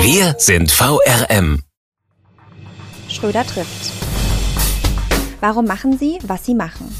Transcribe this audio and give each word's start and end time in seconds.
Wir 0.00 0.36
sind 0.38 0.70
VRM. 0.70 1.62
Schröder 3.08 3.44
trifft. 3.44 3.92
Warum 5.40 5.66
machen 5.66 5.98
Sie, 5.98 6.18
was 6.22 6.46
Sie 6.46 6.54
machen? 6.54 6.94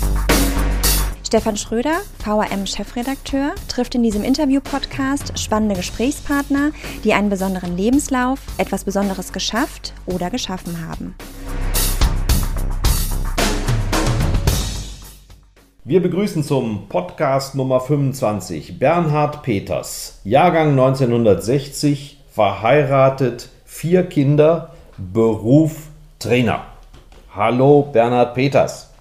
Stefan 1.25 1.57
Schröder, 1.57 2.01
VRM-Chefredakteur, 2.25 3.55
trifft 3.69 3.95
in 3.95 4.03
diesem 4.03 4.25
Interview-Podcast 4.25 5.39
spannende 5.39 5.77
Gesprächspartner, 5.77 6.73
die 7.05 7.15
einen 7.15 7.31
besonderen 7.31 7.77
Lebenslauf, 7.77 8.41
etwas 8.59 8.83
Besonderes 8.83 9.33
geschafft 9.33 9.95
oder 10.07 10.29
geschaffen 10.31 10.87
haben. 10.89 11.15
Wir 15.85 16.03
begrüßen 16.03 16.43
zum 16.43 16.89
Podcast 16.89 17.55
Nummer 17.55 17.81
25 17.81 18.79
Bernhard 18.79 19.43
Peters, 19.43 20.21
Jahrgang 20.25 20.73
1960, 20.73 22.18
verheiratet, 22.39 23.49
vier 23.65 24.05
Kinder, 24.09 24.71
Beruf 24.97 25.89
Trainer. 26.21 26.67
Hallo 27.35 27.89
Bernhard 27.93 28.33
Peters. 28.35 28.93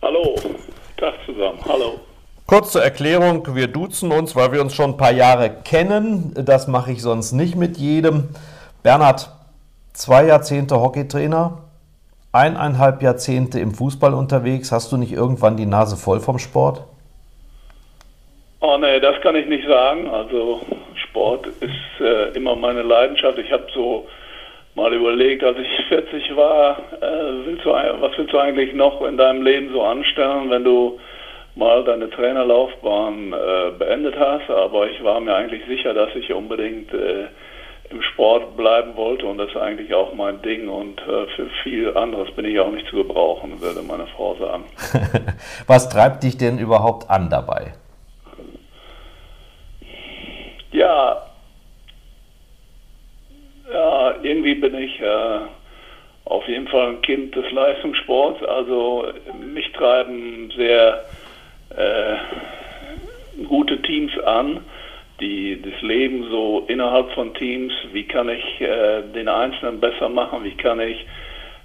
Hallo, 0.00 0.34
Tag 0.96 1.12
zusammen, 1.26 1.58
hallo. 1.68 2.00
Kurz 2.46 2.72
zur 2.72 2.82
Erklärung, 2.82 3.54
wir 3.54 3.66
duzen 3.66 4.10
uns, 4.10 4.34
weil 4.34 4.52
wir 4.52 4.62
uns 4.62 4.72
schon 4.72 4.92
ein 4.92 4.96
paar 4.96 5.12
Jahre 5.12 5.50
kennen. 5.50 6.32
Das 6.34 6.68
mache 6.68 6.92
ich 6.92 7.02
sonst 7.02 7.32
nicht 7.32 7.54
mit 7.54 7.76
jedem. 7.76 8.30
Bernhard, 8.82 9.28
zwei 9.92 10.24
Jahrzehnte 10.24 10.80
Hockeytrainer, 10.80 11.58
eineinhalb 12.32 13.02
Jahrzehnte 13.02 13.60
im 13.60 13.74
Fußball 13.74 14.14
unterwegs. 14.14 14.72
Hast 14.72 14.90
du 14.90 14.96
nicht 14.96 15.12
irgendwann 15.12 15.58
die 15.58 15.66
Nase 15.66 15.98
voll 15.98 16.20
vom 16.20 16.38
Sport? 16.38 16.84
Oh 18.60 18.76
nee, 18.78 19.00
das 19.00 19.20
kann 19.22 19.36
ich 19.36 19.46
nicht 19.46 19.66
sagen. 19.66 20.08
Also 20.08 20.60
Sport 20.94 21.46
ist 21.46 22.00
äh, 22.00 22.28
immer 22.36 22.54
meine 22.56 22.82
Leidenschaft. 22.82 23.38
Ich 23.38 23.50
habe 23.50 23.66
so 23.72 24.06
mal 24.74 24.92
überlegt, 24.92 25.42
als 25.42 25.58
ich 25.58 25.86
40 25.88 26.36
war, 26.36 26.78
äh, 27.00 27.46
willst 27.46 27.64
du, 27.64 27.70
was 27.70 28.16
willst 28.18 28.32
du 28.32 28.38
eigentlich 28.38 28.74
noch 28.74 29.02
in 29.02 29.16
deinem 29.16 29.42
Leben 29.42 29.72
so 29.72 29.82
anstellen, 29.82 30.50
wenn 30.50 30.64
du 30.64 31.00
mal 31.54 31.84
deine 31.84 32.10
Trainerlaufbahn 32.10 33.32
äh, 33.32 33.70
beendet 33.78 34.18
hast. 34.18 34.50
Aber 34.50 34.88
ich 34.88 35.02
war 35.02 35.20
mir 35.20 35.34
eigentlich 35.34 35.64
sicher, 35.66 35.94
dass 35.94 36.14
ich 36.14 36.32
unbedingt 36.32 36.92
äh, 36.92 37.26
im 37.90 38.02
Sport 38.02 38.56
bleiben 38.56 38.94
wollte 38.94 39.26
und 39.26 39.38
das 39.38 39.48
ist 39.48 39.56
eigentlich 39.56 39.92
auch 39.94 40.14
mein 40.14 40.40
Ding 40.42 40.68
und 40.68 41.00
äh, 41.00 41.26
für 41.34 41.46
viel 41.64 41.96
anderes 41.96 42.30
bin 42.36 42.44
ich 42.44 42.60
auch 42.60 42.70
nicht 42.70 42.86
zu 42.88 42.96
gebrauchen, 42.96 43.60
würde 43.60 43.82
meine 43.82 44.06
Frau 44.06 44.36
sagen. 44.36 44.64
was 45.66 45.88
treibt 45.88 46.22
dich 46.22 46.38
denn 46.38 46.58
überhaupt 46.58 47.10
an 47.10 47.28
dabei? 47.30 47.72
Ja, 50.70 51.20
ja 53.72 54.10
irgendwie 54.40 54.54
bin 54.54 54.74
ich 54.74 55.00
äh, 55.00 55.40
auf 56.24 56.46
jeden 56.48 56.68
Fall 56.68 56.88
ein 56.88 57.02
Kind 57.02 57.36
des 57.36 57.50
Leistungssports. 57.50 58.42
Also 58.44 59.06
mich 59.38 59.70
treiben 59.72 60.50
sehr 60.56 61.04
äh, 61.76 63.44
gute 63.44 63.80
Teams 63.82 64.18
an, 64.20 64.60
die 65.20 65.60
das 65.60 65.80
Leben 65.82 66.24
so 66.30 66.64
innerhalb 66.68 67.10
von 67.12 67.34
Teams, 67.34 67.72
wie 67.92 68.04
kann 68.04 68.30
ich 68.30 68.60
äh, 68.60 69.02
den 69.14 69.28
Einzelnen 69.28 69.78
besser 69.78 70.08
machen, 70.08 70.44
wie 70.44 70.56
kann 70.56 70.80
ich 70.80 71.04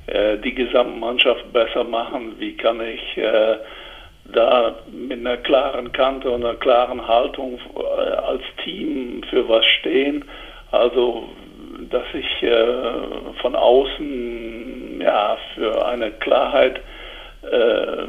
äh, 0.07 0.37
die 0.37 0.53
Gesamtmannschaft 0.53 1.53
besser 1.53 1.85
machen, 1.85 2.35
wie 2.39 2.57
kann 2.57 2.81
ich 2.81 3.17
äh, 3.17 3.57
da 4.33 4.75
mit 4.91 5.19
einer 5.19 5.37
klaren 5.37 5.91
Kante 5.93 6.29
und 6.29 6.43
einer 6.43 6.55
klaren 6.55 7.07
Haltung 7.07 7.59
äh, 7.75 8.11
als 8.11 8.43
Team 8.63 9.23
für 9.29 9.47
was 9.47 9.65
stehen. 9.79 10.25
Also, 10.71 11.29
dass 11.89 12.05
ich 12.13 12.43
äh, 12.43 12.65
von 13.41 13.55
außen 13.55 15.01
ja 15.01 15.37
für 15.53 15.85
eine 15.85 16.11
Klarheit, 16.11 16.79
äh, 17.43 18.03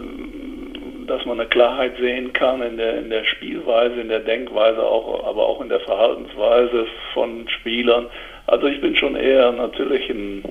dass 1.07 1.25
man 1.25 1.41
eine 1.41 1.49
Klarheit 1.49 1.97
sehen 1.99 2.33
kann 2.33 2.63
in 2.63 2.77
der, 2.77 2.99
in 2.99 3.11
der 3.11 3.25
Spielweise, 3.25 4.01
in 4.01 4.09
der 4.09 4.21
Denkweise, 4.21 4.83
auch, 4.83 5.25
aber 5.27 5.47
auch 5.47 5.61
in 5.61 5.69
der 5.69 5.81
Verhaltensweise 5.81 6.87
von 7.15 7.49
Spielern. 7.49 8.07
Also 8.47 8.67
ich 8.67 8.81
bin 8.81 8.97
schon 8.97 9.17
eher 9.17 9.53
natürlich 9.53 10.09
ein 10.11 10.43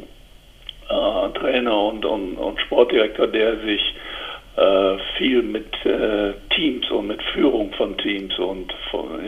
äh, 0.89 1.39
Trainer 1.39 1.77
und, 1.77 2.05
und, 2.05 2.35
und 2.37 2.59
Sportdirektor, 2.61 3.27
der 3.27 3.57
sich 3.57 3.81
äh, 4.57 4.97
viel 5.17 5.41
mit 5.41 5.85
äh, 5.85 6.33
Teams 6.55 6.89
und 6.91 7.07
mit 7.07 7.21
Führung 7.33 7.73
von 7.73 7.97
Teams 7.97 8.37
und 8.39 8.73
von, 8.91 9.19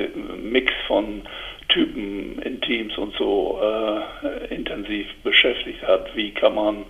Mix 0.41 0.71
von 0.87 1.23
Typen 1.69 2.41
in 2.41 2.61
Teams 2.61 2.97
und 2.97 3.13
so 3.15 3.59
äh, 3.61 4.53
intensiv 4.53 5.07
beschäftigt 5.23 5.81
hat. 5.83 6.15
Wie 6.15 6.31
kann 6.33 6.55
man 6.55 6.85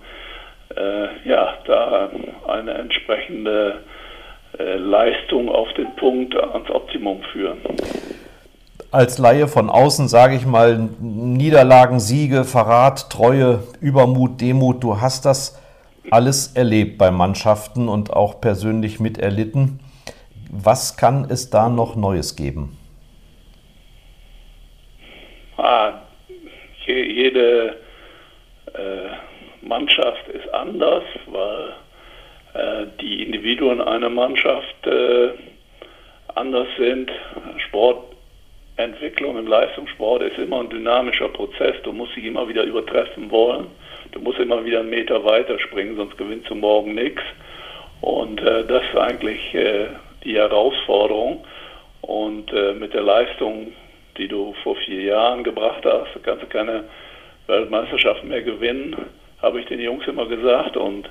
äh, 0.76 1.28
ja 1.28 1.58
da 1.66 2.10
eine 2.48 2.74
entsprechende 2.74 3.82
äh, 4.58 4.76
Leistung 4.76 5.48
auf 5.48 5.72
den 5.74 5.94
Punkt 5.96 6.36
ans 6.36 6.70
Optimum 6.70 7.22
führen? 7.32 7.58
als 8.90 9.18
Laie 9.18 9.48
von 9.48 9.68
außen 9.70 10.08
sage 10.08 10.34
ich 10.34 10.46
mal, 10.46 10.88
Niederlagen, 10.98 12.00
Siege, 12.00 12.44
Verrat, 12.44 13.10
Treue, 13.10 13.62
Übermut, 13.80 14.40
Demut, 14.40 14.82
du 14.82 15.00
hast 15.00 15.26
das 15.26 15.58
alles 16.10 16.52
erlebt 16.54 16.96
bei 16.96 17.10
Mannschaften 17.10 17.88
und 17.88 18.12
auch 18.12 18.40
persönlich 18.40 18.98
miterlitten. 18.98 19.80
Was 20.50 20.96
kann 20.96 21.26
es 21.28 21.50
da 21.50 21.68
noch 21.68 21.96
Neues 21.96 22.34
geben? 22.34 22.77
Ah, 25.58 26.02
jede 26.86 27.76
äh, 28.74 29.66
Mannschaft 29.66 30.28
ist 30.28 30.54
anders, 30.54 31.02
weil 31.26 31.74
äh, 32.54 32.86
die 33.00 33.24
Individuen 33.24 33.80
einer 33.80 34.08
Mannschaft 34.08 34.86
äh, 34.86 35.30
anders 36.36 36.68
sind. 36.78 37.10
Sportentwicklung 37.66 39.36
im 39.36 39.48
Leistungssport 39.48 40.22
ist 40.22 40.38
immer 40.38 40.60
ein 40.60 40.70
dynamischer 40.70 41.28
Prozess. 41.28 41.74
Du 41.82 41.92
musst 41.92 42.14
dich 42.14 42.24
immer 42.24 42.48
wieder 42.48 42.62
übertreffen 42.62 43.28
wollen. 43.32 43.66
Du 44.12 44.20
musst 44.20 44.38
immer 44.38 44.64
wieder 44.64 44.78
einen 44.78 44.90
Meter 44.90 45.24
weiter 45.24 45.58
springen, 45.58 45.96
sonst 45.96 46.16
gewinnst 46.16 46.48
du 46.48 46.54
morgen 46.54 46.94
nichts. 46.94 47.22
Und 48.00 48.40
äh, 48.42 48.64
das 48.64 48.84
ist 48.84 48.96
eigentlich 48.96 49.52
äh, 49.56 49.88
die 50.22 50.36
Herausforderung. 50.36 51.44
Und 52.02 52.52
äh, 52.52 52.74
mit 52.74 52.94
der 52.94 53.02
Leistung, 53.02 53.72
die 54.18 54.28
du 54.28 54.54
vor 54.62 54.76
vier 54.84 55.02
Jahren 55.02 55.44
gebracht 55.44 55.84
hast, 55.84 56.22
kannst 56.22 56.42
du 56.42 56.46
keine 56.46 56.84
Weltmeisterschaften 57.46 58.28
mehr 58.28 58.42
gewinnen, 58.42 58.96
habe 59.40 59.60
ich 59.60 59.66
den 59.66 59.80
Jungs 59.80 60.06
immer 60.06 60.26
gesagt. 60.26 60.76
Und 60.76 61.06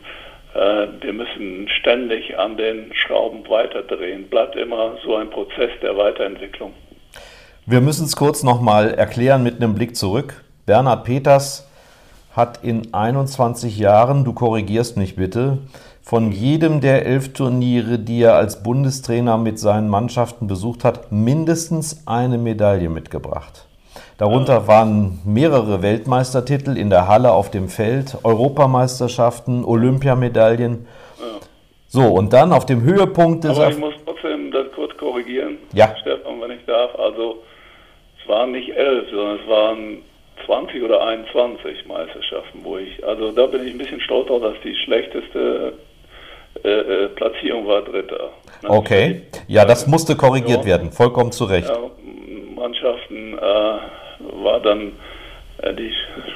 äh, 0.53 0.87
wir 1.01 1.13
müssen 1.13 1.67
ständig 1.79 2.37
an 2.37 2.57
den 2.57 2.93
Schrauben 2.93 3.47
weiterdrehen. 3.49 4.29
Bleibt 4.29 4.55
immer 4.55 4.97
so 5.03 5.15
ein 5.15 5.29
Prozess 5.29 5.71
der 5.81 5.97
Weiterentwicklung. 5.97 6.73
Wir 7.65 7.81
müssen 7.81 8.05
es 8.05 8.15
kurz 8.15 8.43
nochmal 8.43 8.93
erklären 8.93 9.43
mit 9.43 9.57
einem 9.57 9.75
Blick 9.75 9.95
zurück. 9.95 10.43
Bernhard 10.65 11.03
Peters 11.03 11.69
hat 12.33 12.63
in 12.63 12.93
21 12.93 13.77
Jahren, 13.77 14.23
du 14.23 14.33
korrigierst 14.33 14.95
mich 14.95 15.15
bitte, 15.15 15.57
von 16.07 16.31
jedem 16.31 16.79
der 16.79 17.05
elf 17.05 17.33
Turniere, 17.33 17.99
die 17.99 18.21
er 18.21 18.35
als 18.35 18.63
Bundestrainer 18.63 19.37
mit 19.37 19.59
seinen 19.59 19.89
Mannschaften 19.89 20.47
besucht 20.47 20.85
hat, 20.85 21.11
mindestens 21.11 22.07
eine 22.07 22.37
Medaille 22.37 22.87
mitgebracht. 22.87 23.65
Darunter 24.17 24.69
waren 24.69 25.19
mehrere 25.25 25.81
Weltmeistertitel 25.81 26.77
in 26.77 26.89
der 26.89 27.09
Halle 27.09 27.33
auf 27.33 27.51
dem 27.51 27.67
Feld, 27.67 28.19
Europameisterschaften, 28.23 29.65
Olympiamedaillen. 29.65 30.87
So, 31.87 32.03
und 32.03 32.31
dann 32.31 32.53
auf 32.53 32.65
dem 32.65 32.83
Höhepunkt 32.83 33.43
des. 33.43 33.59
Aber 33.59 33.69
ich 33.69 33.77
muss 33.77 33.93
trotzdem 34.05 34.49
das 34.51 34.67
kurz 34.75 34.95
korrigieren, 34.95 35.57
ja. 35.73 35.93
Stefan, 35.99 36.39
wenn 36.39 36.51
ich 36.51 36.63
darf. 36.65 36.97
Also, 36.97 37.43
es 38.23 38.29
waren 38.29 38.53
nicht 38.53 38.69
elf, 38.69 39.09
sondern 39.09 39.39
es 39.41 39.49
waren 39.49 39.97
20 40.45 40.83
oder 40.83 41.05
21 41.05 41.85
Meisterschaften, 41.85 42.59
wo 42.63 42.77
ich, 42.77 43.05
also 43.05 43.33
da 43.33 43.45
bin 43.47 43.67
ich 43.67 43.73
ein 43.73 43.77
bisschen 43.77 43.99
stolz 43.99 44.29
drauf, 44.29 44.41
dass 44.41 44.55
die 44.63 44.75
schlechteste 44.85 45.73
äh, 46.63 46.69
äh 46.69 47.07
Platzierung 47.09 47.67
war 47.67 47.81
Dritter. 47.81 48.31
Okay, 48.67 49.21
ja, 49.47 49.65
das 49.65 49.87
musste 49.87 50.15
korrigiert 50.15 50.61
ja. 50.61 50.65
werden, 50.65 50.91
vollkommen 50.91 51.31
zu 51.31 51.45
Recht. 51.45 51.69
Ja, 51.69 51.77
Mannschaften 52.55 53.37
äh, 53.37 54.43
war 54.43 54.59
dann 54.61 54.93
äh, 55.59 55.73
die 55.73 55.91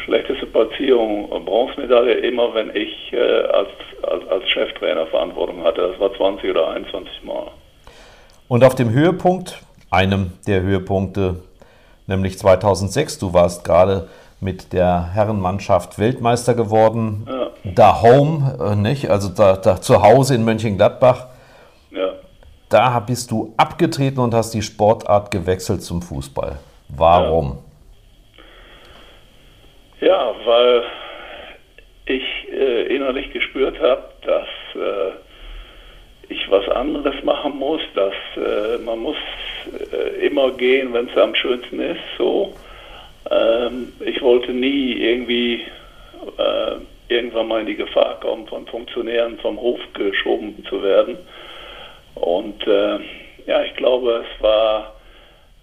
schlechteste 0.05 0.45
Platzierung 0.45 1.29
Bronzemedaille 1.45 2.13
immer, 2.13 2.53
wenn 2.53 2.75
ich 2.75 3.13
äh, 3.13 3.17
als, 3.17 3.69
als, 4.03 4.27
als 4.27 4.49
Cheftrainer 4.49 5.07
Verantwortung 5.07 5.63
hatte. 5.63 5.89
Das 5.91 5.99
war 5.99 6.13
20 6.15 6.49
oder 6.49 6.69
21 6.69 7.23
Mal. 7.23 7.47
Und 8.47 8.63
auf 8.63 8.75
dem 8.75 8.91
Höhepunkt, 8.91 9.61
einem 9.89 10.33
der 10.47 10.61
Höhepunkte, 10.61 11.41
nämlich 12.07 12.37
2006, 12.37 13.19
du 13.19 13.33
warst 13.33 13.63
gerade 13.63 14.09
mit 14.41 14.73
der 14.73 15.13
Herrenmannschaft 15.13 15.99
Weltmeister 15.99 16.55
geworden, 16.55 17.27
ja. 17.29 17.51
da 17.63 18.01
home, 18.01 18.57
äh, 18.59 18.75
nicht? 18.75 19.09
also 19.09 19.29
da, 19.29 19.55
da 19.55 19.79
zu 19.79 20.01
Hause 20.01 20.33
in 20.35 20.43
Mönchengladbach. 20.43 21.27
Ja. 21.91 22.13
Da 22.69 22.99
bist 22.99 23.29
du 23.29 23.53
abgetreten 23.55 24.19
und 24.19 24.33
hast 24.33 24.53
die 24.53 24.63
Sportart 24.63 25.29
gewechselt 25.29 25.83
zum 25.83 26.01
Fußball. 26.01 26.57
Warum? 26.89 27.59
Ja, 29.99 30.07
ja 30.07 30.33
weil 30.43 30.83
ich 32.05 32.23
äh, 32.51 32.95
innerlich 32.95 33.31
gespürt 33.31 33.79
habe, 33.79 34.03
dass 34.23 34.47
äh, 34.75 35.11
ich 36.29 36.49
was 36.49 36.67
anderes 36.69 37.23
machen 37.23 37.57
muss, 37.57 37.81
dass 37.93 38.13
äh, 38.37 38.79
man 38.83 38.99
muss 38.99 39.17
äh, 39.91 40.25
immer 40.25 40.51
gehen, 40.51 40.93
wenn 40.93 41.07
es 41.09 41.17
am 41.17 41.35
schönsten 41.35 41.79
ist, 41.79 42.01
so. 42.17 42.53
Ähm, 43.31 43.93
ich 44.01 44.21
wollte 44.21 44.51
nie 44.51 44.93
irgendwie 44.93 45.61
äh, 46.37 46.75
irgendwann 47.07 47.47
mal 47.47 47.61
in 47.61 47.67
die 47.67 47.75
Gefahr 47.75 48.19
kommen, 48.19 48.47
von 48.47 48.67
Funktionären 48.67 49.39
vom 49.39 49.59
Hof 49.59 49.79
geschoben 49.93 50.63
zu 50.69 50.83
werden. 50.83 51.17
Und 52.15 52.65
äh, 52.67 52.99
ja, 53.47 53.63
ich 53.63 53.73
glaube, 53.75 54.25
es 54.25 54.43
war 54.43 54.95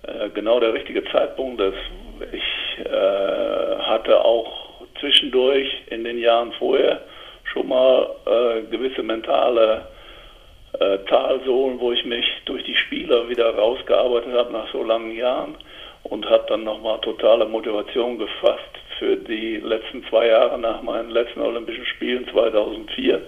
äh, 0.03 0.31
genau 0.31 0.61
der 0.61 0.73
richtige 0.73 1.05
Zeitpunkt. 1.05 1.61
Dass 1.61 1.75
ich 2.33 2.87
äh, 2.87 3.79
hatte 3.79 4.25
auch 4.25 4.83
zwischendurch 5.01 5.69
in 5.91 6.05
den 6.05 6.19
Jahren 6.19 6.53
vorher 6.53 7.03
schon 7.45 7.69
mal 7.69 8.11
äh, 8.27 8.63
gewisse 8.71 9.03
mentale 9.03 9.87
äh, 10.81 10.99
Talsohlen, 11.09 11.81
wo 11.81 11.93
ich 11.93 12.05
mich 12.05 12.25
durch 12.47 12.65
die 12.65 12.77
Spieler 12.77 13.29
wieder 13.29 13.55
rausgearbeitet 13.55 14.33
habe 14.33 14.53
nach 14.53 14.71
so 14.73 14.83
langen 14.83 15.15
Jahren 15.17 15.55
und 16.05 16.29
habe 16.29 16.45
dann 16.49 16.65
nochmal 16.65 17.01
totale 17.01 17.45
Motivation 17.47 18.19
gefasst 18.19 18.79
für 18.99 19.17
die 19.17 19.57
letzten 19.57 20.05
zwei 20.09 20.29
Jahre 20.29 20.59
nach 20.59 20.83
meinen 20.83 21.11
letzten 21.11 21.41
Olympischen 21.41 21.87
Spielen 21.87 22.27
2004. 22.29 23.23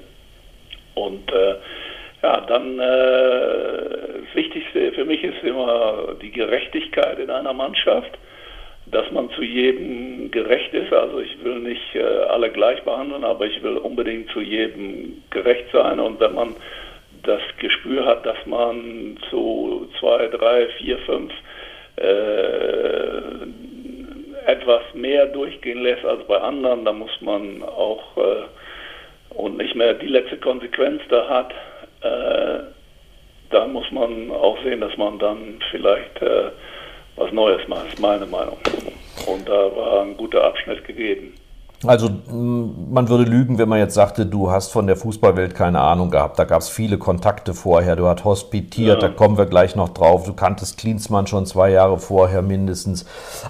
Und 0.95 1.33
äh, 1.33 1.55
ja, 2.23 2.41
dann 2.43 2.79
äh, 2.79 4.25
das 4.25 4.35
Wichtigste 4.35 4.93
für 4.93 5.05
mich 5.05 5.23
ist 5.23 5.43
immer 5.43 6.15
die 6.21 6.31
Gerechtigkeit 6.31 7.19
in 7.19 7.31
einer 7.31 7.53
Mannschaft, 7.53 8.19
dass 8.87 9.11
man 9.11 9.31
zu 9.31 9.43
jedem 9.43 10.31
gerecht 10.31 10.75
ist. 10.75 10.93
Also 10.93 11.21
ich 11.21 11.43
will 11.45 11.61
nicht 11.61 11.95
äh, 11.95 12.03
alle 12.03 12.51
gleich 12.51 12.83
behandeln, 12.83 13.25
aber 13.25 13.47
ich 13.47 13.63
will 13.63 13.77
unbedingt 13.77 14.31
zu 14.31 14.41
jedem 14.41 15.23
gerecht 15.31 15.67
sein. 15.73 16.01
Und 16.01 16.21
wenn 16.21 16.35
man 16.35 16.55
das 17.23 17.41
Gespür 17.59 18.07
hat, 18.07 18.27
dass 18.27 18.45
man 18.47 19.19
zu 19.29 19.89
zwei, 19.99 20.27
drei, 20.29 20.67
vier, 20.79 20.99
fünf 20.99 21.33
etwas 24.47 24.83
mehr 24.95 25.27
durchgehen 25.27 25.83
lässt 25.83 26.05
als 26.05 26.27
bei 26.27 26.39
anderen, 26.39 26.85
da 26.85 26.93
muss 26.93 27.21
man 27.21 27.63
auch 27.63 28.17
äh, 28.17 29.35
und 29.35 29.57
nicht 29.57 29.75
mehr 29.75 29.95
die 29.95 30.07
letzte 30.07 30.37
Konsequenz 30.39 31.03
da 31.09 31.29
hat, 31.29 31.53
äh, 32.03 32.65
da 33.51 33.67
muss 33.67 33.91
man 33.91 34.31
auch 34.31 34.61
sehen, 34.63 34.81
dass 34.81 34.97
man 34.97 35.19
dann 35.19 35.61
vielleicht 35.71 36.21
äh, 36.23 36.51
was 37.17 37.33
Neues 37.33 37.67
macht, 37.69 37.93
ist 37.93 38.01
meine 38.01 38.27
Meinung. 38.27 38.59
Und 39.27 39.49
da 39.49 39.77
war 39.77 40.03
ein 40.03 40.17
guter 40.17 40.45
Abschnitt 40.45 40.85
gegeben. 40.85 41.35
Also 41.87 42.11
man 42.29 43.09
würde 43.09 43.25
lügen, 43.25 43.59
wenn 43.59 43.69
man 43.69 43.79
jetzt 43.79 43.95
sagte, 43.95 44.27
du 44.27 44.51
hast 44.51 44.71
von 44.71 44.87
der 44.87 44.97
Fußballwelt 44.97 45.55
keine 45.55 45.81
Ahnung 45.81 46.11
gehabt. 46.11 46.39
Da 46.39 46.45
gab 46.45 46.61
es 46.61 46.69
viele 46.69 46.99
Kontakte 46.99 47.55
vorher. 47.55 47.97
Du 47.97 48.07
hast 48.07 48.23
hospitiert, 48.25 49.03
ja. 49.03 49.09
da 49.09 49.15
kommen 49.15 49.39
wir 49.39 49.47
gleich 49.47 49.77
noch 49.77 49.89
drauf. 49.89 50.27
Du 50.27 50.35
kanntest 50.35 50.79
Klinsmann 50.79 51.27
schon 51.27 51.47
zwei 51.47 51.71
Jahre 51.71 51.99
vorher 51.99 52.43
mindestens. 52.43 53.07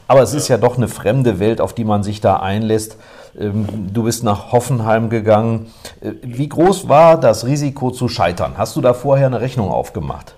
Aber 0.06 0.22
es 0.22 0.32
ja. 0.32 0.38
ist 0.38 0.48
ja 0.48 0.58
doch 0.58 0.76
eine 0.76 0.86
fremde 0.86 1.40
Welt, 1.40 1.60
auf 1.60 1.74
die 1.74 1.84
man 1.84 2.04
sich 2.04 2.20
da 2.20 2.36
einlässt. 2.36 3.00
Ähm, 3.36 3.66
du 3.92 4.04
bist 4.04 4.22
nach 4.22 4.52
Hoffenheim 4.52 5.10
gegangen. 5.10 5.72
Äh, 6.00 6.12
wie 6.22 6.48
groß 6.48 6.88
war 6.88 7.18
das 7.18 7.44
Risiko 7.44 7.90
zu 7.90 8.06
scheitern? 8.06 8.54
Hast 8.56 8.76
du 8.76 8.80
da 8.80 8.94
vorher 8.94 9.26
eine 9.26 9.40
Rechnung 9.40 9.70
aufgemacht? 9.70 10.36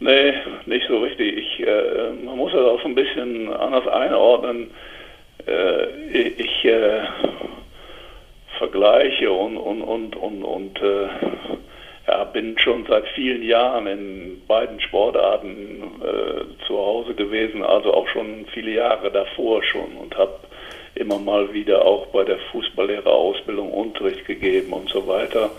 Nee, 0.00 0.34
nicht 0.66 0.86
so 0.86 0.98
richtig. 0.98 1.34
Ich, 1.38 1.66
äh, 1.66 2.26
man 2.26 2.36
muss 2.36 2.52
das 2.52 2.60
auch 2.60 2.82
so 2.82 2.88
ein 2.88 2.94
bisschen 2.94 3.50
anders 3.54 3.88
einordnen 3.88 4.68
ich 6.12 6.64
äh, 6.64 7.00
vergleiche 8.58 9.30
und, 9.32 9.56
und, 9.56 9.82
und, 9.82 10.16
und, 10.16 10.44
und 10.44 10.82
äh, 10.82 11.08
ja, 12.06 12.24
bin 12.24 12.58
schon 12.58 12.84
seit 12.86 13.06
vielen 13.08 13.42
Jahren 13.42 13.86
in 13.86 14.42
beiden 14.46 14.80
Sportarten 14.80 16.00
äh, 16.00 16.66
zu 16.66 16.76
Hause 16.76 17.14
gewesen, 17.14 17.62
also 17.62 17.94
auch 17.94 18.08
schon 18.08 18.46
viele 18.52 18.72
Jahre 18.72 19.10
davor 19.10 19.62
schon 19.62 19.96
und 20.00 20.16
habe 20.16 20.34
immer 20.94 21.18
mal 21.18 21.52
wieder 21.52 21.84
auch 21.84 22.06
bei 22.06 22.24
der 22.24 22.38
Fußballlehrerausbildung 22.50 23.72
Unterricht 23.72 24.26
gegeben 24.26 24.72
und 24.72 24.88
so 24.90 25.06
weiter 25.06 25.50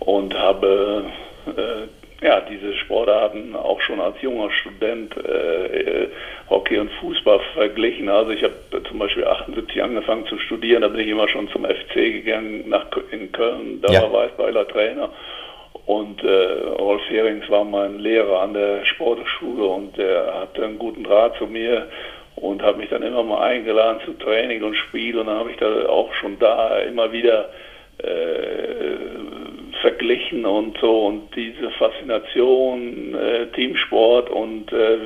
und 0.00 0.34
habe 0.34 1.04
äh, 1.46 2.03
ja, 2.22 2.40
diese 2.40 2.74
Sportarten 2.74 3.54
auch 3.54 3.80
schon 3.80 4.00
als 4.00 4.20
junger 4.22 4.50
Student 4.50 5.16
äh, 5.16 6.08
Hockey 6.48 6.78
und 6.78 6.90
Fußball 7.00 7.40
verglichen. 7.54 8.08
Also 8.08 8.30
ich 8.30 8.42
habe 8.42 8.54
zum 8.88 8.98
Beispiel 8.98 9.24
78 9.24 9.82
angefangen 9.82 10.26
zu 10.26 10.38
studieren, 10.38 10.82
da 10.82 10.88
bin 10.88 11.00
ich 11.00 11.08
immer 11.08 11.28
schon 11.28 11.48
zum 11.48 11.64
FC 11.64 11.94
gegangen, 11.94 12.68
nach 12.68 12.86
in 13.10 13.30
Köln, 13.32 13.80
da 13.82 13.92
ja. 13.92 14.02
war 14.02 14.12
Weißbeiler 14.12 14.68
Trainer. 14.68 15.10
Und 15.86 16.22
äh, 16.24 16.52
Rolf 16.78 17.02
Herings 17.10 17.48
war 17.50 17.64
mein 17.64 17.98
Lehrer 17.98 18.40
an 18.40 18.54
der 18.54 18.86
Sportschule 18.86 19.64
und 19.66 19.96
der 19.98 20.40
hatte 20.40 20.64
einen 20.64 20.78
guten 20.78 21.04
Draht 21.04 21.36
zu 21.36 21.46
mir 21.46 21.88
und 22.36 22.62
hat 22.62 22.78
mich 22.78 22.88
dann 22.88 23.02
immer 23.02 23.22
mal 23.22 23.42
eingeladen 23.42 24.00
zu 24.04 24.12
Training 24.14 24.62
und 24.62 24.74
Spiel 24.76 25.18
und 25.18 25.26
dann 25.26 25.38
habe 25.38 25.50
ich 25.50 25.56
da 25.58 25.86
auch 25.86 26.12
schon 26.14 26.38
da 26.38 26.78
immer 26.78 27.12
wieder 27.12 27.50
äh, 27.98 28.96
verglichen 29.80 30.44
und 30.44 30.78
so. 30.78 31.06
Und 31.06 31.34
diese 31.34 31.70
Faszination 31.72 33.14
äh, 33.14 33.46
Teamsport 33.54 34.30
und 34.30 34.72
äh, 34.72 34.98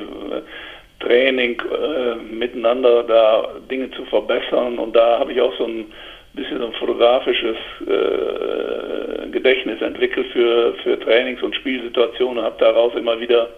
Training 1.01 1.61
äh, 1.61 2.17
miteinander 2.17 3.05
da 3.05 3.49
Dinge 3.71 3.91
zu 3.93 4.05
verbessern. 4.07 4.79
Und 4.79 4.97
da 4.97 5.19
habe 5.21 5.33
ich 5.33 5.41
auch 5.41 5.57
so 5.57 5.65
ein 5.65 5.87
bisschen 6.35 6.59
so 6.59 6.67
ein 6.67 6.73
fotografisches 6.73 7.57
äh, 7.87 9.29
Gedächtnis 9.31 9.81
entwickelt 9.81 10.27
für, 10.33 10.75
für 10.83 10.99
Trainings- 11.01 11.43
und 11.43 11.55
Spielsituationen. 11.55 12.39
Und 12.39 12.45
habe 12.45 12.57
daraus 12.59 12.95
immer 12.95 13.19
wieder 13.21 13.49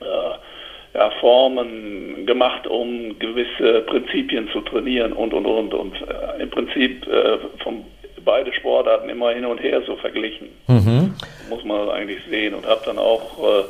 äh, 0.00 0.96
ja, 0.98 1.10
Formen 1.20 2.26
gemacht, 2.26 2.66
um 2.66 3.18
gewisse 3.18 3.82
Prinzipien 3.82 4.48
zu 4.52 4.60
trainieren 4.62 5.12
und 5.12 5.34
und 5.34 5.46
und. 5.46 5.74
Und 5.74 5.94
äh, 5.94 6.42
im 6.42 6.50
Prinzip 6.50 7.06
vom 7.62 7.84
beide 8.24 8.52
Sportarten 8.52 9.08
immer 9.08 9.30
hin 9.30 9.44
und 9.44 9.58
her 9.58 9.82
so 9.86 9.96
verglichen. 9.96 10.48
Mhm. 10.66 11.14
Muss 11.48 11.64
man 11.64 11.88
eigentlich 11.90 12.20
sehen 12.28 12.54
und 12.54 12.66
habe 12.66 12.82
dann 12.84 12.98
auch 12.98 13.38
äh, 13.38 13.64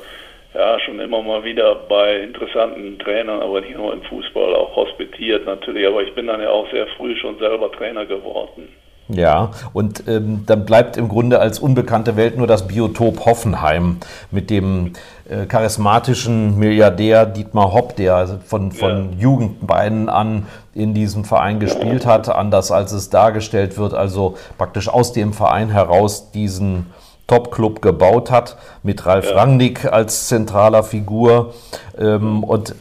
ja, 0.59 0.81
schon 0.81 0.99
immer 0.99 1.23
mal 1.23 1.45
wieder 1.45 1.75
bei 1.75 2.21
interessanten 2.21 2.99
Trainern, 2.99 3.41
aber 3.41 3.61
nicht 3.61 3.77
nur 3.77 3.93
im 3.93 4.03
Fußball, 4.03 4.55
auch 4.55 4.75
hospitiert 4.75 5.47
natürlich. 5.47 5.87
Aber 5.87 6.03
ich 6.03 6.15
bin 6.15 6.27
dann 6.27 6.43
ja 6.43 6.51
auch 6.51 6.71
sehr 6.71 6.87
früh 6.97 7.17
schon 7.17 7.39
selber 7.39 7.71
Trainer 7.71 8.07
geworden. 8.07 8.69
Ja, 9.13 9.51
und 9.73 10.05
ähm, 10.07 10.45
dann 10.47 10.65
bleibt 10.65 10.97
im 10.97 11.09
Grunde 11.09 11.41
als 11.41 11.59
unbekannte 11.59 12.17
Welt 12.17 12.37
nur 12.37 12.47
das 12.47 12.67
Biotop 12.69 13.25
Hoffenheim 13.27 13.97
mit 14.31 14.51
dem 14.51 14.93
äh, 15.29 15.47
charismatischen 15.47 16.59
Milliardär 16.59 17.27
Dietmar 17.27 17.73
Hopp, 17.73 17.97
der 17.97 18.41
von, 18.45 18.73
von 18.73 19.13
ja. 19.13 19.19
Jugendbeinen 19.19 20.09
an 20.09 20.47
in 20.75 20.95
diesem 20.95 21.25
Verein 21.25 21.61
gespielt 21.61 22.07
hat, 22.07 22.29
anders 22.29 22.71
als 22.71 22.93
es 22.93 23.11
dargestellt 23.11 23.77
wird, 23.79 23.95
also 23.95 24.37
praktisch 24.59 24.89
aus 24.89 25.13
dem 25.13 25.33
Verein 25.33 25.71
heraus 25.71 26.31
diesen 26.31 26.87
Top-Club 27.27 27.83
gebaut 27.83 28.31
hat, 28.31 28.57
mit 28.83 29.07
Ralf 29.07 29.31
ja. 29.31 29.37
Rangnick 29.37 29.85
als 29.93 30.29
zentraler 30.29 30.83
Figur. 30.83 31.55
Ähm, 31.99 32.45
und 32.45 32.75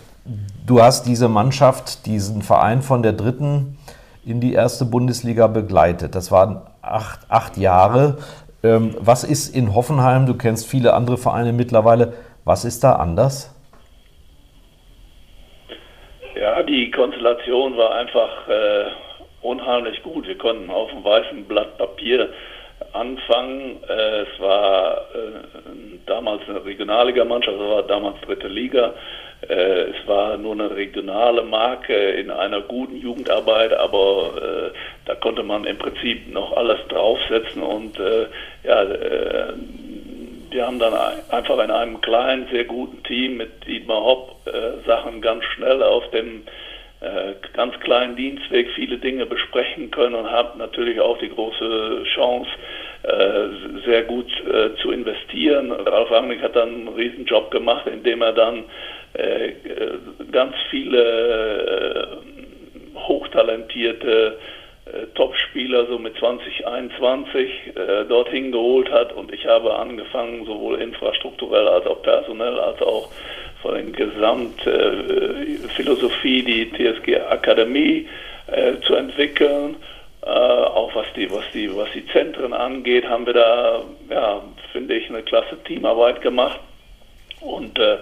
du 0.65 0.81
hast 0.81 1.05
diese 1.05 1.27
Mannschaft, 1.27 2.05
diesen 2.05 2.41
Verein 2.41 2.81
von 2.81 3.03
der 3.03 3.13
dritten 3.13 3.78
in 4.29 4.39
die 4.39 4.53
erste 4.53 4.85
Bundesliga 4.85 5.47
begleitet. 5.47 6.13
Das 6.15 6.31
waren 6.31 6.61
acht, 6.81 7.19
acht 7.29 7.57
Jahre. 7.57 8.17
Ähm, 8.63 8.95
was 8.99 9.23
ist 9.23 9.55
in 9.55 9.73
Hoffenheim, 9.73 10.25
du 10.25 10.35
kennst 10.35 10.69
viele 10.69 10.93
andere 10.93 11.17
Vereine 11.17 11.53
mittlerweile, 11.53 12.13
was 12.45 12.65
ist 12.65 12.83
da 12.83 12.93
anders? 12.93 13.55
Ja, 16.35 16.61
die 16.63 16.91
Konstellation 16.91 17.75
war 17.77 17.95
einfach 17.95 18.47
äh, 18.47 18.85
unheimlich 19.41 20.01
gut. 20.03 20.27
Wir 20.27 20.37
konnten 20.37 20.69
auf 20.69 20.89
dem 20.89 21.03
weißen 21.03 21.45
Blatt 21.45 21.77
Papier 21.77 22.29
anfangen. 22.93 23.77
Äh, 23.87 24.21
es 24.21 24.39
war 24.39 24.97
äh, 25.15 25.99
damals 26.05 26.41
eine 26.47 26.63
Regionalligamannschaft, 26.63 27.57
es 27.57 27.69
war 27.69 27.83
damals 27.83 28.21
dritte 28.21 28.47
Liga. 28.47 28.93
Äh, 29.47 29.91
es 29.91 30.07
war 30.07 30.37
nur 30.37 30.53
eine 30.53 30.75
regionale 30.75 31.43
Marke 31.43 31.93
in 31.93 32.29
einer 32.29 32.61
guten 32.61 32.97
Jugendarbeit, 32.97 33.73
aber 33.73 34.71
äh, 34.73 34.77
da 35.05 35.15
konnte 35.15 35.43
man 35.43 35.65
im 35.65 35.77
Prinzip 35.77 36.31
noch 36.31 36.57
alles 36.57 36.79
draufsetzen 36.89 37.63
und 37.63 37.97
äh, 37.99 38.27
ja, 38.63 38.85
wir 40.51 40.65
haben 40.65 40.79
dann 40.79 40.93
einfach 41.29 41.63
in 41.63 41.71
einem 41.71 42.01
kleinen, 42.01 42.47
sehr 42.51 42.65
guten 42.65 43.01
Team 43.03 43.37
mit 43.37 43.65
Dietmar 43.65 44.03
Hopp 44.03 44.35
Sachen 44.85 45.21
ganz 45.21 45.43
schnell 45.55 45.81
auf 45.83 46.09
dem 46.09 46.43
ganz 47.53 47.79
kleinen 47.79 48.17
Dienstweg 48.17 48.67
viele 48.75 48.97
Dinge 48.97 49.25
besprechen 49.25 49.91
können 49.91 50.15
und 50.15 50.29
haben 50.29 50.57
natürlich 50.57 50.99
auch 50.99 51.17
die 51.19 51.29
große 51.29 52.03
Chance, 52.13 52.49
sehr 53.85 54.03
gut 54.03 54.29
zu 54.81 54.91
investieren. 54.91 55.71
Ralf 55.71 56.11
Rangnick 56.11 56.41
hat 56.41 56.57
dann 56.57 56.69
einen 56.69 56.87
Riesenjob 56.89 57.51
gemacht, 57.51 57.87
indem 57.87 58.21
er 58.21 58.33
dann 58.33 58.65
ganz 60.31 60.55
viele 60.69 62.19
hochtalentierte 62.95 64.37
Topspieler 65.15 65.87
so 65.87 65.97
mit 65.97 66.15
2021 66.17 67.49
dorthin 68.07 68.51
geholt 68.51 68.91
hat 68.91 69.11
und 69.13 69.33
ich 69.33 69.47
habe 69.47 69.73
angefangen, 69.75 70.45
sowohl 70.45 70.79
infrastrukturell 70.81 71.67
als 71.67 71.87
auch 71.87 72.03
personell 72.03 72.59
als 72.59 72.79
auch 72.81 73.09
von 73.61 73.73
der 73.73 73.83
Gesamtphilosophie, 73.83 76.43
die 76.43 76.71
TSG 76.71 77.19
Akademie 77.29 78.07
zu 78.85 78.95
entwickeln 78.95 79.75
äh, 80.21 80.29
auch 80.29 80.93
was 80.95 81.07
die, 81.15 81.31
was 81.31 81.45
die, 81.53 81.73
was 81.75 81.89
die 81.93 82.05
Zentren 82.07 82.53
angeht, 82.53 83.07
haben 83.07 83.25
wir 83.25 83.33
da, 83.33 83.83
ja, 84.09 84.41
finde 84.71 84.95
ich, 84.95 85.09
eine 85.09 85.23
klasse 85.23 85.57
Teamarbeit 85.63 86.21
gemacht. 86.21 86.59
Und 87.41 87.79
äh, 87.79 87.97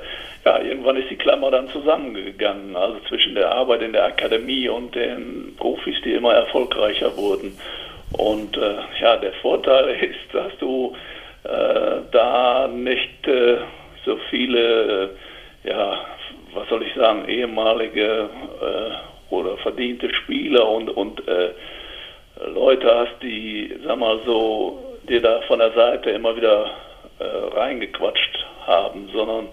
ja, 0.46 0.60
irgendwann 0.62 0.98
ist 0.98 1.10
die 1.10 1.18
Klammer 1.18 1.52
dann 1.52 1.70
zusammengegangen, 1.70 2.76
also 2.76 3.00
zwischen 3.08 3.36
der 3.36 3.52
Arbeit 3.52 3.82
in 3.82 3.94
der 3.94 4.06
Akademie 4.06 4.70
und 4.70 4.96
den 4.96 5.56
Profis, 5.58 5.96
die 6.04 6.14
immer 6.14 6.34
erfolgreicher 6.34 7.16
wurden. 7.18 7.58
Und 8.14 8.58
äh, 8.58 8.78
ja, 9.02 9.18
der 9.18 9.34
Vorteil 9.34 9.90
ist, 10.02 10.34
dass 10.34 10.58
du 10.60 10.96
äh, 11.44 12.02
da 12.12 12.68
nicht 12.68 13.28
äh, 13.28 13.58
so 14.06 14.18
viele, 14.30 15.12
äh, 15.64 15.70
ja, 15.70 16.00
was 16.54 16.68
soll 16.70 16.84
ich 16.84 16.94
sagen, 16.96 17.28
ehemalige 17.28 18.30
äh, 18.62 19.34
oder 19.34 19.58
verdiente 19.58 20.14
Spieler 20.14 20.68
und, 20.68 20.90
und 20.90 21.22
Leute 22.46 22.96
hast, 22.96 23.22
die, 23.22 23.76
sag 23.84 23.98
mal 24.00 24.20
so, 24.26 24.98
dir 25.10 25.22
da 25.22 25.42
von 25.48 25.60
der 25.60 25.72
Seite 25.74 26.12
immer 26.12 26.36
wieder 26.36 26.72
äh, 27.20 27.56
reingequatscht 27.58 28.37
haben, 28.68 29.10
sondern 29.14 29.48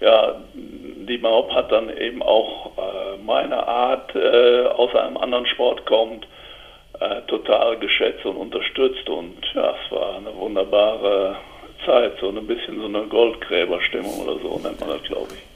ja, 0.00 0.36
die 0.54 1.18
Maup 1.18 1.52
hat 1.52 1.70
dann 1.72 1.94
eben 1.96 2.22
auch 2.22 2.70
äh, 2.76 3.22
meine 3.24 3.66
Art 3.66 4.14
äh, 4.14 4.66
aus 4.66 4.94
einem 4.94 5.16
anderen 5.16 5.46
Sport 5.46 5.84
kommt, 5.86 6.26
äh, 7.00 7.22
total 7.26 7.78
geschätzt 7.78 8.24
und 8.24 8.36
unterstützt 8.36 9.08
und 9.08 9.36
ja, 9.54 9.74
es 9.84 9.92
war 9.92 10.16
eine 10.16 10.34
wunderbare 10.36 11.36
Zeit, 11.84 12.12
so 12.20 12.28
ein 12.28 12.46
bisschen 12.46 12.80
so 12.80 12.86
eine 12.86 13.02
Goldgräberstimmung 13.06 14.26
oder 14.26 14.38
so 14.42 14.60
nennt 14.62 14.80
man 14.80 14.90
das, 14.90 15.02
glaube 15.02 15.28
ich. 15.34 15.50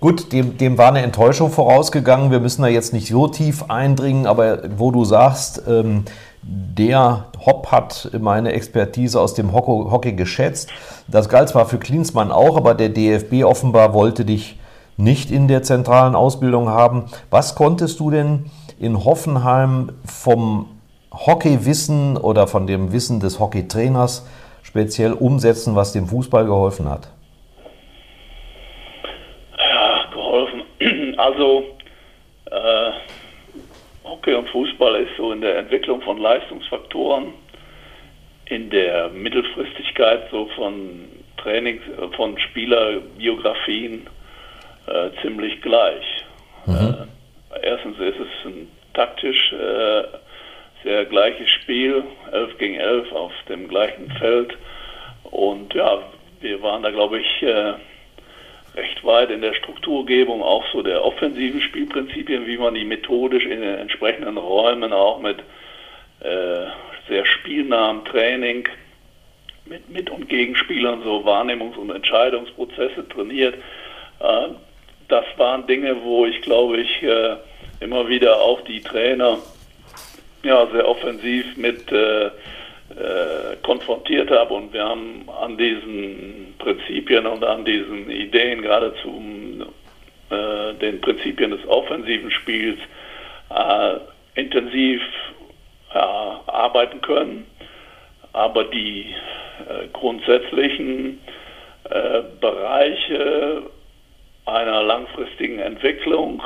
Gut, 0.00 0.32
dem, 0.32 0.56
dem 0.56 0.78
war 0.78 0.88
eine 0.88 1.02
Enttäuschung 1.02 1.50
vorausgegangen. 1.50 2.30
Wir 2.30 2.40
müssen 2.40 2.62
da 2.62 2.68
jetzt 2.68 2.94
nicht 2.94 3.08
so 3.08 3.28
tief 3.28 3.64
eindringen, 3.68 4.26
aber 4.26 4.62
wo 4.78 4.90
du 4.90 5.04
sagst, 5.04 5.62
ähm, 5.68 6.06
der 6.42 7.26
Hopp 7.44 7.70
hat 7.70 8.10
meine 8.18 8.52
Expertise 8.52 9.20
aus 9.20 9.34
dem 9.34 9.52
Hockey 9.52 10.12
geschätzt. 10.12 10.70
Das 11.06 11.28
galt 11.28 11.50
zwar 11.50 11.66
für 11.66 11.78
Klinsmann 11.78 12.32
auch, 12.32 12.56
aber 12.56 12.74
der 12.74 12.88
DFB 12.88 13.44
offenbar 13.44 13.92
wollte 13.92 14.24
dich 14.24 14.58
nicht 14.96 15.30
in 15.30 15.48
der 15.48 15.62
zentralen 15.62 16.14
Ausbildung 16.14 16.68
haben. 16.68 17.06
Was 17.30 17.54
konntest 17.54 18.00
du 18.00 18.10
denn 18.10 18.50
in 18.78 19.04
Hoffenheim 19.04 19.92
vom 20.04 20.66
Hockeywissen 21.12 22.16
oder 22.16 22.46
von 22.46 22.66
dem 22.66 22.92
Wissen 22.92 23.20
des 23.20 23.38
Hockeytrainers 23.38 24.26
speziell 24.62 25.12
umsetzen, 25.12 25.76
was 25.76 25.92
dem 25.92 26.06
Fußball 26.06 26.46
geholfen 26.46 26.88
hat? 26.88 27.08
Also 31.18 31.64
äh, 32.50 32.90
Hockey 34.20 34.34
und 34.34 34.50
Fußball 34.50 34.96
ist 34.96 35.16
so 35.16 35.32
in 35.32 35.40
der 35.40 35.56
Entwicklung 35.56 36.02
von 36.02 36.18
Leistungsfaktoren, 36.18 37.32
in 38.46 38.68
der 38.68 39.08
Mittelfristigkeit 39.08 40.28
so 40.30 40.46
von 40.56 41.08
Trainings, 41.38 41.82
von 42.16 42.38
Spielerbiografien 42.38 44.06
äh, 44.88 45.08
ziemlich 45.22 45.62
gleich. 45.62 46.04
Mhm. 46.66 47.08
Äh, 47.54 47.60
erstens 47.62 47.98
ist 47.98 48.18
es 48.20 48.46
ein 48.46 48.68
taktisch 48.92 49.54
äh, 49.54 50.02
sehr 50.82 51.06
gleiches 51.06 51.48
Spiel, 51.62 52.04
11 52.30 52.58
gegen 52.58 52.74
11 52.74 53.12
auf 53.12 53.32
dem 53.48 53.68
gleichen 53.68 54.10
Feld. 54.18 54.54
Und 55.30 55.72
ja, 55.72 56.02
wir 56.40 56.62
waren 56.62 56.82
da, 56.82 56.90
glaube 56.90 57.20
ich, 57.20 57.42
äh, 57.42 57.72
recht 58.74 59.04
weit 59.04 59.30
in 59.30 59.40
der 59.40 59.54
Strukturgebung 59.54 60.42
auch 60.42 60.64
so 60.72 60.82
der 60.82 61.04
offensiven 61.04 61.60
Spielprinzipien, 61.60 62.46
wie 62.46 62.58
man 62.58 62.74
die 62.74 62.84
methodisch 62.84 63.44
in 63.44 63.60
den 63.60 63.78
entsprechenden 63.78 64.36
Räumen 64.36 64.92
auch 64.92 65.20
mit 65.20 65.38
äh, 66.20 66.66
sehr 67.08 67.24
spielnahem 67.26 68.04
Training 68.04 68.68
mit 69.66 69.88
Mit- 69.88 70.10
und 70.10 70.28
Gegenspielern 70.28 71.02
so 71.04 71.24
Wahrnehmungs- 71.24 71.76
und 71.76 71.90
Entscheidungsprozesse 71.90 73.08
trainiert. 73.08 73.54
Äh, 74.20 74.48
das 75.08 75.24
waren 75.36 75.66
Dinge, 75.66 76.02
wo 76.02 76.26
ich 76.26 76.40
glaube 76.42 76.78
ich 76.78 77.02
äh, 77.02 77.36
immer 77.80 78.08
wieder 78.08 78.40
auch 78.40 78.60
die 78.62 78.80
Trainer 78.80 79.38
ja, 80.42 80.66
sehr 80.72 80.88
offensiv 80.88 81.56
mit 81.56 81.92
äh, 82.90 83.56
konfrontiert 83.62 84.30
habe 84.30 84.54
und 84.54 84.72
wir 84.72 84.84
haben 84.84 85.28
an 85.40 85.56
diesen 85.56 86.54
Prinzipien 86.58 87.26
und 87.26 87.44
an 87.44 87.64
diesen 87.64 88.10
Ideen, 88.10 88.62
gerade 88.62 88.94
zu 89.02 89.10
äh, 90.30 90.74
den 90.74 91.00
Prinzipien 91.00 91.50
des 91.50 91.66
offensiven 91.68 92.30
Spiels, 92.30 92.78
äh, 93.50 94.40
intensiv 94.40 95.02
arbeiten 95.92 97.00
können. 97.00 97.46
Aber 98.32 98.62
die 98.62 99.12
äh, 99.68 99.88
grundsätzlichen 99.92 101.20
äh, 101.90 102.22
Bereiche 102.40 103.62
einer 104.46 104.82
langfristigen 104.84 105.58
Entwicklung 105.58 106.42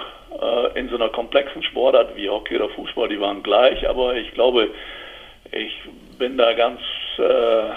in 0.75 0.89
so 0.89 0.97
einer 0.97 1.11
komplexen 1.11 1.63
Sportart 1.63 2.17
wie 2.17 2.29
Hockey 2.29 2.57
oder 2.57 2.69
Fußball, 2.71 3.09
die 3.09 3.21
waren 3.21 3.43
gleich, 3.45 3.89
aber 3.89 4.17
ich 4.17 4.35
glaube, 4.35 4.69
ich 5.53 5.73
bin 6.19 6.37
da 6.37 6.53
ganz 6.53 6.81
äh, 7.19 7.75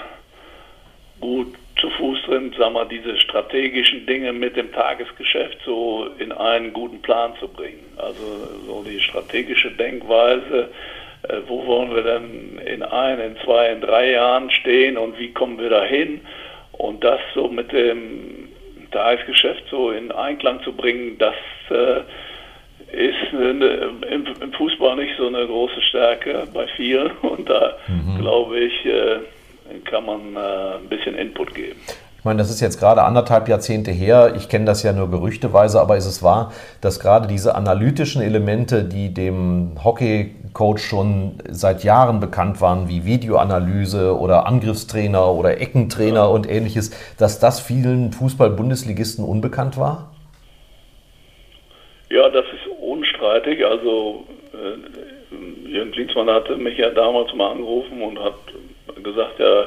gut 1.20 1.54
zu 1.80 1.90
Fuß 1.90 2.22
drin, 2.22 2.52
sag 2.58 2.72
mal, 2.72 2.86
diese 2.86 3.18
strategischen 3.20 4.06
Dinge 4.06 4.32
mit 4.32 4.56
dem 4.56 4.72
Tagesgeschäft 4.72 5.58
so 5.64 6.08
in 6.18 6.32
einen 6.32 6.72
guten 6.72 7.00
Plan 7.02 7.32
zu 7.38 7.48
bringen. 7.48 7.84
Also 7.96 8.22
so 8.66 8.82
die 8.82 9.00
strategische 9.00 9.70
Denkweise, 9.70 10.70
äh, 11.28 11.36
wo 11.46 11.66
wollen 11.66 11.94
wir 11.94 12.02
denn 12.02 12.58
in 12.66 12.82
ein, 12.82 13.20
in 13.20 13.36
zwei, 13.44 13.70
in 13.70 13.80
drei 13.80 14.10
Jahren 14.10 14.50
stehen 14.50 14.96
und 14.96 15.18
wie 15.18 15.32
kommen 15.32 15.58
wir 15.58 15.70
dahin? 15.70 16.20
Und 16.72 17.02
das 17.04 17.20
so 17.34 17.48
mit 17.48 17.72
dem 17.72 18.48
Tagesgeschäft 18.90 19.64
so 19.70 19.90
in 19.90 20.10
Einklang 20.12 20.62
zu 20.62 20.72
bringen, 20.72 21.18
das 21.18 21.34
äh, 21.70 22.00
ist 22.92 23.34
eine, 23.34 23.66
im, 24.10 24.26
im, 24.40 24.52
Fußball 24.52 24.96
nicht 24.96 25.12
so 25.18 25.26
eine 25.26 25.46
große 25.46 25.80
Stärke 25.82 26.44
bei 26.52 26.66
vielen 26.76 27.10
und 27.22 27.48
da 27.48 27.76
mhm. 27.86 28.18
glaube 28.20 28.58
ich, 28.58 28.86
äh, 28.86 29.18
kann 29.84 30.06
man 30.06 30.34
äh, 30.34 30.76
ein 30.76 30.88
bisschen 30.88 31.14
Input 31.14 31.54
geben. 31.54 31.78
Ich 32.18 32.24
meine, 32.24 32.38
das 32.38 32.50
ist 32.50 32.60
jetzt 32.60 32.80
gerade 32.80 33.04
anderthalb 33.04 33.48
Jahrzehnte 33.48 33.92
her. 33.92 34.32
Ich 34.36 34.48
kenne 34.48 34.64
das 34.64 34.82
ja 34.82 34.92
nur 34.92 35.08
gerüchteweise, 35.08 35.80
aber 35.80 35.96
ist 35.96 36.06
es 36.06 36.20
wahr, 36.22 36.52
dass 36.80 36.98
gerade 36.98 37.28
diese 37.28 37.54
analytischen 37.54 38.20
Elemente, 38.22 38.82
die 38.82 39.14
dem 39.14 39.76
Hockey-Coach 39.84 40.82
schon 40.82 41.34
seit 41.48 41.84
Jahren 41.84 42.18
bekannt 42.18 42.60
waren, 42.60 42.88
wie 42.88 43.04
Videoanalyse 43.04 44.18
oder 44.18 44.46
Angriffstrainer 44.46 45.30
oder 45.32 45.60
Eckentrainer 45.60 46.20
ja. 46.20 46.24
und 46.24 46.50
ähnliches, 46.50 46.90
dass 47.18 47.38
das 47.38 47.60
vielen 47.60 48.12
Fußball-Bundesligisten 48.12 49.24
unbekannt 49.24 49.78
war? 49.78 50.10
Ja, 52.10 52.28
das 52.30 52.46
ist 53.18 53.22
unstreitig. 53.22 53.64
Also 53.64 54.24
äh, 54.52 55.68
Jürgen 55.68 55.92
Klinsmann 55.92 56.30
hatte 56.30 56.56
mich 56.56 56.78
ja 56.78 56.90
damals 56.90 57.32
mal 57.34 57.52
angerufen 57.52 58.02
und 58.02 58.18
hat 58.18 58.34
gesagt, 59.02 59.38
ja, 59.38 59.66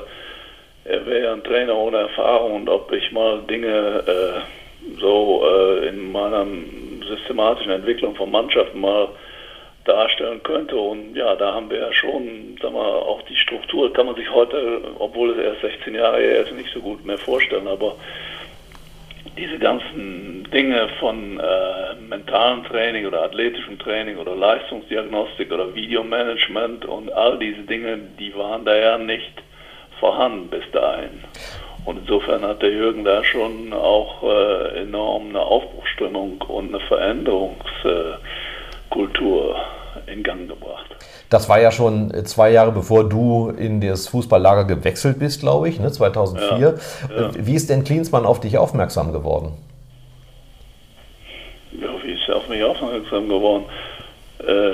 er 0.86 1.06
wäre 1.06 1.24
ja 1.24 1.34
ein 1.34 1.44
Trainer 1.44 1.76
ohne 1.76 1.98
Erfahrung 1.98 2.56
und 2.56 2.70
ob 2.70 2.92
ich 2.92 3.12
mal 3.12 3.42
Dinge 3.50 4.04
äh, 4.08 5.00
so 5.00 5.44
äh, 5.46 5.88
in 5.88 6.12
meiner 6.12 6.46
systematischen 7.08 7.72
Entwicklung 7.72 8.16
von 8.16 8.32
Mannschaften 8.32 8.80
mal 8.82 9.10
darstellen 9.86 10.42
könnte. 10.44 10.76
Und 10.76 11.16
ja, 11.16 11.36
da 11.36 11.54
haben 11.54 11.70
wir 11.70 11.80
ja 11.80 11.94
schon, 11.94 12.58
sag 12.62 12.74
mal, 12.74 12.80
auch 12.80 13.22
die 13.24 13.36
Struktur 13.36 13.94
kann 13.94 14.08
man 14.08 14.16
sich 14.16 14.30
heute, 14.32 14.82
obwohl 14.98 15.32
es 15.32 15.38
erst 15.38 15.62
16 15.62 15.96
Jahre 15.96 16.20
her 16.20 16.42
ist, 16.42 16.54
nicht 16.54 16.74
so 16.74 16.80
gut 16.80 17.06
mehr 17.06 17.18
vorstellen. 17.18 17.68
Aber 17.68 17.96
diese 19.38 19.60
ganzen 19.60 20.50
Dinge 20.52 20.90
von 21.00 21.40
äh, 21.40 21.96
mentalen 22.10 22.66
Training 22.66 23.06
oder 23.06 23.24
athletischem 23.24 23.80
Training 23.80 24.18
oder 24.18 24.36
Leistungsdiagnostik 24.36 25.50
oder 25.52 25.74
Videomanagement 25.74 26.84
und 26.86 27.12
all 27.14 27.40
diese 27.40 27.62
Dinge, 27.62 27.98
die 28.20 28.36
waren 28.36 28.66
da 28.66 28.76
ja 28.76 28.98
nicht 28.98 29.32
vorhanden 30.00 30.50
bis 30.50 30.70
dahin. 30.72 31.24
Und 31.86 32.00
insofern 32.00 32.42
hat 32.44 32.62
der 32.62 32.72
Jürgen 32.72 33.06
da 33.06 33.24
schon 33.24 33.72
auch 33.74 34.22
äh, 34.24 34.82
enorm 34.82 35.30
eine 35.30 35.42
Aufbruchstimmung 35.42 36.42
und 36.42 36.76
eine 36.76 36.86
Veränderungskultur 36.86 39.56
äh, 40.06 40.14
in 40.14 40.24
Gang 40.24 40.48
gebracht. 40.48 40.96
Das 41.32 41.48
war 41.48 41.62
ja 41.62 41.72
schon 41.72 42.12
zwei 42.26 42.52
Jahre 42.52 42.74
bevor 42.74 43.08
du 43.08 43.54
in 43.58 43.80
das 43.80 44.10
Fußballlager 44.10 44.66
gewechselt 44.66 45.18
bist, 45.18 45.40
glaube 45.40 45.70
ich, 45.70 45.80
ne, 45.80 45.90
2004. 45.90 46.58
Ja, 46.60 47.22
ja. 47.22 47.32
Wie 47.34 47.56
ist 47.56 47.70
denn 47.70 47.86
Klinsmann 47.86 48.26
auf 48.26 48.42
dich 48.42 48.58
aufmerksam 48.58 49.14
geworden? 49.14 49.54
Ja, 51.72 51.88
wie 52.04 52.12
ist 52.12 52.28
er 52.28 52.36
auf 52.36 52.50
mich 52.50 52.62
aufmerksam 52.62 53.30
geworden? 53.30 53.64
Äh, 54.46 54.74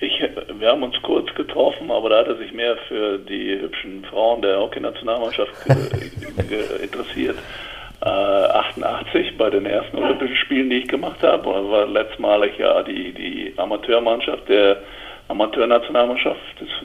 ich, 0.00 0.20
wir 0.58 0.68
haben 0.68 0.82
uns 0.82 0.96
kurz 1.02 1.32
getroffen, 1.36 1.92
aber 1.92 2.08
da 2.10 2.18
hat 2.18 2.26
er 2.26 2.36
sich 2.38 2.52
mehr 2.52 2.76
für 2.88 3.18
die 3.18 3.60
hübschen 3.60 4.04
Frauen 4.10 4.42
der 4.42 4.58
Hockey-Nationalmannschaft 4.58 5.52
interessiert. 6.82 7.36
Äh, 8.00 8.08
88 8.08 9.36
bei 9.38 9.50
den 9.50 9.66
ersten 9.66 9.98
Olympischen 9.98 10.36
Spielen, 10.36 10.70
die 10.70 10.78
ich 10.78 10.88
gemacht 10.88 11.22
habe. 11.22 11.44
War 11.46 11.86
letztmalig 11.86 12.58
ja 12.58 12.82
die, 12.82 13.12
die 13.12 13.54
Amateurmannschaft 13.56 14.48
der 14.48 14.78
Amateurnationalmannschaft 15.28 16.40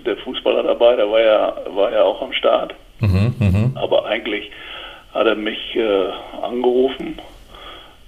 der 0.05 0.17
Fußballer 0.17 0.63
dabei, 0.63 0.95
der 0.95 1.09
war 1.09 1.21
ja, 1.21 1.55
war 1.75 1.91
ja 1.91 2.03
auch 2.03 2.21
am 2.21 2.33
Start. 2.33 2.73
Mhm, 3.00 3.33
mh. 3.39 3.81
Aber 3.81 4.05
eigentlich 4.05 4.51
hat 5.13 5.27
er 5.27 5.35
mich 5.35 5.75
äh, 5.75 6.09
angerufen 6.41 7.19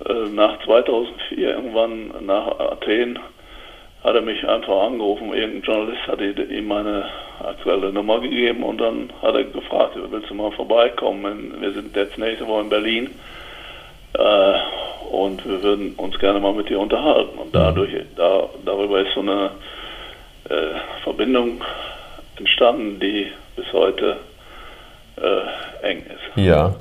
äh, 0.07 0.29
nach 0.33 0.63
2004, 0.65 1.49
irgendwann 1.49 2.25
nach 2.25 2.59
Athen, 2.59 3.19
hat 4.03 4.15
er 4.15 4.21
mich 4.21 4.47
einfach 4.47 4.83
angerufen. 4.83 5.33
Irgendein 5.33 5.61
Journalist 5.63 6.07
hat 6.07 6.21
ihm 6.21 6.67
meine 6.67 7.05
aktuelle 7.43 7.91
Nummer 7.91 8.19
gegeben 8.19 8.63
und 8.63 8.79
dann 8.79 9.09
hat 9.21 9.35
er 9.35 9.45
gefragt, 9.45 9.97
willst 10.09 10.29
du 10.29 10.35
mal 10.35 10.51
vorbeikommen? 10.51 11.55
Wir 11.59 11.71
sind 11.71 11.95
jetzt 11.95 12.17
nächste 12.17 12.47
Woche 12.47 12.61
in 12.61 12.69
Berlin 12.69 13.09
äh, 14.13 14.53
und 15.11 15.45
wir 15.45 15.63
würden 15.63 15.93
uns 15.95 16.19
gerne 16.19 16.39
mal 16.39 16.53
mit 16.53 16.69
dir 16.69 16.79
unterhalten. 16.79 17.37
Und 17.37 17.55
dadurch, 17.55 17.91
da, 18.15 18.47
darüber 18.63 18.99
ist 18.99 19.13
so 19.13 19.21
eine 19.21 19.51
äh, 20.49 21.03
Verbindung 21.03 21.61
entstanden, 22.37 22.99
die 22.99 23.31
bis 23.55 23.65
heute 23.73 24.17
äh, 25.17 25.87
eng 25.87 25.99
ist. 25.99 26.37
Ja. 26.37 26.75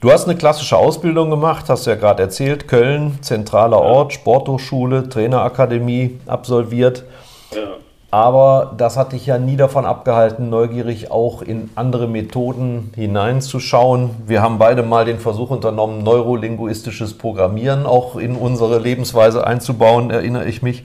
Du 0.00 0.12
hast 0.12 0.28
eine 0.28 0.36
klassische 0.36 0.76
Ausbildung 0.76 1.30
gemacht, 1.30 1.66
hast 1.68 1.86
du 1.86 1.90
ja 1.90 1.96
gerade 1.96 2.22
erzählt. 2.22 2.68
Köln, 2.68 3.18
zentraler 3.22 3.80
Ort, 3.80 4.12
Sporthochschule, 4.12 5.08
Trainerakademie 5.08 6.20
absolviert. 6.26 7.04
Ja. 7.54 7.76
Aber 8.16 8.72
das 8.78 8.96
hat 8.96 9.12
dich 9.12 9.26
ja 9.26 9.36
nie 9.36 9.58
davon 9.58 9.84
abgehalten, 9.84 10.48
neugierig 10.48 11.10
auch 11.10 11.42
in 11.42 11.68
andere 11.74 12.08
Methoden 12.08 12.90
hineinzuschauen. 12.96 14.08
Wir 14.26 14.40
haben 14.40 14.56
beide 14.56 14.82
mal 14.82 15.04
den 15.04 15.18
Versuch 15.18 15.50
unternommen, 15.50 16.02
neurolinguistisches 16.02 17.18
Programmieren 17.18 17.84
auch 17.84 18.16
in 18.16 18.36
unsere 18.36 18.78
Lebensweise 18.78 19.46
einzubauen, 19.46 20.08
erinnere 20.08 20.46
ich 20.46 20.62
mich. 20.62 20.84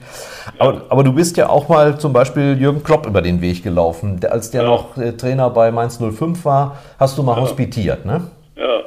Aber, 0.58 0.82
aber 0.90 1.04
du 1.04 1.14
bist 1.14 1.38
ja 1.38 1.48
auch 1.48 1.70
mal 1.70 1.96
zum 1.98 2.12
Beispiel 2.12 2.58
Jürgen 2.60 2.82
Klopp 2.82 3.06
über 3.06 3.22
den 3.22 3.40
Weg 3.40 3.62
gelaufen. 3.62 4.20
Als 4.30 4.50
der 4.50 4.64
ja. 4.64 4.68
noch 4.68 4.98
äh, 4.98 5.12
Trainer 5.12 5.48
bei 5.48 5.72
Mainz 5.72 5.98
05 5.98 6.44
war, 6.44 6.76
hast 6.98 7.16
du 7.16 7.22
mal 7.22 7.36
ja. 7.36 7.40
hospitiert, 7.40 8.04
ne? 8.04 8.24
Ja. 8.56 8.80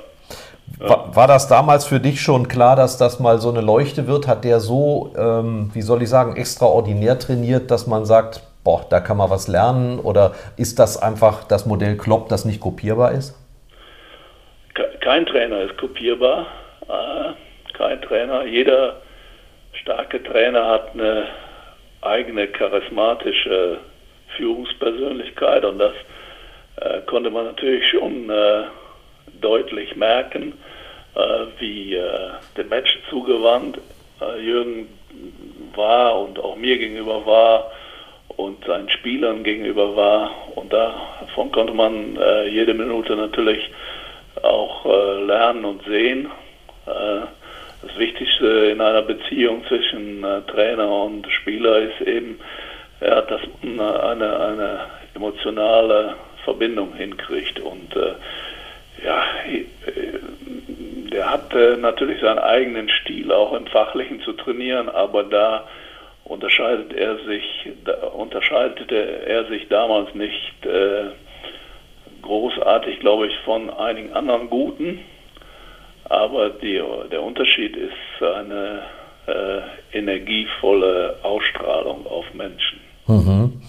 War, 0.79 1.15
war, 1.15 1.27
das 1.27 1.47
damals 1.47 1.85
für 1.85 1.99
dich 1.99 2.21
schon 2.21 2.47
klar, 2.47 2.75
dass 2.75 2.97
das 2.97 3.19
mal 3.19 3.39
so 3.39 3.49
eine 3.49 3.61
Leuchte 3.61 4.07
wird? 4.07 4.27
Hat 4.27 4.43
der 4.43 4.59
so, 4.59 5.13
ähm, 5.17 5.69
wie 5.73 5.81
soll 5.81 6.01
ich 6.01 6.09
sagen, 6.09 6.35
extraordinär 6.35 7.17
trainiert, 7.17 7.71
dass 7.71 7.87
man 7.87 8.05
sagt, 8.05 8.41
boah, 8.63 8.85
da 8.89 8.99
kann 8.99 9.17
man 9.17 9.29
was 9.29 9.47
lernen? 9.47 9.99
Oder 9.99 10.33
ist 10.57 10.79
das 10.79 11.01
einfach 11.01 11.45
das 11.45 11.65
Modell 11.65 11.95
Klopp, 11.95 12.29
das 12.29 12.45
nicht 12.45 12.59
kopierbar 12.59 13.11
ist? 13.11 13.39
Kein 14.99 15.25
Trainer 15.25 15.61
ist 15.61 15.77
kopierbar. 15.77 16.47
Äh, 16.89 17.73
kein 17.77 18.01
Trainer. 18.01 18.45
Jeder 18.45 18.97
starke 19.81 20.21
Trainer 20.23 20.65
hat 20.65 20.93
eine 20.93 21.27
eigene 22.01 22.47
charismatische 22.47 23.77
Führungspersönlichkeit 24.35 25.63
und 25.63 25.79
das 25.79 25.93
äh, 26.77 27.01
konnte 27.05 27.29
man 27.29 27.45
natürlich 27.45 27.87
schon 27.89 28.29
äh, 28.29 28.63
deutlich 29.41 29.95
merken, 29.95 30.53
äh, 31.15 31.45
wie 31.59 31.95
äh, 31.95 32.29
dem 32.57 32.69
Menschen 32.69 33.01
zugewandt 33.09 33.79
äh, 34.21 34.41
Jürgen 34.41 34.87
war 35.75 36.19
und 36.19 36.39
auch 36.39 36.55
mir 36.55 36.77
gegenüber 36.77 37.25
war 37.25 37.71
und 38.37 38.63
seinen 38.65 38.89
Spielern 38.89 39.43
gegenüber 39.43 39.95
war. 39.95 40.31
Und 40.55 40.73
davon 40.73 41.51
konnte 41.51 41.73
man 41.73 42.17
äh, 42.17 42.47
jede 42.47 42.73
Minute 42.73 43.15
natürlich 43.15 43.69
auch 44.41 44.85
äh, 44.85 45.23
lernen 45.23 45.65
und 45.65 45.83
sehen. 45.85 46.29
Äh, 46.85 47.21
das 47.81 47.97
Wichtigste 47.97 48.47
in 48.71 48.81
einer 48.81 49.03
Beziehung 49.03 49.63
zwischen 49.67 50.25
Trainer 50.47 50.89
und 50.89 51.27
Spieler 51.31 51.77
ist 51.77 52.01
eben, 52.01 52.39
ja, 52.99 53.21
dass 53.21 53.41
man 53.61 53.79
eine, 53.79 54.39
eine 54.39 54.79
emotionale 55.13 56.15
Verbindung 56.43 56.95
hinkriegt. 56.95 57.59
Und 57.59 57.95
ja, 59.05 59.23
der 61.11 61.31
hatte 61.31 61.77
natürlich 61.79 62.19
seinen 62.21 62.39
eigenen 62.39 62.89
Stil 62.89 63.31
auch 63.31 63.53
im 63.53 63.67
Fachlichen 63.67 64.21
zu 64.21 64.33
trainieren, 64.33 64.89
aber 64.89 65.23
da 65.23 65.67
unterscheidet 66.23 66.93
er 66.93 67.17
sich, 67.25 67.69
unterscheidete 68.15 68.95
er 69.27 69.45
sich 69.45 69.67
damals 69.69 70.13
nicht 70.15 70.65
äh, 70.65 71.11
großartig, 72.23 72.99
glaube 72.99 73.27
ich, 73.27 73.37
von 73.45 73.69
einigen 73.69 74.13
anderen 74.13 74.49
Guten. 74.49 74.99
Aber 76.05 76.49
die, 76.49 76.81
der 77.11 77.21
Unterschied 77.21 77.75
ist 77.75 78.23
eine 78.23 78.83
äh, 79.27 79.97
energievolle 79.97 81.17
Ausstrahlung 81.23 82.05
auf 82.07 82.25
Menschen. 82.33 82.79
Mhm. 83.07 83.61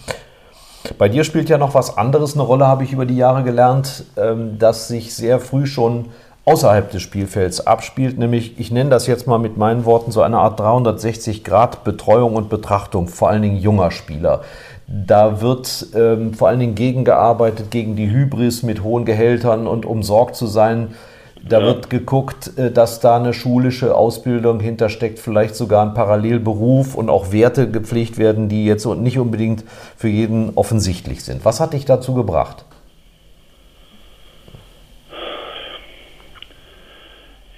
Bei 0.99 1.09
dir 1.09 1.25
spielt 1.25 1.49
ja 1.49 1.59
noch 1.59 1.75
was 1.75 1.97
anderes 1.97 2.35
eine 2.35 2.43
Rolle, 2.43 2.67
habe 2.67 2.85
ich 2.85 2.93
über 2.93 3.07
die 3.07 3.17
Jahre 3.17 3.43
gelernt, 3.43 4.05
ähm, 4.17 4.59
dass 4.59 4.89
sich 4.89 5.15
sehr 5.15 5.41
früh 5.41 5.67
schon 5.67 6.07
außerhalb 6.47 6.91
des 6.91 7.03
Spielfelds 7.03 7.67
abspielt, 7.67 8.19
nämlich, 8.19 8.59
ich 8.59 8.71
nenne 8.71 8.89
das 8.89 9.09
jetzt 9.09 9.27
mal 9.27 9.39
mit 9.39 9.57
meinen 9.57 9.85
Worten, 9.85 10.13
so 10.13 10.23
eine 10.23 10.39
Art 10.39 10.61
360-Grad-Betreuung 10.61 12.37
und 12.37 12.49
Betrachtung, 12.49 13.09
vor 13.09 13.31
allen 13.31 13.43
Dingen 13.43 13.57
junger 13.57 13.91
Spieler. 13.91 14.43
Da 14.87 15.41
wird 15.41 15.89
ähm, 15.97 16.35
vor 16.35 16.47
allen 16.47 16.61
Dingen 16.61 16.77
gegengearbeitet, 16.77 17.73
gegen 17.73 17.97
die 17.97 18.09
Hybris 18.09 18.63
mit 18.63 18.85
hohen 18.85 19.05
Gehältern 19.05 19.67
und 19.67 19.85
um 19.85 20.05
sorgt 20.05 20.37
zu 20.37 20.47
sein, 20.47 20.95
da 21.43 21.61
ja. 21.61 21.67
wird 21.67 21.91
geguckt, 21.91 22.59
äh, 22.59 22.71
dass 22.71 23.01
da 23.01 23.17
eine 23.17 23.33
schulische 23.33 23.95
Ausbildung 23.95 24.61
hintersteckt, 24.61 25.19
vielleicht 25.19 25.55
sogar 25.55 25.87
ein 25.87 25.95
Parallelberuf 25.95 26.95
und 26.95 27.11
auch 27.11 27.33
Werte 27.33 27.71
gepflegt 27.71 28.19
werden, 28.19 28.49
die 28.49 28.67
jetzt 28.67 28.87
nicht 28.87 29.19
unbedingt 29.19 29.65
für 29.97 30.09
jeden 30.09 30.53
offensichtlich 30.57 31.25
sind. 31.25 31.45
Was 31.45 31.61
hat 31.61 31.73
dich 31.73 31.85
dazu 31.85 32.15
gebracht? 32.15 32.65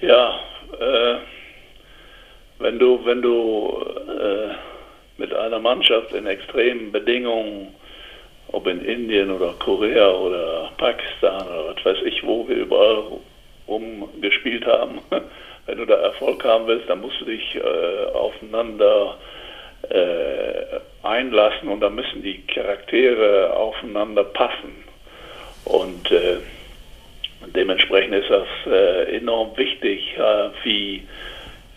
Ja, 0.01 0.39
äh, 0.79 1.15
wenn 2.59 2.79
du, 2.79 2.99
wenn 3.05 3.21
du 3.21 3.83
äh, 4.07 4.53
mit 5.17 5.33
einer 5.33 5.59
Mannschaft 5.59 6.13
in 6.13 6.25
extremen 6.25 6.91
Bedingungen, 6.91 7.73
ob 8.51 8.65
in 8.67 8.83
Indien 8.83 9.31
oder 9.31 9.53
Korea 9.59 10.09
oder 10.09 10.71
Pakistan 10.77 11.41
oder 11.47 11.75
was 11.75 11.85
weiß 11.85 11.97
ich, 12.05 12.23
wo 12.23 12.47
wir 12.47 12.55
überall 12.55 13.03
rumgespielt 13.69 14.65
haben. 14.65 14.99
Wenn 15.65 15.77
du 15.77 15.85
da 15.85 15.95
Erfolg 15.95 16.43
haben 16.43 16.67
willst, 16.67 16.89
dann 16.89 17.01
musst 17.01 17.21
du 17.21 17.25
dich 17.25 17.55
äh, 17.55 18.05
aufeinander 18.13 19.17
äh, 19.89 20.79
einlassen 21.03 21.69
und 21.69 21.79
da 21.81 21.89
müssen 21.89 22.23
die 22.23 22.41
Charaktere 22.47 23.53
aufeinander 23.55 24.23
passen. 24.23 24.83
Und 25.65 26.11
äh, 26.11 26.37
dementsprechend 27.55 28.15
ist 28.15 28.29
das 28.29 28.47
äh, 28.65 29.17
enorm 29.17 29.55
wichtig, 29.57 30.17
äh, 30.17 30.49
wie 30.63 31.07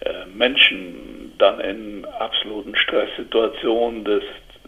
äh, 0.01 0.27
Menschen 0.35 1.35
dann 1.39 1.61
in 1.61 2.05
absoluten 2.19 2.75
Stresssituationen 2.75 4.05
des 4.05 4.23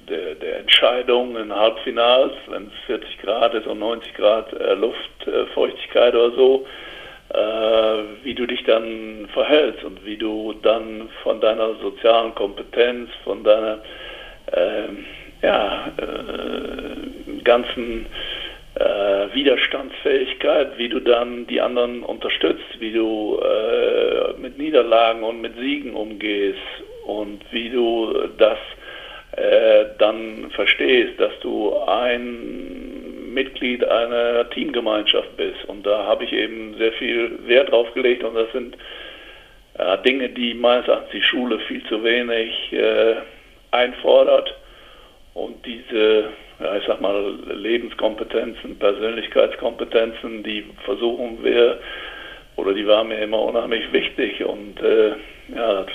der, 0.08 0.34
der 0.34 0.58
Entscheidung 0.58 1.36
in 1.36 1.54
Halbfinals, 1.54 2.34
wenn 2.48 2.66
es 2.66 2.86
40 2.86 3.18
Grad 3.18 3.54
ist 3.54 3.66
und 3.66 3.78
90 3.78 4.14
Grad 4.14 4.52
äh, 4.52 4.74
Luftfeuchtigkeit 4.74 6.14
oder 6.14 6.34
so, 6.36 6.66
äh, 6.66 6.68
wie 8.22 8.34
du 8.34 8.46
dich 8.46 8.64
dann 8.64 9.28
verhältst 9.32 9.84
und 9.84 10.04
wie 10.04 10.16
du 10.16 10.54
dann 10.62 11.08
von 11.22 11.40
deiner 11.40 11.74
sozialen 11.74 12.34
Kompetenz, 12.34 13.10
von 13.24 13.42
deiner 13.44 13.78
äh, 14.52 14.88
ja, 15.42 15.92
äh, 15.98 17.42
ganzen 17.42 18.06
äh, 18.76 19.34
Widerstandsfähigkeit, 19.34 20.78
wie 20.78 20.88
du 20.88 21.00
dann 21.00 21.46
die 21.46 21.60
anderen 21.60 22.02
unterstützt, 22.02 22.80
wie 22.80 22.92
du 22.92 23.38
äh, 23.40 24.32
mit 24.40 24.58
Niederlagen 24.58 25.22
und 25.22 25.40
mit 25.40 25.56
Siegen 25.58 25.94
umgehst 25.94 26.58
und 27.06 27.40
wie 27.50 27.70
du 27.70 28.12
das 28.38 28.58
äh, 29.36 29.86
dann 29.98 30.50
verstehst, 30.52 31.20
dass 31.20 31.32
du 31.40 31.76
ein 31.86 33.03
Mitglied 33.34 33.84
einer 33.84 34.48
Teamgemeinschaft 34.50 35.36
bist. 35.36 35.64
Und 35.66 35.84
da 35.84 36.04
habe 36.04 36.24
ich 36.24 36.32
eben 36.32 36.76
sehr 36.78 36.92
viel 36.92 37.38
Wert 37.46 37.70
drauf 37.70 37.92
gelegt 37.94 38.24
und 38.24 38.34
das 38.34 38.50
sind 38.52 38.76
äh, 39.78 39.98
Dinge, 39.98 40.28
die 40.28 40.54
meines 40.54 40.86
Erachtens 40.86 41.12
die 41.12 41.22
Schule 41.22 41.58
viel 41.60 41.84
zu 41.84 42.02
wenig 42.02 42.72
äh, 42.72 43.16
einfordert. 43.72 44.54
Und 45.34 45.66
diese, 45.66 46.28
ja, 46.60 46.76
ich 46.76 46.84
sag 46.86 47.00
mal, 47.00 47.34
Lebenskompetenzen, 47.52 48.78
Persönlichkeitskompetenzen, 48.78 50.44
die 50.44 50.64
versuchen 50.84 51.42
wir, 51.42 51.80
oder 52.56 52.72
die 52.72 52.86
waren 52.86 53.08
mir 53.08 53.18
immer 53.18 53.40
unheimlich 53.42 53.92
wichtig. 53.92 54.44
Und 54.44 54.80
äh, 54.80 55.08
ja, 55.56 55.82
das 55.82 55.86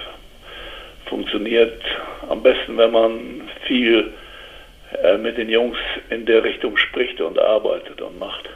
funktioniert 1.06 1.82
am 2.30 2.44
besten, 2.44 2.78
wenn 2.78 2.92
man 2.92 3.50
viel 3.66 4.14
mit 5.22 5.38
den 5.38 5.50
Jungs 5.50 5.78
in 6.10 6.26
der 6.26 6.44
Richtung 6.44 6.78
spricht 6.78 7.22
und 7.22 7.38
arbeitet 7.40 8.02
und 8.02 8.20
macht. 8.20 8.50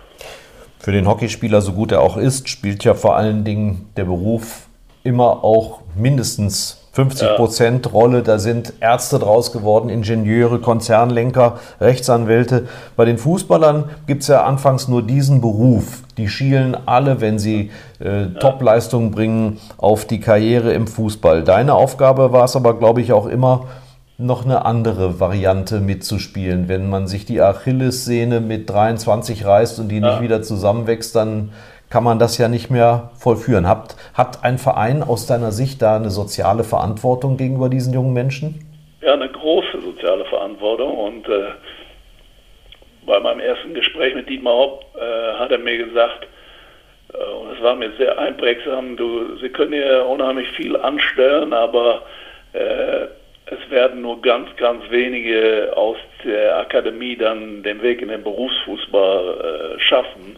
Für 0.79 0.91
den 0.91 1.07
Hockeyspieler, 1.07 1.61
so 1.61 1.73
gut 1.73 1.91
er 1.91 2.01
auch 2.01 2.17
ist, 2.17 2.49
spielt 2.49 2.83
ja 2.83 2.93
vor 2.93 3.15
allen 3.15 3.43
Dingen 3.43 3.89
der 3.95 4.03
Beruf 4.05 4.67
immer 5.03 5.43
auch 5.43 5.79
mindestens 5.95 6.83
50 6.93 7.35
Prozent 7.35 7.93
Rolle. 7.93 8.21
Da 8.21 8.37
sind 8.37 8.73
Ärzte 8.79 9.17
draus 9.17 9.51
geworden, 9.51 9.89
Ingenieure, 9.89 10.59
Konzernlenker, 10.59 11.59
Rechtsanwälte. 11.81 12.67
Bei 12.95 13.05
den 13.05 13.17
Fußballern 13.17 13.85
gibt 14.05 14.21
es 14.21 14.27
ja 14.27 14.43
anfangs 14.43 14.87
nur 14.87 15.01
diesen 15.01 15.41
Beruf. 15.41 16.03
Die 16.17 16.27
schielen 16.27 16.77
alle, 16.85 17.19
wenn 17.19 17.39
sie 17.39 17.71
äh, 17.99 18.37
Topleistungen 18.39 19.09
bringen, 19.09 19.59
auf 19.77 20.05
die 20.05 20.19
Karriere 20.19 20.73
im 20.73 20.85
Fußball. 20.85 21.43
Deine 21.43 21.73
Aufgabe 21.73 22.31
war 22.31 22.43
es 22.43 22.55
aber, 22.55 22.77
glaube 22.77 23.01
ich, 23.01 23.11
auch 23.11 23.25
immer, 23.25 23.67
noch 24.23 24.45
eine 24.45 24.65
andere 24.65 25.19
Variante 25.19 25.79
mitzuspielen. 25.79 26.67
Wenn 26.67 26.89
man 26.89 27.07
sich 27.07 27.25
die 27.25 27.41
Achillessehne 27.41 28.39
mit 28.39 28.69
23 28.69 29.45
reißt 29.45 29.79
und 29.79 29.89
die 29.89 29.99
ja. 29.99 30.12
nicht 30.12 30.21
wieder 30.21 30.41
zusammenwächst, 30.41 31.15
dann 31.15 31.51
kann 31.89 32.03
man 32.03 32.17
das 32.17 32.38
ja 32.39 32.47
nicht 32.47 32.71
mehr 32.71 33.12
vollführen. 33.15 33.67
Hat, 33.67 33.95
hat 34.15 34.43
ein 34.43 34.57
Verein 34.57 35.03
aus 35.03 35.27
deiner 35.27 35.51
Sicht 35.51 35.81
da 35.81 35.95
eine 35.95 36.09
soziale 36.09 36.63
Verantwortung 36.63 37.38
gegenüber 37.38 37.69
diesen 37.69 37.93
jungen 37.93 38.13
Menschen? 38.13 38.65
Ja, 39.01 39.13
eine 39.13 39.29
große 39.29 39.79
soziale 39.79 40.25
Verantwortung. 40.25 40.97
Und 40.97 41.27
äh, 41.29 41.51
bei 43.05 43.19
meinem 43.19 43.41
ersten 43.41 43.73
Gespräch 43.73 44.15
mit 44.15 44.27
Dietmar 44.27 44.53
Hopp 44.53 44.86
äh, 44.95 45.33
hat 45.38 45.51
er 45.51 45.59
mir 45.59 45.77
gesagt, 45.77 46.25
äh, 47.13 47.17
und 47.17 47.55
es 47.55 47.62
war 47.62 47.75
mir 47.75 47.91
sehr 47.97 48.17
einprägsam, 48.17 48.97
du, 48.97 49.38
Sie 49.38 49.49
können 49.49 49.73
hier 49.73 50.05
unheimlich 50.07 50.49
viel 50.51 50.75
anstellen, 50.75 51.53
aber 51.53 52.01
äh, 52.53 53.07
es 53.45 53.69
werden 53.69 54.01
nur 54.01 54.21
ganz, 54.21 54.56
ganz 54.58 54.84
wenige 54.89 55.73
aus 55.75 55.97
der 56.23 56.58
Akademie 56.58 57.15
dann 57.17 57.63
den 57.63 57.82
Weg 57.82 58.01
in 58.01 58.08
den 58.08 58.23
Berufsfußball 58.23 59.75
äh, 59.77 59.79
schaffen. 59.79 60.38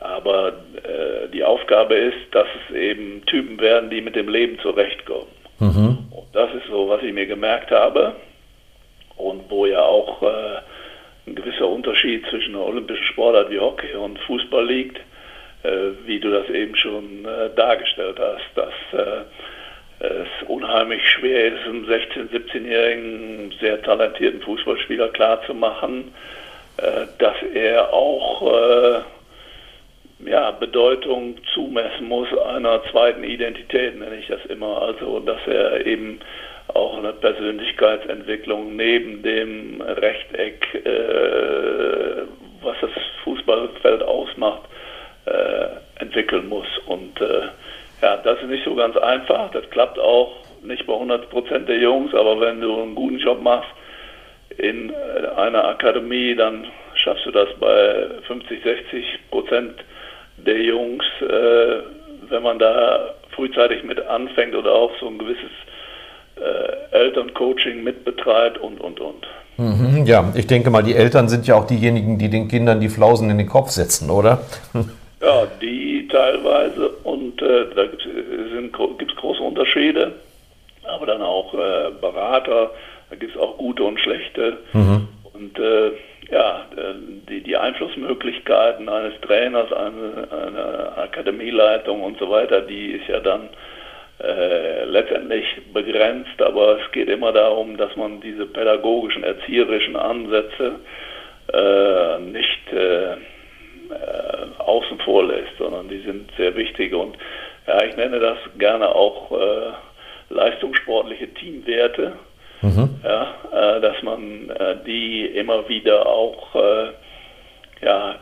Aber 0.00 0.48
äh, 0.48 1.28
die 1.32 1.44
Aufgabe 1.44 1.94
ist, 1.94 2.32
dass 2.32 2.48
es 2.68 2.74
eben 2.74 3.24
Typen 3.26 3.60
werden, 3.60 3.90
die 3.90 4.00
mit 4.00 4.16
dem 4.16 4.28
Leben 4.28 4.58
zurechtkommen. 4.58 5.28
Mhm. 5.60 5.98
Und 6.10 6.26
das 6.32 6.52
ist 6.54 6.66
so, 6.68 6.88
was 6.88 7.02
ich 7.02 7.12
mir 7.12 7.26
gemerkt 7.26 7.70
habe 7.70 8.16
und 9.16 9.48
wo 9.48 9.66
ja 9.66 9.82
auch 9.82 10.22
äh, 10.22 10.58
ein 11.26 11.36
gewisser 11.36 11.68
Unterschied 11.68 12.26
zwischen 12.28 12.56
einer 12.56 12.66
olympischen 12.66 13.04
Sportart 13.06 13.50
wie 13.50 13.60
Hockey 13.60 13.94
und 13.94 14.18
Fußball 14.20 14.66
liegt, 14.66 14.98
äh, 15.62 15.92
wie 16.04 16.18
du 16.18 16.32
das 16.32 16.48
eben 16.48 16.74
schon 16.74 17.24
äh, 17.24 17.54
dargestellt 17.54 18.18
hast, 18.18 18.44
dass 18.56 19.00
äh, 19.00 19.22
es 20.02 20.48
unheimlich 20.48 21.08
schwer 21.08 21.52
ist, 21.52 21.66
einem 21.66 21.84
16-, 21.84 22.30
17-jährigen, 22.30 23.54
sehr 23.60 23.80
talentierten 23.82 24.42
Fußballspieler 24.42 25.08
klarzumachen, 25.08 26.12
äh, 26.78 27.06
dass 27.18 27.36
er 27.54 27.92
auch 27.92 29.02
ja, 30.24 30.50
Bedeutung 30.52 31.36
zumessen 31.52 32.08
muss 32.08 32.28
einer 32.38 32.82
zweiten 32.90 33.24
Identität, 33.24 33.98
nenne 33.98 34.16
ich 34.16 34.28
das 34.28 34.44
immer. 34.46 34.82
Also, 34.82 35.20
dass 35.20 35.40
er 35.46 35.84
eben 35.86 36.20
auch 36.68 36.98
eine 36.98 37.12
Persönlichkeitsentwicklung 37.12 38.76
neben 38.76 39.22
dem 39.22 39.80
Rechteck, 39.80 40.74
äh, 40.74 42.22
was 42.62 42.76
das 42.80 42.90
Fußballfeld 43.24 44.02
ausmacht, 44.02 44.62
äh, 45.26 46.00
entwickeln 46.00 46.48
muss. 46.48 46.66
Und 46.86 47.20
äh, 47.20 47.48
ja, 48.02 48.16
das 48.16 48.40
ist 48.40 48.48
nicht 48.48 48.64
so 48.64 48.74
ganz 48.74 48.96
einfach. 48.96 49.50
Das 49.52 49.68
klappt 49.70 49.98
auch 49.98 50.32
nicht 50.62 50.86
bei 50.86 50.92
100 50.92 51.30
Prozent 51.30 51.68
der 51.68 51.78
Jungs, 51.78 52.14
aber 52.14 52.40
wenn 52.40 52.60
du 52.60 52.82
einen 52.82 52.94
guten 52.94 53.18
Job 53.18 53.42
machst 53.42 53.70
in 54.58 54.92
einer 55.36 55.64
Akademie, 55.66 56.34
dann 56.34 56.66
schaffst 56.94 57.24
du 57.26 57.30
das 57.30 57.48
bei 57.58 58.06
50, 58.26 58.62
60 58.62 59.04
Prozent 59.30 59.74
der 60.36 60.58
Jungs, 60.58 61.04
äh, 61.20 61.82
wenn 62.28 62.42
man 62.42 62.58
da 62.58 63.14
frühzeitig 63.30 63.82
mit 63.84 64.00
anfängt 64.06 64.54
oder 64.54 64.72
auch 64.72 64.90
so 65.00 65.06
ein 65.06 65.18
gewisses 65.18 65.50
äh, 66.36 66.96
Elterncoaching 66.96 67.82
mitbetreibt 67.82 68.58
und, 68.58 68.80
und, 68.80 69.00
und. 69.00 69.26
Mhm, 69.58 70.04
ja, 70.06 70.32
ich 70.34 70.46
denke 70.46 70.70
mal, 70.70 70.82
die 70.82 70.94
Eltern 70.94 71.28
sind 71.28 71.46
ja 71.46 71.54
auch 71.54 71.66
diejenigen, 71.66 72.18
die 72.18 72.30
den 72.30 72.48
Kindern 72.48 72.80
die 72.80 72.88
Flausen 72.88 73.30
in 73.30 73.38
den 73.38 73.48
Kopf 73.48 73.70
setzen, 73.70 74.10
oder? 74.10 74.40
Ja, 75.22 75.46
die 75.60 76.08
teilweise 76.08 76.88
und 77.04 77.40
äh, 77.40 77.66
da 77.74 77.84
gibt 77.84 79.10
es 79.10 79.16
große 79.16 79.42
Unterschiede, 79.42 80.14
aber 80.84 81.06
dann 81.06 81.22
auch 81.22 81.54
äh, 81.54 81.90
Berater, 82.00 82.72
da 83.08 83.16
gibt 83.16 83.34
es 83.34 83.40
auch 83.40 83.56
gute 83.56 83.84
und 83.84 84.00
schlechte. 84.00 84.58
Mhm. 84.72 85.06
Und 85.32 85.58
äh, 85.60 85.92
ja, 86.30 86.66
die, 87.28 87.40
die 87.42 87.56
Einflussmöglichkeiten 87.56 88.88
eines 88.88 89.20
Trainers, 89.20 89.72
eine, 89.72 90.28
eine 90.30 90.96
Akademieleitung 90.96 92.02
und 92.02 92.18
so 92.18 92.28
weiter, 92.30 92.62
die 92.62 92.92
ist 92.92 93.06
ja 93.06 93.20
dann 93.20 93.48
äh, 94.22 94.84
letztendlich 94.84 95.44
begrenzt, 95.72 96.40
aber 96.40 96.80
es 96.80 96.92
geht 96.92 97.08
immer 97.08 97.32
darum, 97.32 97.76
dass 97.76 97.94
man 97.96 98.20
diese 98.20 98.46
pädagogischen, 98.46 99.24
erzieherischen 99.24 99.94
Ansätze 99.94 100.80
äh, 101.52 102.18
nicht 102.20 102.72
äh, 102.72 103.16
äh 103.92 104.60
außen 104.60 104.98
vor 105.00 105.24
lässt, 105.24 105.56
sondern 105.58 105.88
die 105.88 106.00
sind 106.00 106.30
sehr 106.36 106.54
wichtig. 106.56 106.94
Und 106.94 107.16
ja, 107.66 107.82
ich 107.84 107.96
nenne 107.96 108.20
das 108.20 108.38
gerne 108.58 108.94
auch 108.94 109.32
äh, 109.32 109.72
leistungssportliche 110.30 111.32
Teamwerte. 111.34 112.14
Mhm. 112.62 113.00
ja, 113.02 113.34
äh, 113.52 113.80
dass 113.80 114.00
man 114.04 114.48
äh, 114.50 114.76
die 114.86 115.26
immer 115.26 115.68
wieder 115.68 116.06
auch 116.06 116.54
äh, 116.54 116.92
ja, 117.84 118.14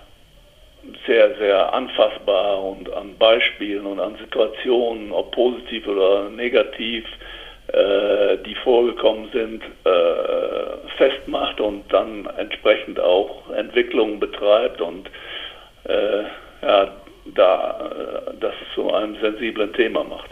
sehr, 1.06 1.36
sehr 1.36 1.74
anfassbar 1.74 2.62
und 2.62 2.90
an 2.90 3.16
Beispielen 3.18 3.84
und 3.84 4.00
an 4.00 4.16
Situationen, 4.16 5.12
ob 5.12 5.32
positiv 5.32 5.86
oder 5.86 6.30
negativ, 6.30 7.04
äh, 7.72 8.38
die 8.46 8.54
vorgekommen 8.54 9.28
sind, 9.32 9.62
äh, 9.84 10.88
festmacht 10.96 11.60
und 11.60 11.84
dann 11.92 12.26
entsprechend 12.38 12.98
auch 12.98 13.50
Entwicklungen 13.50 14.18
betreibt. 14.18 14.80
Und 14.80 15.10
ja, 15.86 16.88
da 17.34 17.90
das 18.40 18.54
zu 18.74 18.92
einem 18.92 19.16
sensiblen 19.20 19.72
Thema 19.72 20.04
macht. 20.04 20.30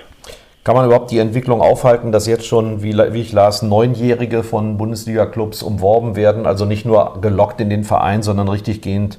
Kann 0.68 0.76
man 0.76 0.84
überhaupt 0.84 1.11
die 1.11 1.18
Entwicklung 1.18 1.62
aufhalten, 1.62 2.12
dass 2.12 2.26
jetzt 2.26 2.46
schon, 2.46 2.82
wie, 2.82 2.92
wie 2.92 3.22
ich 3.22 3.32
las, 3.32 3.62
Neunjährige 3.62 4.42
von 4.42 4.76
Bundesliga-Clubs 4.76 5.62
umworben 5.62 6.14
werden? 6.14 6.44
Also 6.44 6.66
nicht 6.66 6.84
nur 6.84 7.22
gelockt 7.22 7.61
in 7.62 7.70
den 7.70 7.84
Verein, 7.84 8.22
sondern 8.22 8.48
richtig 8.48 8.82
gehend 8.82 9.18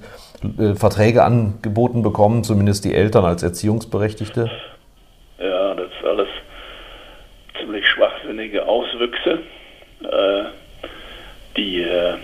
äh, 0.59 0.75
Verträge 0.75 1.23
angeboten 1.23 2.03
bekommen, 2.03 2.43
zumindest 2.43 2.85
die 2.85 2.93
Eltern 2.93 3.25
als 3.25 3.41
Erziehungsberechtigte? 3.41 4.51
Ja, 5.39 5.73
das 5.73 5.87
ist 5.87 6.07
alles 6.07 6.27
ziemlich 7.59 7.87
schwachsinnige 7.87 8.67
Auswüchse. 8.67 9.39
Äh, 10.03 10.43
die, 11.57 11.81
äh, 11.81 12.11
äh 12.11 12.15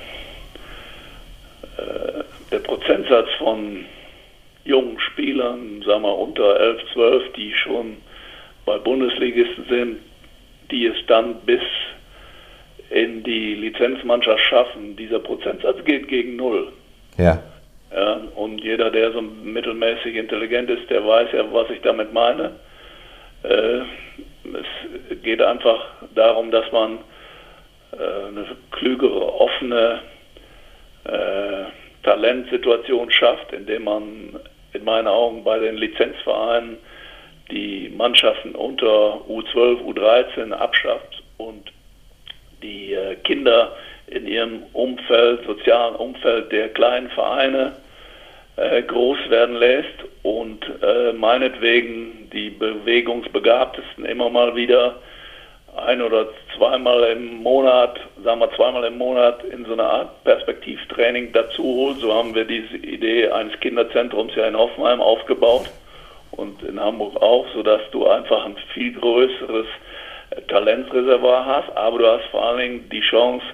der 2.51 2.59
Prozentsatz 2.59 3.27
von 3.39 3.85
jungen 4.65 4.99
Spielern, 4.99 5.83
sagen 5.85 6.01
wir 6.03 6.17
unter 6.17 6.59
11, 6.59 6.81
12, 6.93 7.33
die 7.33 7.53
schon 7.53 7.97
bei 8.65 8.77
Bundesligisten 8.79 9.65
sind, 9.69 9.99
die 10.71 10.87
es 10.87 10.95
dann 11.07 11.35
bis 11.45 11.61
in 12.89 13.23
die 13.23 13.55
Lizenzmannschaft 13.55 14.43
schaffen. 14.43 14.95
Dieser 14.95 15.19
Prozentsatz 15.19 15.83
geht 15.85 16.07
gegen 16.07 16.35
null. 16.35 16.71
Ja. 17.17 17.41
ja. 17.93 18.21
Und 18.35 18.63
jeder, 18.63 18.89
der 18.89 19.11
so 19.11 19.21
mittelmäßig 19.21 20.15
intelligent 20.15 20.69
ist, 20.69 20.89
der 20.89 21.05
weiß 21.05 21.29
ja, 21.33 21.45
was 21.53 21.69
ich 21.69 21.81
damit 21.81 22.11
meine. 22.11 22.51
Äh, 23.43 23.81
es 24.43 25.21
geht 25.23 25.41
einfach 25.41 25.85
darum, 26.15 26.51
dass 26.51 26.71
man 26.71 26.99
äh, 27.91 28.27
eine 28.27 28.47
klügere, 28.71 29.39
offene, 29.39 30.01
äh, 31.05 31.65
Talentsituation 32.03 33.09
schafft, 33.09 33.51
indem 33.51 33.85
man 33.85 34.39
in 34.75 34.83
meinen 34.83 35.07
Augen 35.07 35.43
bei 35.43 35.59
den 35.59 35.77
Lizenzvereinen 35.77 36.77
die 37.51 37.91
Mannschaften 37.95 38.55
unter 38.55 39.21
U12, 39.29 39.81
U13 39.83 40.51
abschafft 40.51 41.23
und 41.37 41.71
die 42.61 42.93
äh, 42.93 43.15
Kinder 43.23 43.75
in 44.07 44.27
ihrem 44.27 44.63
Umfeld, 44.73 45.45
sozialen 45.45 45.95
Umfeld 45.95 46.51
der 46.51 46.69
kleinen 46.69 47.09
Vereine 47.09 47.73
äh, 48.57 48.81
groß 48.83 49.17
werden 49.29 49.55
lässt 49.55 50.05
und 50.23 50.65
äh, 50.81 51.13
meinetwegen 51.13 52.29
die 52.31 52.49
Bewegungsbegabtesten 52.49 54.05
immer 54.05 54.29
mal 54.29 54.55
wieder 54.55 55.01
ein 55.77 56.01
oder 56.01 56.27
zweimal 56.55 57.03
im 57.11 57.43
Monat, 57.43 57.99
sagen 58.23 58.39
wir 58.39 58.51
zweimal 58.55 58.83
im 58.85 58.97
Monat 58.97 59.43
in 59.43 59.65
so 59.65 59.73
einer 59.73 59.89
Art 59.89 60.23
Perspektivtraining 60.23 61.31
dazu 61.33 61.63
holt. 61.63 61.97
So 61.97 62.13
haben 62.13 62.33
wir 62.33 62.45
diese 62.45 62.77
Idee 62.77 63.29
eines 63.29 63.59
Kinderzentrums 63.59 64.35
ja 64.35 64.47
in 64.47 64.57
Hoffenheim 64.57 65.01
aufgebaut 65.01 65.69
und 66.31 66.63
in 66.63 66.79
Hamburg 66.79 67.21
auch, 67.21 67.45
sodass 67.53 67.81
du 67.91 68.07
einfach 68.07 68.45
ein 68.45 68.55
viel 68.73 68.93
größeres 68.93 69.67
Talentreservoir 70.47 71.45
hast, 71.45 71.77
aber 71.77 71.99
du 71.99 72.07
hast 72.07 72.25
vor 72.25 72.45
allen 72.45 72.59
Dingen 72.59 72.89
die 72.89 73.01
Chance, 73.01 73.45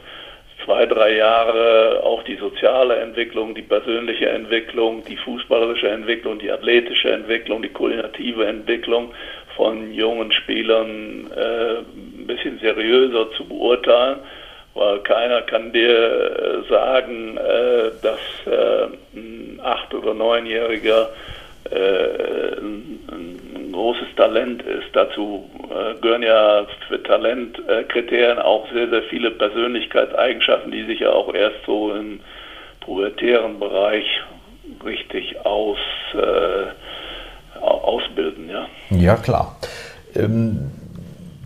zwei, 0.66 0.86
drei 0.86 1.16
Jahre 1.16 2.02
auch 2.04 2.24
die 2.24 2.36
soziale 2.36 2.98
Entwicklung, 2.98 3.56
die 3.56 3.62
persönliche 3.62 4.30
Entwicklung, 4.30 5.04
die 5.06 5.18
fußballerische 5.18 5.90
Entwicklung, 5.90 6.40
die 6.40 6.52
athletische 6.52 7.12
Entwicklung, 7.12 7.62
die 7.62 7.70
koordinative 7.70 8.46
Entwicklung 8.46 9.12
von 9.56 9.92
jungen 9.94 10.32
Spielern 10.32 11.30
äh, 11.32 12.11
ein 12.22 12.28
bisschen 12.28 12.60
seriöser 12.60 13.32
zu 13.32 13.46
beurteilen, 13.46 14.20
weil 14.74 15.00
keiner 15.00 15.42
kann 15.42 15.74
dir 15.74 16.64
äh, 16.66 16.70
sagen, 16.70 17.38
äh, 17.38 17.92
dass 18.02 18.20
äh, 18.46 18.88
ein 19.14 19.60
acht- 19.64 19.94
oder 19.94 20.14
neunjähriger 20.14 21.10
äh, 21.70 22.58
ein, 22.60 23.00
großes 23.72 24.16
Talent 24.18 24.62
ist. 24.64 24.88
Dazu 24.94 25.50
gehören 26.02 26.24
ja 26.24 26.68
für 26.90 27.02
Talentkriterien 27.02 28.38
auch 28.38 28.70
sehr, 28.74 28.90
sehr 28.90 29.04
viele 29.04 29.32
Persönlichkeitseigenschaften, 29.32 30.72
die 30.72 30.84
sich 30.84 31.00
ja 31.00 31.12
auch 31.12 31.34
erst 31.34 31.56
so 31.66 31.94
im 31.94 32.20
pubertären 32.82 33.60
Bereich 33.60 34.06
richtig 34.86 35.46
aus, 35.46 35.78
äh, 36.14 37.60
ausbilden. 37.62 38.50
Ja, 38.50 38.68
ja 38.90 39.16
klar. 39.16 39.58
Ähm 40.16 40.81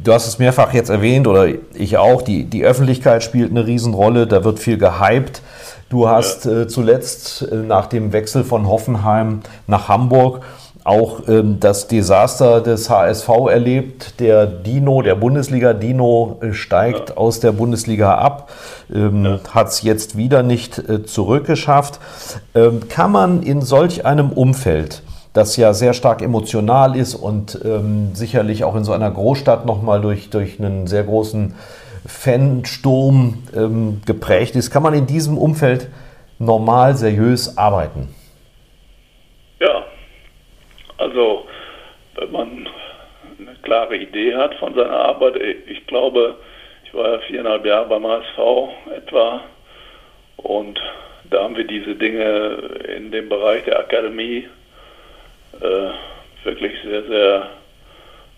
Du 0.05 0.13
hast 0.13 0.27
es 0.27 0.37
mehrfach 0.37 0.71
jetzt 0.71 0.91
erwähnt 0.91 1.25
oder 1.25 1.47
ich 1.73 1.97
auch, 1.97 2.21
die, 2.21 2.43
die 2.43 2.63
Öffentlichkeit 2.63 3.23
spielt 3.23 3.49
eine 3.49 3.65
Riesenrolle, 3.65 4.27
da 4.27 4.43
wird 4.43 4.59
viel 4.59 4.77
gehypt. 4.77 5.41
Du 5.89 6.07
hast 6.07 6.45
ja. 6.45 6.61
äh, 6.61 6.67
zuletzt 6.67 7.41
äh, 7.41 7.55
nach 7.55 7.87
dem 7.87 8.13
Wechsel 8.13 8.43
von 8.43 8.67
Hoffenheim 8.67 9.39
nach 9.65 9.87
Hamburg 9.87 10.43
auch 10.83 11.27
ähm, 11.27 11.59
das 11.59 11.87
Desaster 11.87 12.61
des 12.61 12.87
HSV 12.87 13.27
erlebt. 13.49 14.19
Der 14.19 14.45
Dino, 14.45 15.01
der 15.01 15.15
Bundesliga 15.15 15.73
Dino 15.73 16.37
äh, 16.39 16.53
steigt 16.53 17.09
ja. 17.09 17.17
aus 17.17 17.39
der 17.39 17.51
Bundesliga 17.51 18.13
ab, 18.13 18.51
ähm, 18.93 19.25
ja. 19.25 19.39
hat 19.55 19.69
es 19.69 19.81
jetzt 19.81 20.15
wieder 20.17 20.43
nicht 20.43 20.77
äh, 20.77 21.03
zurückgeschafft. 21.03 21.99
Ähm, 22.53 22.87
kann 22.89 23.11
man 23.11 23.41
in 23.41 23.63
solch 23.63 24.05
einem 24.05 24.29
Umfeld, 24.29 25.01
das 25.35 25.57
ja 25.57 25.73
sehr 25.73 25.93
stark 25.93 26.21
emotional 26.21 26.95
ist 26.95 27.13
und 27.13 27.59
ähm, 27.65 28.15
sicherlich 28.15 28.63
auch 28.63 28.75
in 28.75 28.85
so 28.85 28.93
einer 28.93 29.11
Großstadt 29.11 29.65
nochmal 29.65 29.99
durch, 29.99 30.29
durch 30.29 30.59
einen 30.59 30.87
sehr 30.87 31.03
großen 31.03 31.53
Fansturm 32.07 33.43
ähm, 33.53 34.01
geprägt 34.05 34.55
ist. 34.55 34.71
Kann 34.71 34.81
man 34.81 34.93
in 34.93 35.07
diesem 35.07 35.37
Umfeld 35.37 35.89
normal, 36.39 36.95
seriös 36.95 37.57
arbeiten? 37.57 38.15
Ja, 39.59 39.83
also 40.97 41.45
wenn 42.15 42.31
man 42.31 42.69
eine 43.37 43.55
klare 43.61 43.97
Idee 43.97 44.35
hat 44.35 44.55
von 44.55 44.73
seiner 44.73 44.99
Arbeit, 44.99 45.35
ich 45.67 45.85
glaube, 45.85 46.35
ich 46.85 46.93
war 46.93 47.11
ja 47.11 47.19
viereinhalb 47.27 47.65
Jahre 47.65 47.89
beim 47.89 48.07
HSV 48.07 48.39
etwa 48.95 49.41
und 50.37 50.79
da 51.29 51.43
haben 51.43 51.57
wir 51.57 51.67
diese 51.67 51.95
Dinge 51.95 52.57
in 52.95 53.11
dem 53.11 53.27
Bereich 53.27 53.65
der 53.65 53.79
Akademie 53.79 54.47
äh, 55.61 56.45
wirklich 56.45 56.73
sehr, 56.83 57.03
sehr 57.03 57.49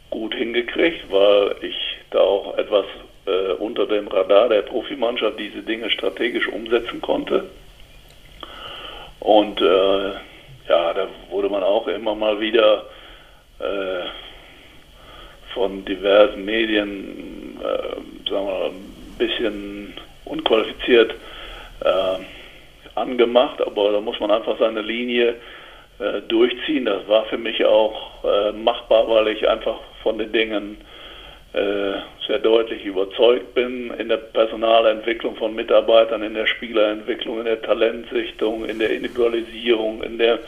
gut 0.09 0.33
hingekriegt, 0.35 1.11
weil 1.11 1.55
ich 1.61 1.75
da 2.11 2.19
auch 2.19 2.57
etwas 2.57 2.85
äh, 3.25 3.53
unter 3.53 3.85
dem 3.85 4.07
Radar 4.07 4.49
der 4.49 4.61
Profimannschaft 4.61 5.39
diese 5.39 5.61
Dinge 5.61 5.89
strategisch 5.89 6.47
umsetzen 6.47 7.01
konnte. 7.01 7.49
Und 9.19 9.61
äh, 9.61 10.09
ja, 10.69 10.93
da 10.93 11.07
wurde 11.29 11.49
man 11.49 11.63
auch 11.63 11.87
immer 11.87 12.15
mal 12.15 12.39
wieder 12.39 12.85
äh, 13.59 14.05
von 15.53 15.83
diversen 15.85 16.45
Medien, 16.45 17.59
äh, 17.61 18.29
sagen 18.29 18.45
wir 18.47 18.53
mal, 18.53 18.69
ein 18.69 19.15
bisschen 19.17 19.93
unqualifiziert 20.25 21.15
äh, 21.81 22.19
angemacht, 22.95 23.61
aber 23.61 23.91
da 23.91 24.01
muss 24.01 24.19
man 24.19 24.31
einfach 24.31 24.57
seine 24.59 24.81
Linie 24.81 25.35
äh, 25.99 26.21
durchziehen. 26.27 26.85
Das 26.85 27.07
war 27.07 27.25
für 27.25 27.37
mich 27.37 27.63
auch 27.65 28.23
äh, 28.23 28.51
machbar, 28.51 29.09
weil 29.09 29.29
ich 29.29 29.47
einfach 29.47 29.79
von 30.03 30.17
den 30.17 30.31
Dingen 30.31 30.77
äh, 31.53 31.93
sehr 32.27 32.39
deutlich 32.39 32.85
überzeugt 32.85 33.53
bin 33.53 33.91
in 33.97 34.09
der 34.09 34.17
Personalentwicklung 34.17 35.35
von 35.37 35.55
Mitarbeitern, 35.55 36.21
in 36.21 36.33
der 36.33 36.45
Spielerentwicklung, 36.45 37.39
in 37.39 37.45
der 37.45 37.61
Talentsichtung, 37.61 38.65
in 38.65 38.79
der 38.79 38.91
Individualisierung, 38.91 40.03
in 40.03 40.17
der 40.17 40.39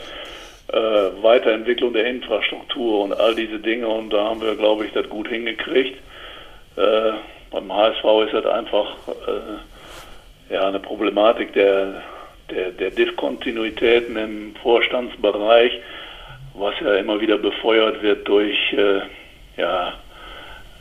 äh, 0.72 1.22
Weiterentwicklung 1.22 1.94
der 1.94 2.06
Infrastruktur 2.06 3.02
und 3.02 3.12
all 3.12 3.34
diese 3.34 3.58
Dinge. 3.58 3.88
Und 3.88 4.10
da 4.10 4.26
haben 4.26 4.40
wir, 4.40 4.54
glaube 4.54 4.86
ich, 4.86 4.92
das 4.92 5.08
gut 5.08 5.28
hingekriegt. 5.28 5.98
Äh, 6.76 7.12
beim 7.50 7.72
HSV 7.72 8.04
ist 8.26 8.34
das 8.34 8.46
einfach 8.46 8.96
äh, 9.08 10.54
ja, 10.54 10.68
eine 10.68 10.78
Problematik 10.78 11.52
der, 11.54 12.02
der, 12.50 12.70
der 12.72 12.90
Diskontinuitäten 12.90 14.16
im 14.16 14.54
Vorstandsbereich, 14.62 15.72
was 16.54 16.74
ja 16.80 16.94
immer 16.94 17.20
wieder 17.20 17.38
befeuert 17.38 18.02
wird 18.02 18.26
durch 18.28 18.72
äh, 18.72 19.00
ja, 19.56 19.92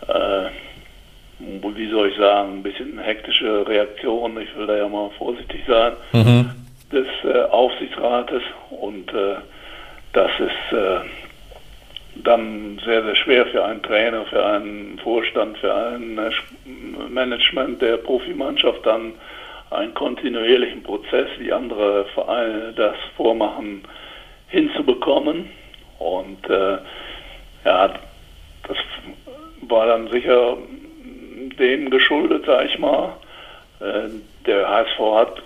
äh, 0.08 0.50
wie 1.40 1.90
soll 1.90 2.10
ich 2.10 2.18
sagen, 2.18 2.58
ein 2.58 2.64
bisschen 2.64 3.00
hektische 3.00 3.68
Reaktion, 3.68 4.40
ich 4.42 4.56
will 4.58 4.68
da 4.68 4.78
ja 4.78 4.88
mal 4.88 5.10
vorsichtig 5.18 5.62
sein, 5.68 5.94
mhm. 6.12 6.50
des 6.92 7.08
äh, 7.24 7.44
Aufsichtsrates 7.50 8.44
und 8.70 9.14
äh, 9.14 9.36
das 10.14 10.32
ist 10.40 10.78
äh, 10.78 11.00
dann 12.24 12.82
sehr, 12.84 13.04
sehr 13.04 13.16
schwer 13.16 13.46
für 13.46 13.64
einen 13.64 13.82
Trainer, 13.82 14.26
für 14.26 14.46
einen 14.46 15.00
Vorstand, 15.00 15.58
für 15.60 15.74
ein 15.74 16.20
Management 17.10 17.82
der 17.82 17.98
Profimannschaft 17.98 18.86
dann 18.86 19.14
einen 19.72 19.94
kontinuierlichen 19.94 20.84
Prozess, 20.84 21.28
wie 21.38 21.52
andere 21.52 22.06
Vereine 22.14 22.74
das 22.76 22.96
vormachen, 23.16 23.84
hinzubekommen. 24.48 25.50
Und 26.00 26.50
äh, 26.50 26.78
ja, 27.66 27.94
das 28.68 28.78
war 29.62 29.88
dann 29.88 30.10
sicher 30.10 30.58
dem 31.60 31.90
geschuldet, 31.90 32.46
sag 32.46 32.66
ich 32.66 32.80
mal. 32.80 33.14
Äh, 33.80 34.10
der 34.46 34.68
HSV 34.68 35.00
hat 35.00 35.44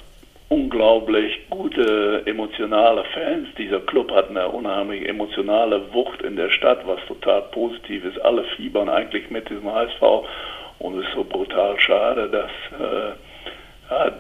unglaublich 0.50 1.50
gute 1.50 2.22
emotionale 2.26 3.04
Fans. 3.14 3.48
Dieser 3.58 3.80
Club 3.80 4.12
hat 4.12 4.30
eine 4.30 4.48
unheimlich 4.48 5.08
emotionale 5.08 5.94
Wucht 5.94 6.22
in 6.22 6.36
der 6.36 6.50
Stadt, 6.50 6.86
was 6.86 7.00
total 7.08 7.42
positiv 7.52 8.06
ist. 8.06 8.22
Alle 8.24 8.44
fiebern 8.56 8.88
eigentlich 8.88 9.30
mit 9.32 9.50
diesem 9.50 9.72
HSV 9.72 10.02
und 10.80 11.00
es 11.00 11.08
ist 11.08 11.14
so 11.16 11.24
brutal 11.24 11.80
schade, 11.80 12.30
dass 12.30 12.80
äh, 12.80 13.14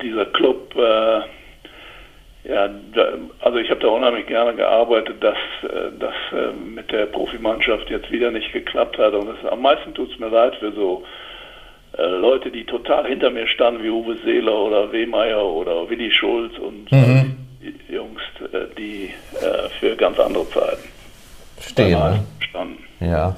dieser 0.01 0.25
Club 0.25 0.75
äh, 0.75 1.21
ja, 2.43 2.69
also 3.39 3.57
ich 3.57 3.69
habe 3.69 3.79
da 3.79 3.88
unheimlich 3.88 4.27
gerne 4.27 4.53
gearbeitet, 4.53 5.23
dass 5.23 5.38
äh, 5.63 5.91
das 5.97 6.13
äh, 6.33 6.51
mit 6.53 6.91
der 6.91 7.05
Profimannschaft 7.05 7.89
jetzt 7.89 8.12
wieder 8.12 8.31
nicht 8.31 8.51
geklappt 8.51 8.97
hat. 8.97 9.13
Und 9.13 9.27
das, 9.27 9.51
am 9.51 9.62
meisten 9.62 9.93
tut 9.93 10.12
es 10.12 10.19
mir 10.19 10.27
leid 10.27 10.55
für 10.55 10.73
so 10.73 11.05
äh, 11.97 12.01
Leute, 12.03 12.51
die 12.51 12.65
total 12.65 13.07
hinter 13.07 13.29
mir 13.29 13.47
standen, 13.47 13.81
wie 13.81 13.89
Uwe 13.89 14.17
Seeler 14.25 14.57
oder 14.57 14.91
Wehmeier 14.91 15.41
oder 15.41 15.89
Willi 15.89 16.12
Schulz 16.12 16.57
und 16.57 16.91
mhm. 16.91 17.38
die 17.62 17.93
Jungs, 17.93 18.21
die 18.77 19.13
für 19.79 19.95
ganz 19.95 20.19
andere 20.19 20.49
Zeiten 20.49 20.83
stehen. 21.62 21.91
Ne? 21.91 22.25
Standen. 22.49 22.83
Ja. 22.99 23.36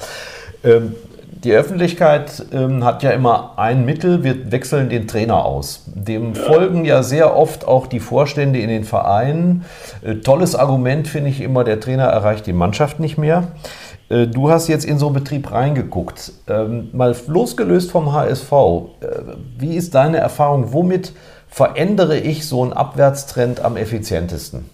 Ähm, 0.63 0.95
die 1.45 1.53
Öffentlichkeit 1.53 2.43
ähm, 2.51 2.83
hat 2.83 3.03
ja 3.03 3.11
immer 3.11 3.53
ein 3.57 3.85
Mittel, 3.85 4.23
wir 4.23 4.51
wechseln 4.51 4.89
den 4.89 5.07
Trainer 5.07 5.45
aus. 5.45 5.85
Dem 5.93 6.33
ja. 6.33 6.41
folgen 6.41 6.85
ja 6.85 7.03
sehr 7.03 7.37
oft 7.37 7.67
auch 7.67 7.85
die 7.85 7.99
Vorstände 7.99 8.59
in 8.59 8.67
den 8.67 8.83
Vereinen. 8.83 9.63
Äh, 10.03 10.15
tolles 10.15 10.55
Argument 10.55 11.07
finde 11.07 11.29
ich 11.29 11.41
immer, 11.41 11.63
der 11.63 11.79
Trainer 11.79 12.05
erreicht 12.05 12.47
die 12.47 12.53
Mannschaft 12.53 12.99
nicht 12.99 13.19
mehr. 13.19 13.49
Äh, 14.09 14.25
du 14.25 14.49
hast 14.49 14.67
jetzt 14.67 14.85
in 14.85 14.97
so 14.97 15.05
einen 15.05 15.13
Betrieb 15.13 15.51
reingeguckt. 15.51 16.33
Ähm, 16.49 16.89
mal 16.93 17.15
losgelöst 17.27 17.91
vom 17.91 18.11
HSV, 18.11 18.51
äh, 18.51 19.07
wie 19.59 19.75
ist 19.75 19.93
deine 19.93 20.17
Erfahrung? 20.17 20.73
Womit 20.73 21.13
verändere 21.47 22.17
ich 22.17 22.47
so 22.47 22.63
einen 22.63 22.73
Abwärtstrend 22.73 23.63
am 23.63 23.77
effizientesten? 23.77 24.67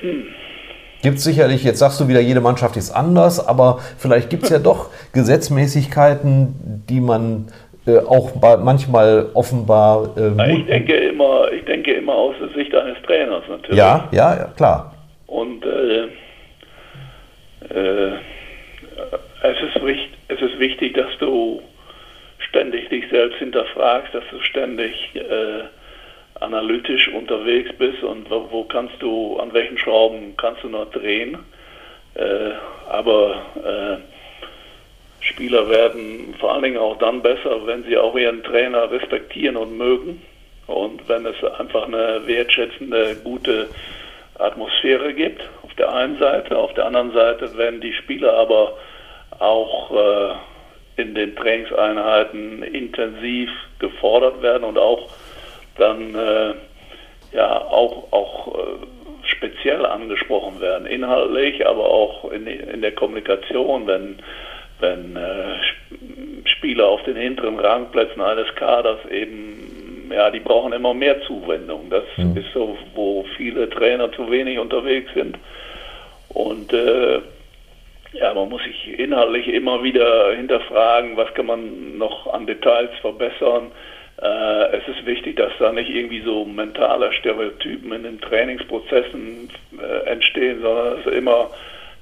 Hm. 0.00 0.33
Gibt 1.04 1.18
es 1.18 1.24
sicherlich, 1.24 1.62
jetzt 1.64 1.80
sagst 1.80 2.00
du 2.00 2.08
wieder, 2.08 2.20
jede 2.20 2.40
Mannschaft 2.40 2.78
ist 2.78 2.90
anders, 2.90 3.46
aber 3.46 3.80
vielleicht 3.98 4.30
gibt 4.30 4.44
es 4.44 4.48
ja 4.48 4.58
doch 4.58 4.88
Gesetzmäßigkeiten, 5.12 6.82
die 6.88 6.98
man 7.02 7.48
äh, 7.86 7.98
auch 7.98 8.32
manchmal 8.40 9.26
offenbar. 9.34 10.16
Äh, 10.16 10.60
ich 10.60 10.64
denke 10.64 10.94
immer, 10.94 11.52
ich 11.52 11.62
denke 11.66 11.92
immer 11.92 12.14
aus 12.14 12.34
der 12.40 12.48
Sicht 12.54 12.74
eines 12.74 12.96
Trainers 13.02 13.42
natürlich. 13.50 13.76
Ja, 13.76 14.08
ja, 14.12 14.34
ja 14.34 14.44
klar. 14.56 14.94
Und 15.26 15.62
äh, 15.66 16.04
äh, 17.68 18.12
es, 19.42 19.58
ist 19.62 19.84
wichtig, 19.84 20.08
es 20.28 20.40
ist 20.40 20.58
wichtig, 20.58 20.94
dass 20.94 21.18
du 21.20 21.60
ständig 22.38 22.88
dich 22.88 23.04
selbst 23.10 23.36
hinterfragst, 23.40 24.14
dass 24.14 24.24
du 24.30 24.40
ständig 24.40 24.94
äh, 25.16 25.64
analytisch 26.40 27.08
unterwegs 27.08 27.70
bist 27.78 28.02
und 28.02 28.30
wo, 28.30 28.48
wo, 28.50 28.64
kannst 28.64 29.00
du, 29.00 29.38
an 29.38 29.52
welchen 29.52 29.78
Schrauben 29.78 30.36
kannst 30.36 30.62
du 30.62 30.68
noch 30.68 30.90
drehen. 30.90 31.38
Äh, 32.14 32.50
aber 32.88 33.42
äh, 33.64 35.24
Spieler 35.24 35.68
werden 35.68 36.34
vor 36.38 36.52
allen 36.52 36.62
Dingen 36.62 36.78
auch 36.78 36.98
dann 36.98 37.22
besser, 37.22 37.66
wenn 37.66 37.84
sie 37.84 37.96
auch 37.96 38.16
ihren 38.16 38.42
Trainer 38.42 38.90
respektieren 38.90 39.56
und 39.56 39.76
mögen 39.76 40.22
und 40.66 41.08
wenn 41.08 41.26
es 41.26 41.42
einfach 41.58 41.86
eine 41.86 42.26
wertschätzende, 42.26 43.16
gute 43.22 43.68
Atmosphäre 44.38 45.14
gibt 45.14 45.42
auf 45.62 45.74
der 45.74 45.92
einen 45.92 46.18
Seite, 46.18 46.56
auf 46.58 46.74
der 46.74 46.86
anderen 46.86 47.12
Seite, 47.12 47.56
wenn 47.56 47.80
die 47.80 47.92
Spieler 47.92 48.34
aber 48.34 48.76
auch 49.38 49.90
äh, 49.92 51.02
in 51.02 51.14
den 51.14 51.34
Trainingseinheiten 51.36 52.62
intensiv 52.62 53.50
gefordert 53.78 54.42
werden 54.42 54.64
und 54.64 54.78
auch 54.78 55.08
dann 55.76 56.14
äh, 56.14 56.54
ja 57.34 57.60
auch, 57.60 58.12
auch 58.12 58.54
äh, 58.54 58.86
speziell 59.26 59.84
angesprochen 59.86 60.60
werden, 60.60 60.86
inhaltlich, 60.86 61.66
aber 61.66 61.84
auch 61.84 62.30
in, 62.30 62.46
in 62.46 62.82
der 62.82 62.92
Kommunikation, 62.92 63.86
wenn, 63.86 64.18
wenn 64.80 65.16
äh, 65.16 66.48
Spieler 66.48 66.88
auf 66.88 67.02
den 67.04 67.16
hinteren 67.16 67.58
Rangplätzen 67.58 68.20
eines 68.22 68.54
Kaders 68.54 68.98
eben, 69.10 70.10
ja, 70.12 70.30
die 70.30 70.40
brauchen 70.40 70.72
immer 70.72 70.94
mehr 70.94 71.20
Zuwendung. 71.22 71.90
Das 71.90 72.04
mhm. 72.16 72.36
ist 72.36 72.52
so, 72.52 72.76
wo 72.94 73.24
viele 73.36 73.68
Trainer 73.70 74.12
zu 74.12 74.30
wenig 74.30 74.58
unterwegs 74.58 75.12
sind. 75.14 75.38
Und 76.28 76.72
äh, 76.72 77.20
ja, 78.12 78.32
man 78.34 78.48
muss 78.48 78.62
sich 78.62 78.98
inhaltlich 78.98 79.48
immer 79.48 79.82
wieder 79.82 80.34
hinterfragen, 80.34 81.16
was 81.16 81.32
kann 81.34 81.46
man 81.46 81.98
noch 81.98 82.32
an 82.32 82.46
Details 82.46 82.90
verbessern 83.00 83.72
äh, 84.22 84.76
es 84.76 84.88
ist 84.88 85.06
wichtig, 85.06 85.36
dass 85.36 85.52
da 85.58 85.72
nicht 85.72 85.90
irgendwie 85.90 86.22
so 86.22 86.44
mentale 86.44 87.12
Stereotypen 87.12 87.92
in 87.92 88.02
den 88.04 88.20
Trainingsprozessen 88.20 89.50
äh, 89.80 90.08
entstehen, 90.08 90.62
sondern 90.62 91.02
dass 91.02 91.12
immer 91.12 91.50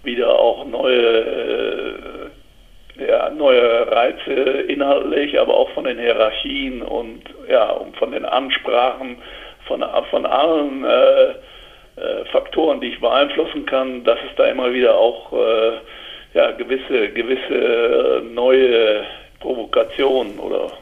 wieder 0.02 0.38
auch 0.38 0.64
neue, 0.66 2.30
äh, 2.98 3.08
ja, 3.08 3.30
neue 3.30 3.90
Reize 3.90 4.32
inhaltlich, 4.32 5.38
aber 5.40 5.54
auch 5.54 5.70
von 5.70 5.84
den 5.84 5.98
Hierarchien 5.98 6.82
und 6.82 7.22
ja, 7.48 7.80
von 7.98 8.12
den 8.12 8.24
Ansprachen 8.24 9.16
von, 9.66 9.84
von 10.10 10.26
allen 10.26 10.84
äh, 10.84 11.34
äh, 11.96 12.24
Faktoren, 12.30 12.80
die 12.80 12.88
ich 12.88 13.00
beeinflussen 13.00 13.66
kann, 13.66 14.04
dass 14.04 14.18
es 14.28 14.34
da 14.36 14.46
immer 14.46 14.72
wieder 14.72 14.96
auch 14.96 15.32
äh, 15.32 15.72
ja, 16.34 16.50
gewisse, 16.52 17.10
gewisse 17.10 18.22
neue 18.32 19.04
Provokationen 19.40 20.38
oder 20.38 20.72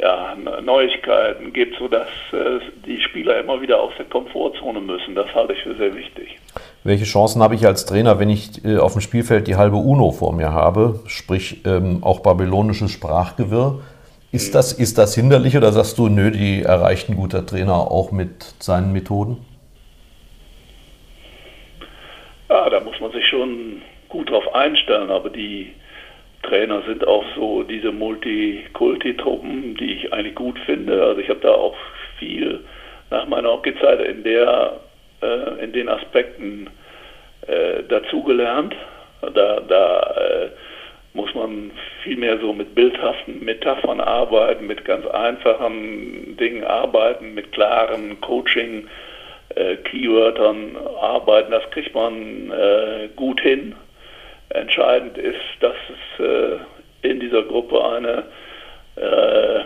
ja, 0.00 0.34
Neuigkeiten 0.62 1.52
gibt, 1.52 1.76
sodass 1.78 2.08
äh, 2.32 2.60
die 2.86 3.00
Spieler 3.02 3.38
immer 3.40 3.60
wieder 3.60 3.80
aus 3.80 3.92
der 3.98 4.06
Komfortzone 4.06 4.80
müssen. 4.80 5.14
Das 5.14 5.32
halte 5.34 5.52
ich 5.52 5.62
für 5.62 5.74
sehr 5.74 5.94
wichtig. 5.94 6.38
Welche 6.84 7.04
Chancen 7.04 7.42
habe 7.42 7.54
ich 7.54 7.66
als 7.66 7.84
Trainer, 7.84 8.18
wenn 8.18 8.30
ich 8.30 8.64
äh, 8.64 8.78
auf 8.78 8.92
dem 8.92 9.02
Spielfeld 9.02 9.46
die 9.46 9.56
halbe 9.56 9.76
UNO 9.76 10.12
vor 10.12 10.32
mir 10.32 10.52
habe, 10.52 11.00
sprich 11.06 11.64
ähm, 11.66 11.98
auch 12.02 12.20
babylonisches 12.20 12.90
Sprachgewirr? 12.90 13.82
Ist 14.32 14.54
das, 14.54 14.72
ist 14.72 14.96
das 14.96 15.14
hinderlich 15.14 15.56
oder 15.56 15.72
sagst 15.72 15.98
du, 15.98 16.08
nö, 16.08 16.30
die 16.30 16.62
erreicht 16.62 17.08
ein 17.08 17.16
guter 17.16 17.44
Trainer 17.44 17.74
auch 17.74 18.12
mit 18.12 18.44
seinen 18.60 18.92
Methoden? 18.92 19.44
Ja, 22.48 22.70
da 22.70 22.80
muss 22.80 22.98
man 23.00 23.12
sich 23.12 23.26
schon 23.26 23.82
gut 24.08 24.30
drauf 24.30 24.54
einstellen, 24.54 25.10
aber 25.10 25.30
die, 25.30 25.72
Trainer 26.42 26.82
sind 26.86 27.06
auch 27.06 27.24
so 27.36 27.62
diese 27.62 27.92
Multikulti-Truppen, 27.92 29.76
die 29.76 29.94
ich 29.94 30.12
eigentlich 30.12 30.34
gut 30.34 30.58
finde. 30.60 31.02
Also 31.02 31.20
ich 31.20 31.28
habe 31.28 31.40
da 31.40 31.52
auch 31.52 31.76
viel 32.18 32.60
nach 33.10 33.26
meiner 33.26 33.50
Hockeyzeit 33.50 34.00
in 34.00 34.24
der 34.24 34.80
äh, 35.22 35.64
in 35.64 35.72
den 35.72 35.88
Aspekten 35.88 36.68
äh, 37.46 37.82
dazugelernt. 37.88 38.74
Da, 39.20 39.60
da 39.60 40.00
äh, 40.16 40.48
muss 41.12 41.34
man 41.34 41.72
viel 42.02 42.16
mehr 42.16 42.38
so 42.38 42.52
mit 42.52 42.74
bildhaften 42.74 43.44
Metaphern 43.44 44.00
arbeiten, 44.00 44.66
mit 44.66 44.84
ganz 44.84 45.06
einfachen 45.06 46.36
Dingen 46.38 46.64
arbeiten, 46.64 47.34
mit 47.34 47.52
klaren 47.52 48.20
Coaching 48.20 48.88
äh, 49.56 49.76
Keywörtern 49.76 50.76
arbeiten. 51.00 51.50
Das 51.50 51.68
kriegt 51.70 51.94
man 51.94 52.50
äh, 52.50 53.08
gut 53.16 53.40
hin. 53.40 53.74
Entscheidend 54.50 55.16
ist, 55.16 55.40
dass 55.60 55.76
es 55.88 56.24
äh, 56.24 57.08
in 57.08 57.20
dieser 57.20 57.42
Gruppe 57.42 57.84
eine 57.84 58.24
äh, 58.96 59.64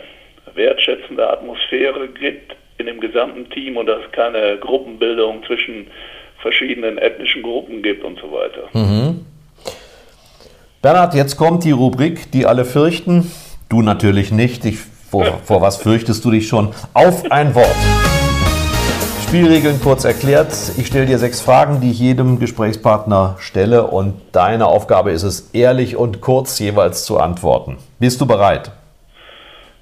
wertschätzende 0.54 1.28
Atmosphäre 1.28 2.08
gibt 2.08 2.54
in 2.78 2.86
dem 2.86 3.00
gesamten 3.00 3.48
Team 3.50 3.76
und 3.76 3.86
dass 3.86 4.00
es 4.04 4.12
keine 4.12 4.58
Gruppenbildung 4.58 5.42
zwischen 5.46 5.86
verschiedenen 6.40 6.98
ethnischen 6.98 7.42
Gruppen 7.42 7.82
gibt 7.82 8.04
und 8.04 8.18
so 8.20 8.30
weiter. 8.30 8.68
Mhm. 8.72 9.24
Bernhard, 10.82 11.14
jetzt 11.14 11.36
kommt 11.36 11.64
die 11.64 11.70
Rubrik, 11.70 12.30
die 12.32 12.44
alle 12.44 12.66
fürchten. 12.66 13.30
Du 13.70 13.80
natürlich 13.80 14.30
nicht. 14.32 14.66
Ich, 14.66 14.78
vor, 14.78 15.40
vor 15.44 15.62
was 15.62 15.80
fürchtest 15.80 16.22
du 16.24 16.30
dich 16.30 16.46
schon? 16.46 16.74
Auf 16.92 17.30
ein 17.30 17.54
Wort. 17.54 18.03
Spielregeln 19.34 19.80
kurz 19.80 20.04
erklärt. 20.04 20.52
Ich 20.78 20.86
stelle 20.86 21.06
dir 21.06 21.18
sechs 21.18 21.40
Fragen, 21.40 21.80
die 21.80 21.90
ich 21.90 21.98
jedem 21.98 22.38
Gesprächspartner 22.38 23.34
stelle 23.40 23.88
und 23.88 24.22
deine 24.30 24.68
Aufgabe 24.68 25.10
ist 25.10 25.24
es, 25.24 25.52
ehrlich 25.52 25.96
und 25.96 26.20
kurz 26.20 26.60
jeweils 26.60 27.04
zu 27.04 27.18
antworten. 27.18 27.78
Bist 27.98 28.20
du 28.20 28.26
bereit? 28.26 28.70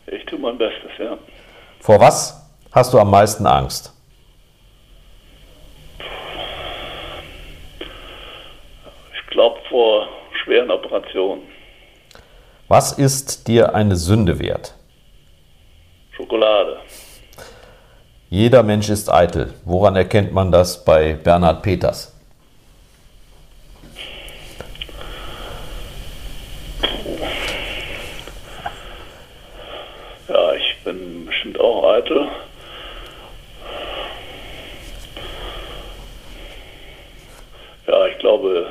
Ich 0.06 0.24
tue 0.24 0.38
mein 0.38 0.56
Bestes, 0.56 0.90
ja. 0.98 1.18
Vor 1.80 2.00
was 2.00 2.50
hast 2.72 2.94
du 2.94 2.98
am 2.98 3.10
meisten 3.10 3.46
Angst? 3.46 3.92
Ich 9.12 9.26
glaube 9.32 9.60
vor 9.68 10.08
schweren 10.42 10.70
Operationen. 10.70 11.42
Was 12.68 12.92
ist 12.92 13.48
dir 13.48 13.74
eine 13.74 13.96
Sünde 13.96 14.38
wert? 14.38 14.74
Schokolade. 16.12 16.81
Jeder 18.32 18.62
Mensch 18.62 18.88
ist 18.88 19.12
eitel. 19.12 19.52
Woran 19.66 19.94
erkennt 19.94 20.32
man 20.32 20.50
das 20.50 20.86
bei 20.86 21.12
Bernhard 21.12 21.62
Peters? 21.62 22.14
Ja, 30.28 30.54
ich 30.54 30.82
bin 30.82 31.26
bestimmt 31.26 31.60
auch 31.60 31.92
eitel. 31.92 32.26
Ja, 37.86 38.06
ich 38.06 38.18
glaube, 38.18 38.68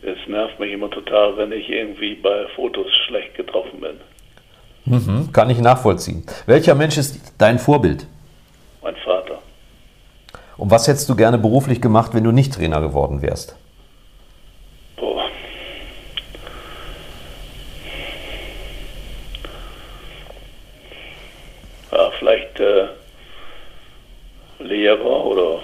es 0.00 0.26
nervt 0.26 0.58
mich 0.58 0.72
immer 0.72 0.88
total, 0.88 1.36
wenn 1.36 1.52
ich 1.52 1.68
irgendwie 1.68 2.14
bei 2.14 2.46
Fotos 2.56 2.86
schlecht 3.06 3.34
getroffen 3.34 3.80
bin. 3.82 4.00
Mhm, 4.86 5.32
kann 5.34 5.50
ich 5.50 5.58
nachvollziehen. 5.58 6.24
Welcher 6.46 6.74
Mensch 6.74 6.96
ist 6.96 7.34
dein 7.36 7.58
Vorbild? 7.58 8.06
Mein 8.84 8.96
Vater. 8.96 9.38
Und 10.56 10.70
was 10.70 10.86
hättest 10.86 11.08
du 11.08 11.16
gerne 11.16 11.38
beruflich 11.38 11.80
gemacht, 11.80 12.14
wenn 12.14 12.22
du 12.22 12.30
nicht 12.30 12.54
Trainer 12.54 12.80
geworden 12.80 13.22
wärst? 13.22 13.56
Boah. 14.96 15.24
Ja, 21.90 22.10
vielleicht 22.18 22.60
äh, 22.60 22.86
Lehrer 24.60 25.24
oder 25.24 25.60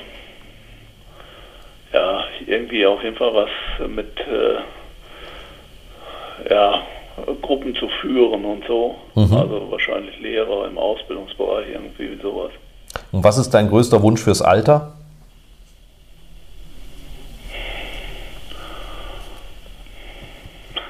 ja, 1.92 2.24
irgendwie 2.46 2.86
auf 2.86 3.02
jeden 3.02 3.16
Fall 3.16 3.34
was 3.34 3.50
mit 3.88 4.18
äh, 4.20 4.60
ja, 6.50 6.82
Gruppen 7.42 7.74
zu 7.76 7.88
führen 8.00 8.44
und 8.44 8.64
so. 8.66 8.96
Mhm. 9.14 9.36
Also 9.36 9.70
wahrscheinlich 9.70 10.18
Lehrer 10.20 10.66
im 10.66 10.78
Ausbildungsbereich, 10.78 11.66
irgendwie 11.72 12.18
sowas. 12.22 12.52
Und 13.12 13.24
was 13.24 13.38
ist 13.38 13.50
dein 13.50 13.68
größter 13.68 14.02
Wunsch 14.02 14.22
fürs 14.22 14.42
Alter? 14.42 14.92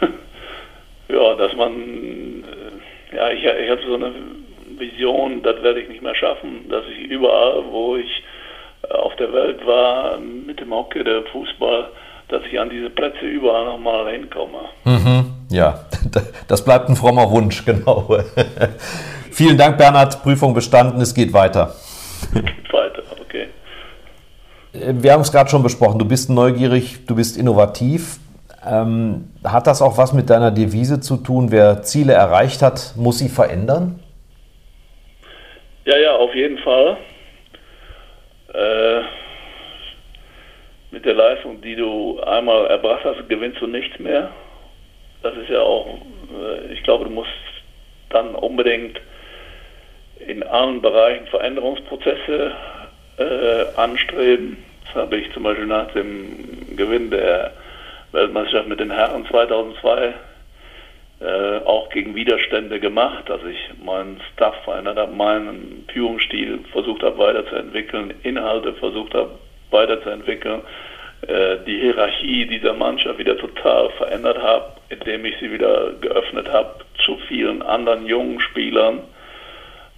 Ja, 1.09 1.35
dass 1.35 1.55
man, 1.57 1.73
äh, 1.73 3.17
ja, 3.17 3.31
ich, 3.31 3.43
ich 3.43 3.71
habe 3.71 3.81
so 3.85 3.95
eine 3.97 4.13
Vision, 4.79 5.43
das 5.43 5.63
werde 5.63 5.81
ich 5.81 5.89
nicht 5.89 6.03
mehr 6.03 6.15
schaffen, 6.15 6.69
dass 6.69 6.85
ich 6.87 7.11
überall, 7.11 7.65
wo 7.71 7.97
ich 7.97 8.23
äh, 8.89 8.95
auf 8.95 9.17
der 9.17 9.33
Welt 9.33 9.67
war, 9.67 10.19
mit 10.19 10.61
dem 10.61 10.73
Hockey, 10.73 11.03
der 11.03 11.23
Fußball, 11.33 11.89
dass 12.29 12.43
ich 12.51 12.59
an 12.61 12.71
diese 12.71 12.91
Plätze 12.91 13.27
überall 13.27 13.65
nochmal 13.65 14.11
hinkomme. 14.13 14.61
Mhm, 14.85 15.33
ja, 15.51 15.85
das 16.49 16.65
bleibt 16.65 16.89
ein 16.89 16.97
frommer 16.97 17.31
Wunsch, 17.31 17.65
genau. 17.67 18.17
Vielen 19.33 19.59
Dank, 19.59 19.79
Bernhard. 19.79 20.23
Prüfung 20.23 20.55
bestanden, 20.55 21.01
es 21.01 21.15
geht 21.15 21.33
weiter. 21.33 21.75
weiter, 22.73 23.03
okay. 23.21 23.49
Äh, 24.73 24.95
wir 24.95 25.13
haben 25.13 25.21
es 25.23 25.33
gerade 25.33 25.51
schon 25.51 25.63
besprochen, 25.63 25.99
du 25.99 26.07
bist 26.07 26.31
neugierig, 26.31 27.07
du 27.07 27.15
bist 27.15 27.37
innovativ. 27.37 28.19
Ähm, 28.67 29.31
hat 29.43 29.67
das 29.67 29.81
auch 29.81 29.97
was 29.97 30.13
mit 30.13 30.29
deiner 30.29 30.51
Devise 30.51 31.01
zu 31.01 31.17
tun? 31.17 31.51
Wer 31.51 31.83
Ziele 31.83 32.13
erreicht 32.13 32.61
hat, 32.61 32.95
muss 32.97 33.19
sie 33.19 33.31
verändern? 33.31 34.01
Ja, 35.87 35.97
ja, 35.97 36.15
auf 36.17 36.35
jeden 36.35 36.59
Fall. 36.59 36.99
Äh, 38.53 39.01
mit 40.91 41.05
der 41.05 41.15
Leistung, 41.15 41.61
die 41.63 41.77
du 41.77 42.21
einmal 42.21 42.67
erbracht 42.67 43.05
hast, 43.05 43.29
gewinnst 43.29 43.61
du 43.61 43.67
nichts 43.67 43.99
mehr. 43.99 44.31
Das 45.23 45.35
ist 45.37 45.49
ja 45.49 45.61
auch, 45.61 45.87
äh, 45.87 46.73
ich 46.73 46.83
glaube, 46.83 47.05
du 47.05 47.11
musst 47.11 47.31
dann 48.11 48.35
unbedingt 48.35 49.01
in 50.27 50.43
allen 50.43 50.81
Bereichen 50.81 51.27
Veränderungsprozesse 51.27 52.53
äh, 53.19 53.65
anstreben. 53.77 54.57
Das 54.87 55.03
habe 55.03 55.17
ich 55.17 55.33
zum 55.33 55.43
Beispiel 55.43 55.67
nach 55.67 55.91
dem 55.93 56.77
Gewinn 56.77 57.11
der 57.11 57.53
Weltmeisterschaft 58.13 58.69
mit 58.69 58.81
den 58.81 58.91
Herren 58.91 59.27
2002 59.27 60.15
äh, 61.21 61.59
auch 61.67 61.91
gegen 61.91 62.15
Widerstände 62.15 62.81
gemacht, 62.81 63.29
dass 63.29 63.41
ich 63.45 63.85
meinen 63.85 64.21
Staff 64.33 64.55
verändert 64.65 64.97
habe, 64.97 65.13
meinen 65.13 65.85
Führungsstil 65.93 66.61
versucht 66.73 67.03
habe 67.03 67.19
weiterzuentwickeln, 67.19 68.15
Inhalte 68.23 68.73
versucht 68.75 69.15
habe 69.15 69.39
weiterzuentwickeln, 69.71 70.63
äh, 71.29 71.59
die 71.67 71.79
Hierarchie 71.79 72.47
dieser 72.47 72.73
Mannschaft 72.73 73.19
wieder 73.19 73.37
total 73.37 73.91
verändert 73.91 74.39
habe, 74.39 74.73
indem 74.89 75.27
ich 75.27 75.35
sie 75.39 75.53
wieder 75.53 75.93
geöffnet 76.01 76.51
habe 76.51 76.77
zu 77.05 77.19
vielen 77.29 77.61
anderen 77.63 78.07
jungen 78.07 78.41
Spielern. 78.41 79.01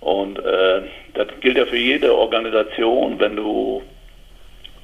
Und 0.03 0.37
äh, 0.41 0.83
das 1.15 1.29
gilt 1.41 1.57
ja 1.57 1.65
für 1.65 1.77
jede 1.77 2.13
Organisation, 2.13 3.21
wenn 3.21 3.37
du 3.37 3.83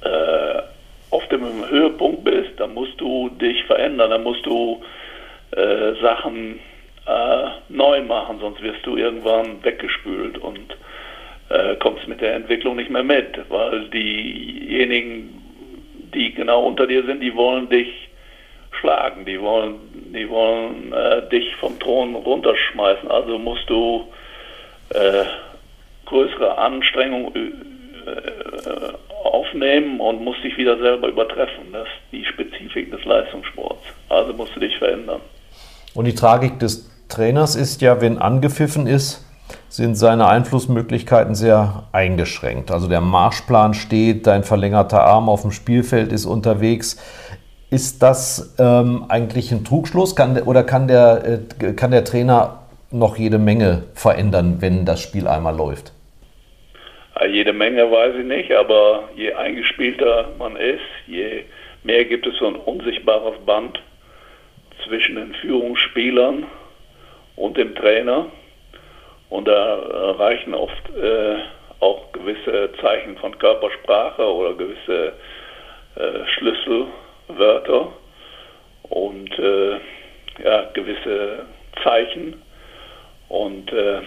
äh, 0.01 0.61
auf 1.11 1.27
dem 1.27 1.69
Höhepunkt 1.69 2.23
bist, 2.23 2.51
dann 2.57 2.73
musst 2.73 2.99
du 3.01 3.27
dich 3.29 3.61
verändern, 3.65 4.11
dann 4.11 4.23
musst 4.23 4.45
du 4.45 4.81
äh, 5.51 5.93
Sachen 6.01 6.59
äh, 7.05 7.47
neu 7.67 8.01
machen, 8.03 8.39
sonst 8.39 8.61
wirst 8.61 8.85
du 8.85 8.95
irgendwann 8.95 9.61
weggespült 9.61 10.37
und 10.37 10.77
äh, 11.49 11.75
kommst 11.75 12.07
mit 12.07 12.21
der 12.21 12.35
Entwicklung 12.35 12.77
nicht 12.77 12.89
mehr 12.89 13.03
mit, 13.03 13.39
weil 13.49 13.89
diejenigen, 13.89 15.41
die 16.13 16.33
genau 16.33 16.63
unter 16.63 16.87
dir 16.87 17.03
sind, 17.03 17.19
die 17.19 17.35
wollen 17.35 17.67
dich 17.67 17.89
schlagen, 18.79 19.25
die 19.25 19.41
wollen, 19.41 19.75
die 20.13 20.29
wollen 20.29 20.93
äh, 20.93 21.27
dich 21.27 21.53
vom 21.57 21.77
Thron 21.77 22.15
runterschmeißen. 22.15 23.11
Also 23.11 23.37
musst 23.37 23.69
du 23.69 24.07
äh, 24.89 25.25
größere 26.05 26.57
Anstrengungen 26.57 27.33
äh, 28.05 28.93
aufnehmen 29.23 29.99
und 29.99 30.23
musst 30.23 30.43
dich 30.43 30.57
wieder 30.57 30.77
selber 30.77 31.07
übertreffen. 31.07 31.71
Das 31.71 31.83
ist 31.83 32.11
die 32.11 32.25
Spezifik 32.25 32.91
des 32.91 33.03
Leistungssports. 33.05 33.83
Also 34.09 34.33
musst 34.33 34.55
du 34.55 34.59
dich 34.59 34.77
verändern. 34.77 35.21
Und 35.93 36.05
die 36.05 36.15
Tragik 36.15 36.59
des 36.59 36.89
Trainers 37.09 37.55
ist 37.55 37.81
ja, 37.81 38.01
wenn 38.01 38.17
angepfiffen 38.17 38.87
ist, 38.87 39.25
sind 39.67 39.95
seine 39.95 40.27
Einflussmöglichkeiten 40.27 41.35
sehr 41.35 41.83
eingeschränkt. 41.91 42.71
Also 42.71 42.87
der 42.87 43.01
Marschplan 43.01 43.73
steht, 43.73 44.27
dein 44.27 44.43
verlängerter 44.43 45.03
Arm 45.03 45.29
auf 45.29 45.41
dem 45.41 45.51
Spielfeld 45.51 46.11
ist 46.11 46.25
unterwegs. 46.25 46.97
Ist 47.69 48.01
das 48.01 48.55
ähm, 48.57 49.05
eigentlich 49.09 49.51
ein 49.51 49.63
Trugschluss 49.63 50.15
kann, 50.15 50.39
oder 50.41 50.63
kann 50.63 50.87
der, 50.87 51.39
äh, 51.59 51.73
kann 51.73 51.91
der 51.91 52.03
Trainer 52.03 52.58
noch 52.91 53.17
jede 53.17 53.37
Menge 53.37 53.83
verändern, 53.93 54.57
wenn 54.59 54.85
das 54.85 55.01
Spiel 55.01 55.27
einmal 55.27 55.55
läuft? 55.55 55.93
Jede 57.27 57.53
Menge 57.53 57.91
weiß 57.91 58.15
ich 58.15 58.25
nicht, 58.25 58.51
aber 58.53 59.09
je 59.15 59.33
eingespielter 59.33 60.29
man 60.37 60.55
ist, 60.55 60.79
je 61.05 61.43
mehr 61.83 62.05
gibt 62.05 62.25
es 62.25 62.37
so 62.37 62.47
ein 62.47 62.55
unsichtbares 62.55 63.37
Band 63.45 63.79
zwischen 64.85 65.15
den 65.15 65.33
Führungsspielern 65.35 66.45
und 67.35 67.57
dem 67.57 67.75
Trainer. 67.75 68.27
Und 69.29 69.47
da 69.47 69.75
reichen 70.17 70.53
oft 70.53 70.89
äh, 70.95 71.35
auch 71.79 72.11
gewisse 72.13 72.71
Zeichen 72.81 73.17
von 73.17 73.37
Körpersprache 73.37 74.23
oder 74.23 74.53
gewisse 74.53 75.13
äh, 75.95 76.25
Schlüsselwörter 76.25 77.91
und 78.83 79.39
äh, 79.39 79.71
ja, 80.43 80.69
gewisse 80.73 81.45
Zeichen. 81.83 82.41
Und 83.29 83.71
äh, 83.71 84.01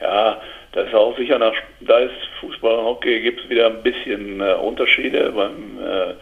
ja, 0.00 0.40
das 0.72 0.88
ist 0.88 0.94
auch 0.94 1.16
sicher 1.16 1.38
nach, 1.38 1.54
da 1.80 1.98
ist 1.98 2.12
Fußball 2.40 2.78
und 2.78 2.84
Hockey 2.84 3.20
gibt 3.20 3.40
es 3.40 3.48
wieder 3.48 3.66
ein 3.66 3.82
bisschen 3.82 4.40
äh, 4.40 4.52
Unterschiede. 4.54 5.32
Beim 5.32 5.78
äh, 5.82 6.14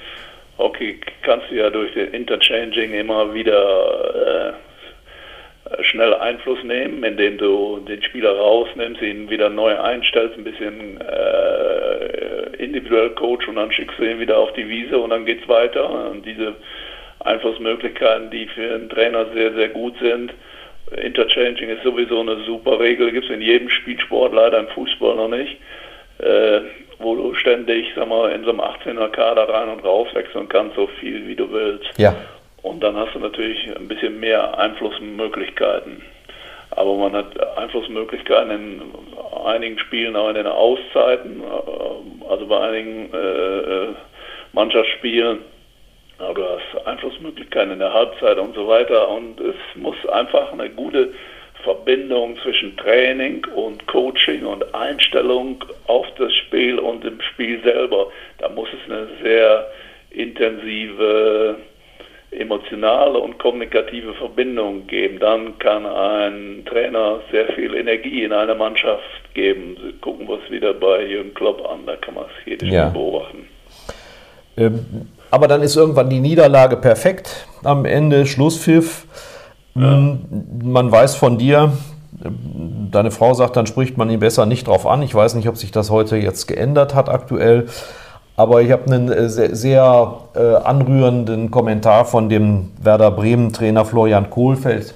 Hockey 0.59 1.00
kannst 1.22 1.50
du 1.50 1.57
ja 1.57 1.70
durch 1.70 1.92
den 1.94 2.14
Interchanging 2.14 2.94
immer 2.94 3.34
wieder 3.34 4.55
äh, 5.68 5.82
schnell 5.82 6.14
Einfluss 6.14 6.62
nehmen, 6.62 7.02
indem 7.02 7.38
du 7.38 7.80
den 7.80 8.02
Spieler 8.02 8.36
rausnimmst, 8.36 9.02
ihn 9.02 9.28
wieder 9.28 9.48
neu 9.48 9.78
einstellst, 9.78 10.36
ein 10.36 10.44
bisschen 10.44 11.00
äh, 11.00 12.57
individuell 12.62 13.11
coach 13.11 13.48
und 13.48 13.57
dann 13.57 13.72
schickst 13.72 13.98
du 13.98 14.05
ihn 14.05 14.20
wieder 14.20 14.38
auf 14.38 14.52
die 14.52 14.68
Wiese 14.68 14.98
und 14.98 15.11
dann 15.11 15.26
geht's 15.26 15.48
weiter. 15.48 16.11
Und 16.11 16.24
diese 16.24 16.55
Einflussmöglichkeiten, 17.20 18.30
die 18.30 18.46
für 18.46 18.74
einen 18.74 18.88
Trainer 18.88 19.26
sehr, 19.34 19.52
sehr 19.55 19.70
gut 19.70 19.94
sind, 20.00 20.32
Interchanging 21.03 21.70
ist 21.70 21.82
sowieso 21.82 22.20
eine 22.20 22.45
super 22.45 22.78
Regel, 22.78 23.11
gibt 23.12 23.24
es 23.24 23.30
in 23.30 23.41
jedem 23.41 23.68
Spielsport, 23.68 24.32
leider 24.32 24.59
im 24.59 24.68
Fußball 24.68 25.16
noch 25.16 25.28
nicht, 25.28 25.57
äh, 26.18 26.61
wo 26.99 27.16
du 27.16 27.35
ständig, 27.35 27.87
sag 27.97 28.09
mal, 28.09 28.30
in 28.32 28.45
so 28.45 28.51
einem 28.51 28.61
18er 28.61 29.09
Kader 29.09 29.49
rein 29.49 29.68
und 29.70 29.85
raus 29.85 30.09
wechseln 30.14 30.49
kannst, 30.49 30.76
so 30.76 30.87
viel 31.01 31.26
wie 31.26 31.35
du 31.35 31.51
willst. 31.51 31.99
Ja. 31.99 32.14
Und 32.62 32.82
dann 32.82 32.97
hast 32.97 33.14
du 33.14 33.18
natürlich 33.18 33.66
ein 33.76 33.89
bisschen 33.89 34.20
mehr 34.20 34.59
Einflussmöglichkeiten. 34.59 36.03
Aber 36.70 36.95
man 36.97 37.12
hat 37.12 37.59
Einflussmöglichkeiten 37.59 38.51
in 38.51 38.82
einigen 39.45 39.78
Spielen 39.78 40.16
auch 40.16 40.28
in 40.28 40.35
den 40.35 40.47
Auszeiten, 40.47 41.43
äh, 41.43 42.28
also 42.28 42.47
bei 42.47 42.61
einigen 42.61 43.12
äh, 43.12 43.59
äh 43.59 43.89
Mannschaftsspielen 44.53 45.41
du 46.18 46.44
hast 46.44 46.86
Einflussmöglichkeiten 46.86 47.72
in 47.72 47.78
der 47.78 47.92
Halbzeit 47.92 48.38
und 48.38 48.54
so 48.54 48.68
weiter. 48.68 49.08
Und 49.08 49.40
es 49.40 49.56
muss 49.74 49.96
einfach 50.08 50.52
eine 50.52 50.70
gute 50.70 51.12
Verbindung 51.62 52.36
zwischen 52.42 52.76
Training 52.76 53.44
und 53.54 53.86
Coaching 53.86 54.44
und 54.44 54.74
Einstellung 54.74 55.64
auf 55.86 56.06
das 56.18 56.32
Spiel 56.34 56.78
und 56.78 57.02
dem 57.04 57.20
Spiel 57.20 57.60
selber. 57.62 58.08
Da 58.38 58.48
muss 58.48 58.68
es 58.72 58.90
eine 58.90 59.08
sehr 59.22 59.66
intensive 60.10 61.56
emotionale 62.30 63.18
und 63.18 63.38
kommunikative 63.38 64.14
Verbindung 64.14 64.86
geben. 64.86 65.18
Dann 65.20 65.58
kann 65.58 65.86
ein 65.86 66.64
Trainer 66.66 67.20
sehr 67.30 67.46
viel 67.52 67.74
Energie 67.74 68.24
in 68.24 68.32
eine 68.32 68.54
Mannschaft 68.54 69.02
geben. 69.34 69.76
Gucken 70.00 70.28
wir 70.28 70.38
es 70.44 70.50
wieder 70.50 70.74
bei 70.74 71.06
Jürgen 71.06 71.32
Klopp 71.34 71.66
an, 71.68 71.86
da 71.86 71.96
kann 71.96 72.14
man 72.14 72.24
es 72.24 72.46
jedes 72.46 72.68
ja. 72.68 72.88
Spiel 72.88 73.00
beobachten. 73.00 73.48
Ähm, 74.56 75.08
aber 75.35 75.49
dann 75.49 75.62
ist 75.62 75.74
irgendwann 75.74 76.09
die 76.09 76.20
Niederlage 76.20 76.76
perfekt. 76.76 77.49
Am 77.64 77.85
Ende 77.85 78.24
Schlusspfiff. 78.24 79.05
Ja. 79.74 79.97
Mm, 79.97 80.20
man 80.62 80.93
weiß 80.93 81.16
von 81.16 81.39
dir, 81.39 81.72
deine 82.93 83.11
Frau 83.11 83.35
sagt, 83.35 83.57
dann 83.57 83.66
spricht 83.66 83.99
man 83.99 84.09
ihn 84.11 84.20
besser 84.20 84.47
nicht 84.47 84.68
drauf 84.68 84.87
an. 84.87 85.03
Ich 85.03 85.12
weiß 85.12 85.35
nicht, 85.35 85.49
ob 85.49 85.57
sich 85.57 85.72
das 85.72 85.91
heute 85.91 86.16
jetzt 86.16 86.47
geändert 86.47 86.95
hat 86.95 87.09
aktuell. 87.09 87.66
Aber 88.37 88.62
ich 88.62 88.70
habe 88.70 88.87
einen 88.87 89.11
äh, 89.11 89.28
sehr, 89.28 89.57
sehr 89.57 90.14
äh, 90.37 90.55
anrührenden 90.55 91.51
Kommentar 91.51 92.05
von 92.05 92.28
dem 92.28 92.70
Werder 92.80 93.11
Bremen-Trainer 93.11 93.85
Florian 93.85 94.30
Kohlfeld 94.30 94.95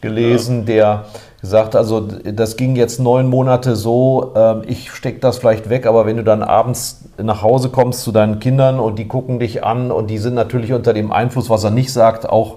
gelesen, 0.00 0.58
ja. 0.60 0.64
der 0.64 1.04
gesagt, 1.40 1.76
also 1.76 2.00
das 2.00 2.56
ging 2.56 2.76
jetzt 2.76 2.98
neun 2.98 3.28
Monate 3.28 3.76
so, 3.76 4.32
äh, 4.34 4.66
ich 4.66 4.90
stecke 4.90 5.20
das 5.20 5.38
vielleicht 5.38 5.68
weg, 5.68 5.86
aber 5.86 6.06
wenn 6.06 6.16
du 6.16 6.24
dann 6.24 6.42
abends 6.42 7.08
nach 7.18 7.42
Hause 7.42 7.70
kommst 7.70 8.02
zu 8.02 8.12
deinen 8.12 8.40
Kindern 8.40 8.80
und 8.80 8.98
die 8.98 9.08
gucken 9.08 9.38
dich 9.38 9.64
an 9.64 9.90
und 9.90 10.08
die 10.08 10.18
sind 10.18 10.34
natürlich 10.34 10.72
unter 10.72 10.92
dem 10.92 11.12
Einfluss, 11.12 11.50
was 11.50 11.64
er 11.64 11.70
nicht 11.70 11.92
sagt, 11.92 12.28
auch 12.28 12.56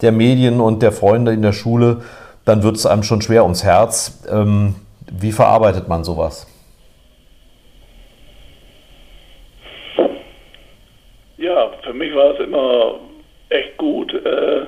der 0.00 0.12
Medien 0.12 0.60
und 0.60 0.82
der 0.82 0.92
Freunde 0.92 1.32
in 1.32 1.42
der 1.42 1.52
Schule, 1.52 2.02
dann 2.44 2.62
wird 2.62 2.76
es 2.76 2.86
einem 2.86 3.02
schon 3.02 3.20
schwer 3.20 3.42
ums 3.42 3.64
Herz. 3.64 4.26
Ähm, 4.30 4.74
wie 5.10 5.32
verarbeitet 5.32 5.88
man 5.88 6.04
sowas? 6.04 6.46
Ja, 11.36 11.70
für 11.82 11.94
mich 11.94 12.14
war 12.14 12.34
es 12.34 12.40
immer 12.40 12.94
echt 13.48 13.76
gut, 13.78 14.12
äh, 14.12 14.66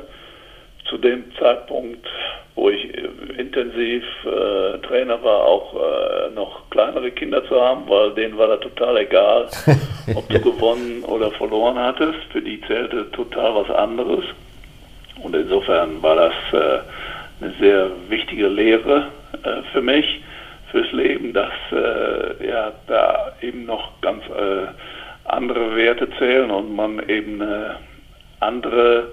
zu 0.93 0.99
dem 0.99 1.25
Zeitpunkt 1.39 2.07
wo 2.55 2.69
ich 2.69 2.85
äh, 2.97 3.09
intensiv 3.39 4.05
äh, 4.25 4.79
Trainer 4.87 5.23
war, 5.23 5.45
auch 5.45 5.75
äh, 5.75 6.31
noch 6.35 6.69
kleinere 6.71 7.11
Kinder 7.11 7.45
zu 7.47 7.61
haben, 7.61 7.89
weil 7.89 8.13
denen 8.13 8.37
war 8.37 8.49
das 8.49 8.61
total 8.61 8.99
egal, 8.99 9.49
ob 10.15 10.29
du 10.29 10.41
gewonnen 10.41 11.03
oder 11.05 11.31
verloren 11.31 11.79
hattest. 11.79 12.19
Für 12.31 12.43
die 12.43 12.61
zählte 12.63 13.11
total 13.13 13.55
was 13.55 13.71
anderes. 13.71 14.25
Und 15.23 15.35
insofern 15.35 16.03
war 16.03 16.17
das 16.17 16.33
äh, 16.53 16.81
eine 17.41 17.55
sehr 17.59 17.91
wichtige 18.09 18.49
Lehre 18.49 19.09
äh, 19.45 19.63
für 19.73 19.83
mich, 19.83 20.23
fürs 20.71 20.91
Leben, 20.93 21.33
dass 21.33 21.53
äh, 21.71 22.47
ja 22.47 22.73
da 22.87 23.33
eben 23.41 23.67
noch 23.67 24.01
ganz 24.01 24.23
andere 25.25 25.77
Werte 25.77 26.09
zählen 26.19 26.51
und 26.51 26.75
man 26.75 26.99
eben 27.09 27.43
eine 27.43 27.77
andere 28.41 29.09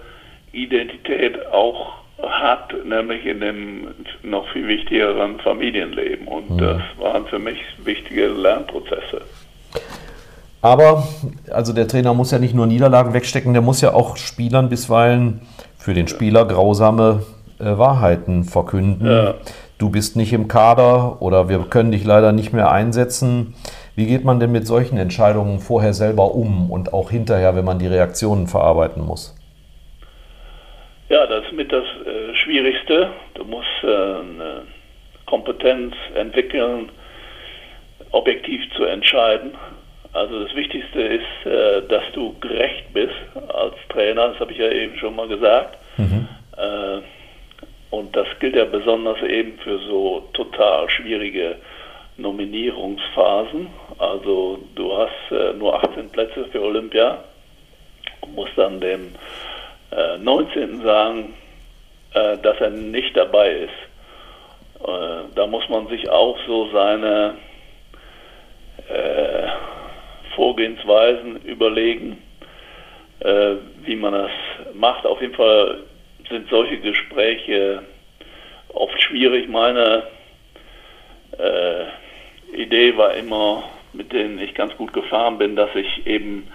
Identität 0.51 1.45
auch 1.51 1.99
hat, 2.21 2.73
nämlich 2.85 3.25
in 3.25 3.39
dem 3.39 3.87
noch 4.23 4.47
viel 4.49 4.67
wichtigeren 4.67 5.39
Familienleben. 5.39 6.27
Und 6.27 6.49
mhm. 6.51 6.57
das 6.57 6.81
waren 6.99 7.25
für 7.27 7.39
mich 7.39 7.57
wichtige 7.83 8.27
Lernprozesse. 8.27 9.21
Aber, 10.61 11.07
also 11.51 11.71
der 11.71 11.87
Trainer 11.87 12.13
muss 12.13 12.31
ja 12.31 12.39
nicht 12.39 12.53
nur 12.53 12.67
Niederlagen 12.67 13.13
wegstecken, 13.13 13.53
der 13.53 13.61
muss 13.61 13.79
ja 13.81 13.93
auch 13.93 14.17
Spielern 14.17 14.69
bisweilen 14.69 15.41
für 15.77 15.93
den 15.93 16.09
Spieler 16.09 16.45
grausame 16.45 17.23
äh, 17.59 17.77
Wahrheiten 17.77 18.43
verkünden. 18.43 19.07
Ja. 19.07 19.35
Du 19.77 19.89
bist 19.89 20.17
nicht 20.17 20.33
im 20.33 20.49
Kader 20.49 21.21
oder 21.21 21.47
wir 21.47 21.59
können 21.59 21.91
dich 21.91 22.03
leider 22.03 22.33
nicht 22.33 22.51
mehr 22.51 22.69
einsetzen. 22.69 23.53
Wie 23.95 24.05
geht 24.05 24.25
man 24.25 24.41
denn 24.41 24.51
mit 24.51 24.67
solchen 24.67 24.97
Entscheidungen 24.97 25.59
vorher 25.59 25.93
selber 25.93 26.35
um 26.35 26.69
und 26.69 26.91
auch 26.93 27.09
hinterher, 27.09 27.55
wenn 27.55 27.63
man 27.63 27.79
die 27.79 27.87
Reaktionen 27.87 28.47
verarbeiten 28.47 29.05
muss? 29.05 29.38
Ja, 31.09 31.25
das 31.25 31.45
ist 31.45 31.53
mit 31.53 31.71
das 31.71 31.85
äh, 32.05 32.35
Schwierigste. 32.35 33.09
Du 33.33 33.43
musst 33.43 33.67
äh, 33.83 33.87
eine 33.87 34.61
Kompetenz 35.25 35.95
entwickeln, 36.13 36.89
objektiv 38.11 38.61
zu 38.75 38.83
entscheiden. 38.85 39.55
Also 40.13 40.43
das 40.43 40.55
Wichtigste 40.55 41.01
ist, 41.01 41.45
äh, 41.45 41.81
dass 41.87 42.03
du 42.13 42.35
gerecht 42.39 42.93
bist 42.93 43.13
als 43.47 43.75
Trainer, 43.89 44.29
das 44.29 44.39
habe 44.39 44.51
ich 44.51 44.59
ja 44.59 44.71
eben 44.71 44.97
schon 44.97 45.15
mal 45.15 45.27
gesagt. 45.27 45.77
Mhm. 45.97 46.27
Äh, 46.57 47.01
und 47.89 48.15
das 48.15 48.27
gilt 48.39 48.55
ja 48.55 48.65
besonders 48.65 49.21
eben 49.23 49.57
für 49.59 49.79
so 49.79 50.29
total 50.33 50.89
schwierige 50.89 51.55
Nominierungsphasen. 52.17 53.67
Also 53.97 54.59
du 54.75 54.95
hast 54.95 55.31
äh, 55.31 55.53
nur 55.53 55.75
18 55.75 56.09
Plätze 56.09 56.45
für 56.51 56.61
Olympia 56.61 57.23
und 58.21 58.35
musst 58.35 58.55
dann 58.57 58.79
dem 58.79 59.15
äh, 59.91 60.17
19. 60.17 60.81
sagen, 60.81 61.33
äh, 62.13 62.37
dass 62.37 62.59
er 62.59 62.69
nicht 62.69 63.15
dabei 63.15 63.51
ist. 63.51 64.87
Äh, 64.87 65.33
da 65.35 65.47
muss 65.47 65.67
man 65.69 65.87
sich 65.87 66.09
auch 66.09 66.37
so 66.47 66.69
seine 66.71 67.35
äh, 68.87 69.47
Vorgehensweisen 70.35 71.41
überlegen, 71.43 72.21
äh, 73.19 73.55
wie 73.83 73.95
man 73.95 74.13
das 74.13 74.31
macht. 74.73 75.05
Auf 75.05 75.21
jeden 75.21 75.35
Fall 75.35 75.83
sind 76.29 76.49
solche 76.49 76.77
Gespräche 76.79 77.83
oft 78.73 79.01
schwierig. 79.01 79.49
Meine 79.49 80.03
äh, 81.37 81.85
Idee 82.55 82.95
war 82.97 83.13
immer, 83.13 83.63
mit 83.93 84.13
denen 84.13 84.39
ich 84.39 84.53
ganz 84.53 84.75
gut 84.77 84.93
gefahren 84.93 85.37
bin, 85.37 85.55
dass 85.55 85.73
ich 85.75 86.07
eben, 86.07 86.47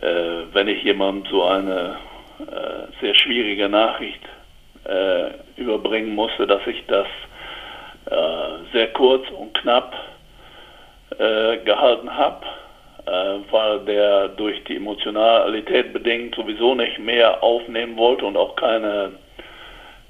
äh, 0.00 0.44
wenn 0.52 0.68
ich 0.68 0.82
jemandem 0.82 1.30
so 1.30 1.44
eine 1.44 1.96
äh, 2.40 3.00
sehr 3.00 3.14
schwierige 3.14 3.68
Nachricht 3.68 4.20
äh, 4.84 5.30
überbringen 5.56 6.14
musste, 6.14 6.46
dass 6.46 6.66
ich 6.66 6.84
das 6.86 7.06
äh, 8.06 8.72
sehr 8.72 8.92
kurz 8.92 9.28
und 9.30 9.54
knapp 9.54 9.94
äh, 11.18 11.58
gehalten 11.58 12.16
habe 12.16 12.46
weil 13.50 13.80
der 13.80 14.28
durch 14.28 14.62
die 14.64 14.76
Emotionalität 14.76 15.92
bedingt 15.92 16.34
sowieso 16.34 16.74
nicht 16.74 16.98
mehr 16.98 17.42
aufnehmen 17.42 17.96
wollte 17.96 18.24
und 18.24 18.36
auch 18.36 18.56
keine 18.56 19.12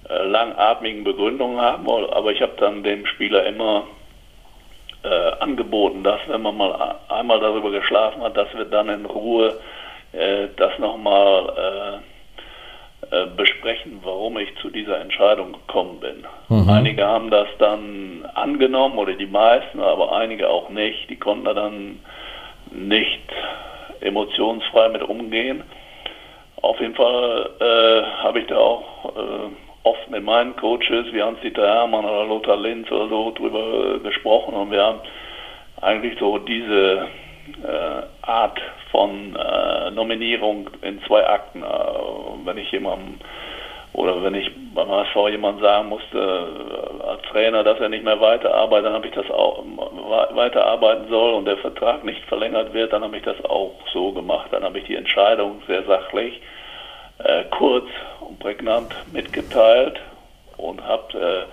äh, 0.08 0.24
langatmigen 0.24 1.04
Begründungen 1.04 1.60
haben 1.60 1.86
wollte. 1.86 2.14
Aber 2.14 2.32
ich 2.32 2.42
habe 2.42 2.52
dann 2.58 2.82
dem 2.82 3.06
Spieler 3.06 3.46
immer 3.46 3.84
äh, 5.02 5.32
angeboten, 5.40 6.02
dass 6.02 6.20
wenn 6.28 6.42
man 6.42 6.56
mal 6.56 6.96
einmal 7.08 7.40
darüber 7.40 7.70
geschlafen 7.70 8.22
hat, 8.22 8.36
dass 8.36 8.52
wir 8.54 8.64
dann 8.64 8.88
in 8.88 9.06
Ruhe 9.06 9.58
äh, 10.12 10.48
das 10.56 10.78
nochmal 10.78 12.02
äh, 13.10 13.26
besprechen, 13.36 14.00
warum 14.04 14.38
ich 14.38 14.54
zu 14.56 14.70
dieser 14.70 15.00
Entscheidung 15.00 15.52
gekommen 15.52 15.98
bin. 16.00 16.24
Mhm. 16.48 16.68
Einige 16.68 17.06
haben 17.06 17.30
das 17.30 17.48
dann 17.58 18.24
angenommen 18.34 18.98
oder 18.98 19.14
die 19.14 19.26
meisten, 19.26 19.80
aber 19.80 20.12
einige 20.12 20.48
auch 20.48 20.68
nicht. 20.68 21.10
Die 21.10 21.16
konnten 21.16 21.44
da 21.44 21.54
dann 21.54 21.98
nicht 22.70 23.20
emotionsfrei 24.00 24.88
mit 24.90 25.02
umgehen. 25.02 25.62
Auf 26.62 26.78
jeden 26.80 26.94
Fall 26.94 27.50
äh, 27.58 28.22
habe 28.22 28.40
ich 28.40 28.46
da 28.46 28.58
auch 28.58 29.16
äh, 29.16 29.50
oft 29.82 30.10
mit 30.10 30.22
meinen 30.22 30.54
Coaches 30.56 31.12
wie 31.12 31.22
Hans-Dieter 31.22 31.66
Hermann 31.66 32.04
oder 32.04 32.26
Lothar 32.26 32.56
Linz 32.56 32.90
oder 32.90 33.08
so 33.08 33.32
drüber 33.32 33.98
gesprochen 34.00 34.54
und 34.54 34.70
wir 34.70 34.82
haben 34.82 35.00
eigentlich 35.80 36.18
so 36.18 36.38
diese 36.38 37.08
Art 38.22 38.60
von 38.90 39.36
äh, 39.36 39.90
Nominierung 39.90 40.70
in 40.82 41.00
zwei 41.02 41.26
Akten. 41.26 41.62
Äh, 41.62 41.66
wenn 42.44 42.58
ich 42.58 42.70
jemandem 42.72 43.18
oder 43.92 44.22
wenn 44.22 44.34
ich 44.34 44.50
beim 44.74 44.88
HSV 44.88 45.16
jemand 45.30 45.60
sagen 45.60 45.88
musste 45.88 46.18
äh, 46.18 47.06
als 47.06 47.22
Trainer, 47.22 47.64
dass 47.64 47.80
er 47.80 47.88
nicht 47.88 48.04
mehr 48.04 48.20
weiterarbeitet, 48.20 48.86
dann 48.86 48.94
habe 48.94 49.08
ich 49.08 49.14
das 49.14 49.30
auch 49.30 49.64
weiterarbeiten 50.34 51.08
soll 51.08 51.34
und 51.34 51.44
der 51.44 51.56
Vertrag 51.58 52.04
nicht 52.04 52.22
verlängert 52.26 52.72
wird, 52.72 52.92
dann 52.92 53.02
habe 53.02 53.16
ich 53.16 53.24
das 53.24 53.44
auch 53.44 53.74
so 53.92 54.12
gemacht. 54.12 54.48
Dann 54.52 54.62
habe 54.62 54.78
ich 54.78 54.84
die 54.84 54.94
Entscheidung 54.94 55.62
sehr 55.66 55.82
sachlich, 55.84 56.40
äh, 57.18 57.44
kurz 57.50 57.88
und 58.20 58.38
prägnant 58.38 58.94
mitgeteilt 59.12 60.00
und 60.56 60.82
habe 60.86 61.46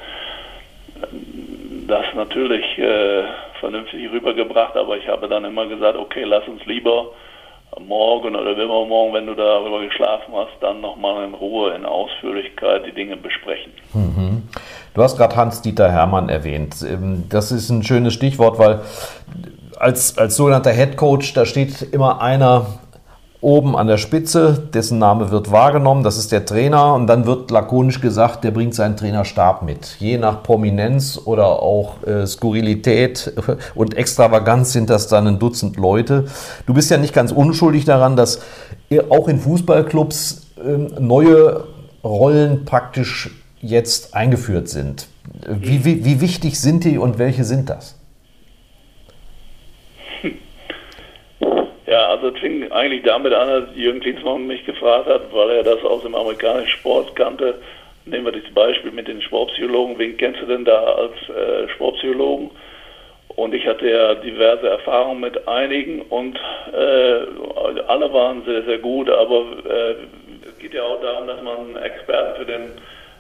äh, 1.01 1.07
das 1.87 2.05
natürlich 2.15 2.65
äh, 2.77 3.23
vernünftig 3.59 4.11
rübergebracht, 4.11 4.75
aber 4.75 4.97
ich 4.97 5.07
habe 5.07 5.27
dann 5.27 5.45
immer 5.45 5.67
gesagt, 5.67 5.97
okay, 5.97 6.23
lass 6.23 6.47
uns 6.47 6.63
lieber 6.65 7.11
morgen 7.79 8.35
oder 8.35 8.51
übermorgen, 8.51 9.13
wenn 9.13 9.27
du 9.27 9.35
darüber 9.35 9.81
geschlafen 9.81 10.33
hast, 10.33 10.51
dann 10.61 10.81
nochmal 10.81 11.25
in 11.25 11.33
Ruhe, 11.33 11.73
in 11.75 11.85
Ausführlichkeit 11.85 12.85
die 12.85 12.91
Dinge 12.91 13.17
besprechen. 13.17 13.71
Mhm. 13.93 14.43
Du 14.93 15.03
hast 15.03 15.17
gerade 15.17 15.35
Hans-Dieter 15.35 15.91
Hermann 15.91 16.29
erwähnt. 16.29 16.75
Ähm, 16.87 17.25
das 17.29 17.51
ist 17.51 17.69
ein 17.69 17.83
schönes 17.83 18.13
Stichwort, 18.13 18.57
weil 18.57 18.81
als, 19.79 20.17
als 20.17 20.35
sogenannter 20.35 20.71
Head 20.71 20.97
Coach, 20.97 21.33
da 21.33 21.45
steht 21.45 21.81
immer 21.93 22.21
einer 22.21 22.65
oben 23.41 23.75
an 23.75 23.87
der 23.87 23.97
Spitze, 23.97 24.67
dessen 24.73 24.97
Name 24.97 25.29
wird 25.31 25.51
wahrgenommen, 25.51 26.03
das 26.03 26.17
ist 26.17 26.31
der 26.31 26.45
Trainer 26.45 26.93
und 26.95 27.07
dann 27.07 27.25
wird 27.25 27.51
lakonisch 27.51 28.01
gesagt, 28.01 28.43
der 28.43 28.51
bringt 28.51 28.73
seinen 28.73 28.97
Trainerstab 28.97 29.61
mit. 29.61 29.97
Je 29.99 30.17
nach 30.17 30.41
Prominenz 30.41 31.19
oder 31.23 31.61
auch 31.61 32.01
äh, 32.03 32.25
Skurrilität 32.25 33.33
und 33.75 33.95
Extravaganz 33.95 34.73
sind 34.73 34.89
das 34.89 35.07
dann 35.07 35.27
ein 35.27 35.39
Dutzend 35.39 35.77
Leute. 35.77 36.25
Du 36.65 36.73
bist 36.73 36.89
ja 36.89 36.97
nicht 36.97 37.13
ganz 37.13 37.31
unschuldig 37.31 37.85
daran, 37.85 38.15
dass 38.15 38.39
auch 39.09 39.27
in 39.27 39.39
Fußballclubs 39.39 40.47
äh, 40.57 40.99
neue 40.99 41.65
Rollen 42.03 42.65
praktisch 42.65 43.29
jetzt 43.61 44.15
eingeführt 44.15 44.69
sind. 44.69 45.07
Wie, 45.47 45.85
wie, 45.85 46.05
wie 46.05 46.21
wichtig 46.21 46.59
sind 46.59 46.83
die 46.83 46.97
und 46.97 47.19
welche 47.19 47.43
sind 47.43 47.69
das? 47.69 47.96
Ja, 51.97 52.09
also 52.09 52.27
es 52.27 52.37
fing 52.37 52.71
eigentlich 52.71 53.01
damit 53.01 53.33
an, 53.33 53.47
dass 53.47 53.75
Jürgen 53.75 54.01
Klinsmann 54.01 54.45
mich 54.45 54.63
gefragt 54.67 55.07
hat, 55.07 55.33
weil 55.33 55.49
er 55.49 55.63
das 55.63 55.83
aus 55.83 56.03
dem 56.03 56.13
amerikanischen 56.13 56.69
Sport 56.69 57.15
kannte. 57.15 57.55
Nehmen 58.05 58.25
wir 58.25 58.33
das 58.33 58.53
Beispiel 58.53 58.91
mit 58.91 59.07
den 59.07 59.19
Sportpsychologen. 59.19 59.97
Wen 59.97 60.15
kennst 60.15 60.39
du 60.39 60.45
denn 60.45 60.63
da 60.63 60.79
als 60.79 61.13
äh, 61.27 61.67
Sportpsychologen? 61.69 62.51
Und 63.29 63.55
ich 63.55 63.65
hatte 63.65 63.89
ja 63.89 64.13
diverse 64.13 64.69
Erfahrungen 64.69 65.21
mit 65.21 65.47
einigen 65.47 66.01
und 66.03 66.37
äh, 66.71 67.81
alle 67.87 68.13
waren 68.13 68.45
sehr, 68.45 68.61
sehr 68.61 68.77
gut, 68.77 69.09
aber 69.09 69.45
äh, 69.67 69.95
es 70.47 70.59
geht 70.59 70.75
ja 70.75 70.83
auch 70.83 71.01
darum, 71.01 71.25
dass 71.25 71.41
man 71.41 71.81
Experten 71.81 72.37
für 72.37 72.45
den 72.45 72.61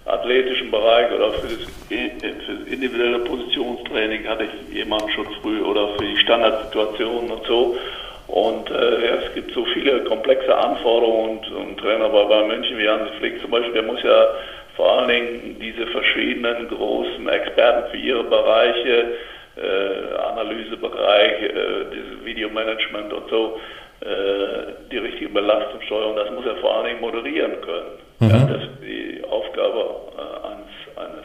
athletischen 0.05 0.69
Bereich 0.69 1.11
oder 1.13 1.33
für 1.33 1.47
das, 1.47 1.65
für 1.89 2.53
das 2.53 2.67
individuelle 2.67 3.19
Positionstraining 3.25 4.27
hatte 4.27 4.43
ich 4.43 4.75
jemanden 4.75 5.09
schon 5.09 5.25
früh 5.41 5.61
oder 5.63 5.87
für 5.97 6.05
die 6.05 6.17
Standardsituationen 6.17 7.31
und 7.31 7.43
so. 7.47 7.75
Und 8.27 8.69
äh, 8.69 9.05
ja, 9.05 9.15
es 9.25 9.33
gibt 9.33 9.53
so 9.53 9.63
viele 9.73 10.03
komplexe 10.03 10.55
Anforderungen 10.55 11.39
und 11.39 11.69
ein 11.69 11.77
Trainer 11.77 12.09
bei 12.09 12.23
Bayern 12.25 12.47
München 12.47 12.77
wie 12.77 12.87
Hansi 12.87 13.11
Flick 13.19 13.39
zum 13.41 13.51
Beispiel, 13.51 13.73
der 13.73 13.83
muss 13.83 14.03
ja 14.03 14.27
vor 14.75 14.91
allen 14.91 15.07
Dingen 15.07 15.57
diese 15.59 15.87
verschiedenen 15.87 16.67
großen 16.67 17.27
Experten 17.29 17.89
für 17.89 17.97
ihre 17.97 18.23
Bereiche, 18.25 19.15
äh, 19.55 20.15
Analysebereich, 20.29 21.41
äh, 21.41 21.51
dieses 21.91 22.25
Videomanagement 22.25 23.13
und 23.13 23.29
so, 23.29 23.59
äh, 24.01 24.73
die 24.91 24.97
richtige 24.97 25.29
Belastungssteuerung, 25.29 26.15
das 26.15 26.29
muss 26.31 26.45
er 26.45 26.57
vor 26.57 26.75
allen 26.75 26.85
Dingen 26.87 27.01
moderieren 27.01 27.61
können. 27.61 27.97
Mhm. 28.19 28.29
Ja, 28.29 28.45
das 28.45 28.63
ist 28.63 28.81
die 28.81 29.23
Aufgabe 29.29 29.95
äh, 30.17 30.47
eines, 30.47 31.17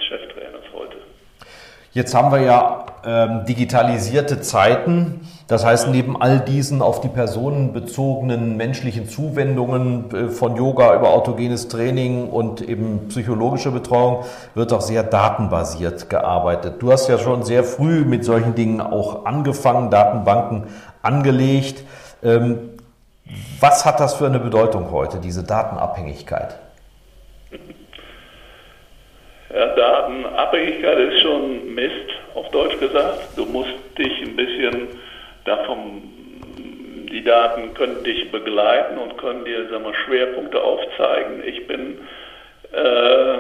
Jetzt 1.94 2.14
haben 2.14 2.32
wir 2.32 2.40
ja 2.40 2.86
ähm, 3.04 3.44
digitalisierte 3.44 4.40
Zeiten. 4.40 5.28
Das 5.46 5.62
heißt, 5.62 5.88
neben 5.88 6.20
all 6.20 6.40
diesen 6.40 6.80
auf 6.80 7.02
die 7.02 7.08
Personen 7.08 7.74
bezogenen 7.74 8.56
menschlichen 8.56 9.08
Zuwendungen 9.08 10.10
äh, 10.10 10.28
von 10.28 10.56
Yoga 10.56 10.94
über 10.94 11.10
autogenes 11.10 11.68
Training 11.68 12.30
und 12.30 12.62
eben 12.62 13.08
psychologische 13.08 13.70
Betreuung 13.72 14.24
wird 14.54 14.72
auch 14.72 14.80
sehr 14.80 15.02
datenbasiert 15.02 16.08
gearbeitet. 16.08 16.76
Du 16.80 16.90
hast 16.90 17.08
ja 17.08 17.18
schon 17.18 17.42
sehr 17.42 17.62
früh 17.62 18.06
mit 18.06 18.24
solchen 18.24 18.54
Dingen 18.54 18.80
auch 18.80 19.26
angefangen, 19.26 19.90
Datenbanken 19.90 20.64
angelegt. 21.02 21.84
Ähm, 22.22 22.70
was 23.60 23.84
hat 23.84 24.00
das 24.00 24.14
für 24.14 24.26
eine 24.26 24.38
Bedeutung 24.38 24.90
heute, 24.92 25.18
diese 25.18 25.42
Datenabhängigkeit? 25.42 26.58
Datenabhängigkeit 29.52 30.98
ist 30.98 31.20
schon 31.20 31.74
Mist, 31.74 32.08
auf 32.34 32.50
Deutsch 32.50 32.78
gesagt. 32.80 33.36
Du 33.36 33.44
musst 33.44 33.74
dich 33.98 34.22
ein 34.22 34.34
bisschen 34.34 34.88
davon, 35.44 36.02
die 37.10 37.22
Daten 37.22 37.74
können 37.74 38.02
dich 38.02 38.30
begleiten 38.30 38.96
und 38.96 39.18
können 39.18 39.44
dir 39.44 39.68
sagen 39.68 39.84
wir, 39.84 39.94
Schwerpunkte 39.94 40.62
aufzeigen. 40.62 41.42
Ich 41.46 41.66
bin, 41.66 41.98
äh, 42.72 43.34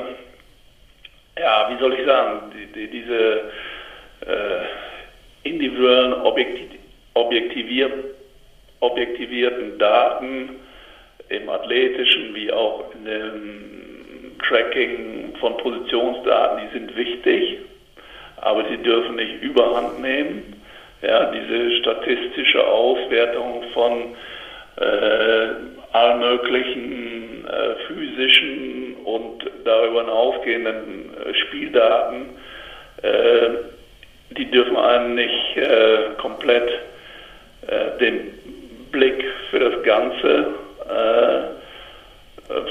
ja, 1.40 1.70
wie 1.70 1.78
soll 1.80 1.94
ich 1.94 2.04
sagen, 2.04 2.52
die, 2.54 2.66
die, 2.66 2.90
diese 2.90 3.40
äh, 4.26 5.48
individuellen 5.48 6.12
Objektiv 6.12 6.68
Objektivier 7.14 7.90
objektivierten 8.80 9.78
Daten 9.78 10.56
im 11.28 11.48
athletischen 11.48 12.34
wie 12.34 12.50
auch 12.50 12.84
in 12.94 13.04
dem 13.04 13.91
Tracking 14.42 15.34
von 15.40 15.56
Positionsdaten, 15.58 16.60
die 16.64 16.78
sind 16.78 16.96
wichtig, 16.96 17.58
aber 18.36 18.64
sie 18.68 18.78
dürfen 18.78 19.16
nicht 19.16 19.42
überhand 19.42 20.00
nehmen. 20.00 20.62
Ja, 21.02 21.32
diese 21.32 21.76
statistische 21.78 22.64
Auswertung 22.64 23.64
von 23.74 24.14
äh, 24.76 25.48
allen 25.92 26.20
möglichen 26.20 27.44
äh, 27.46 27.74
physischen 27.86 28.94
und 29.04 29.44
darüber 29.64 30.02
hinausgehenden 30.02 31.10
äh, 31.16 31.34
Spieldaten, 31.34 32.26
äh, 33.02 33.48
die 34.36 34.50
dürfen 34.50 34.76
einen 34.76 35.14
nicht 35.16 35.56
äh, 35.56 36.14
komplett 36.18 36.70
äh, 37.66 37.98
den 38.00 38.32
Blick 38.90 39.24
für 39.50 39.58
das 39.58 39.82
Ganze 39.82 40.54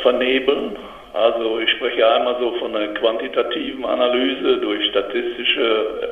vernebeln. 0.04 0.76
Also 1.14 1.60
ich 1.60 1.70
spreche 1.72 2.08
einmal 2.08 2.38
so 2.40 2.54
von 2.54 2.76
einer 2.76 2.94
quantitativen 2.94 3.86
Analyse 3.86 4.58
durch 4.58 4.90
statistische 4.90 6.10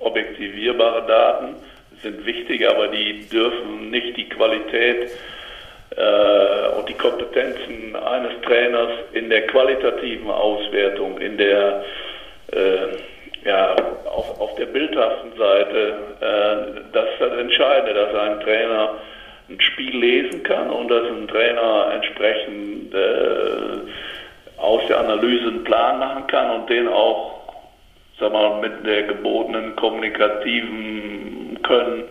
objektivierbare 0.00 1.06
Daten. 1.06 1.54
Sind 2.02 2.24
wichtig, 2.24 2.66
aber 2.68 2.88
die 2.88 3.28
dürfen 3.28 3.90
nicht 3.90 4.16
die 4.16 4.28
Qualität 4.28 5.10
äh, 5.96 6.78
und 6.78 6.88
die 6.88 6.94
Kompetenzen 6.94 7.94
eines 7.94 8.40
Trainers 8.42 8.90
in 9.12 9.28
der 9.28 9.46
qualitativen 9.46 10.30
Auswertung, 10.30 11.18
in 11.18 11.36
der 11.36 11.84
äh, 12.52 12.96
ja, 13.44 13.76
auf, 14.06 14.40
auf 14.40 14.54
der 14.56 14.66
bildhaften 14.66 15.36
Seite, 15.36 15.94
äh, 16.20 16.80
das 16.92 17.04
ist 17.04 17.20
das 17.20 17.38
Entscheidende, 17.38 17.94
dass 17.94 18.14
ein 18.14 18.40
Trainer 18.40 18.94
ein 19.48 19.60
Spiel 19.60 19.96
lesen 19.96 20.42
kann 20.42 20.70
und 20.70 20.88
dass 20.88 21.06
ein 21.06 21.26
Trainer 21.28 21.90
entsprechend 21.94 22.94
äh, 22.94 23.90
aus 24.60 24.82
der 24.88 25.00
Analyse 25.00 25.48
einen 25.48 25.64
Plan 25.64 25.98
machen 25.98 26.26
kann 26.26 26.50
und 26.50 26.70
den 26.70 26.88
auch 26.88 27.40
sag 28.20 28.32
mal, 28.32 28.60
mit 28.60 28.86
der 28.86 29.04
gebotenen 29.04 29.74
kommunikativen 29.76 31.58
Können 31.62 32.04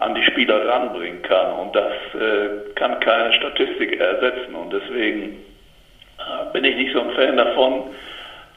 an 0.00 0.14
die 0.14 0.24
Spieler 0.24 0.66
ranbringen 0.66 1.22
kann. 1.22 1.52
Und 1.52 1.76
das 1.76 1.92
äh, 2.14 2.72
kann 2.74 2.98
keine 3.00 3.32
Statistik 3.34 4.00
ersetzen. 4.00 4.54
Und 4.54 4.72
deswegen 4.72 5.36
äh, 6.18 6.52
bin 6.52 6.64
ich 6.64 6.76
nicht 6.76 6.92
so 6.92 7.00
ein 7.00 7.10
Fan 7.12 7.36
davon, 7.36 7.84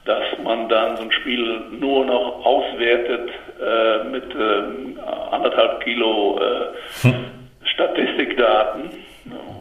dass 0.06 0.24
man 0.44 0.70
dann 0.70 0.98
so 0.98 1.04
ein 1.04 1.12
Spiel 1.12 1.62
nur 1.72 2.06
noch 2.06 2.46
auswertet 2.46 3.30
äh, 3.60 4.04
mit 4.06 4.34
ähm, 4.36 5.00
anderthalb 5.32 5.84
Kilo 5.84 6.40
äh, 6.40 7.08
hm. 7.08 7.26
Statistikdaten, 7.66 8.90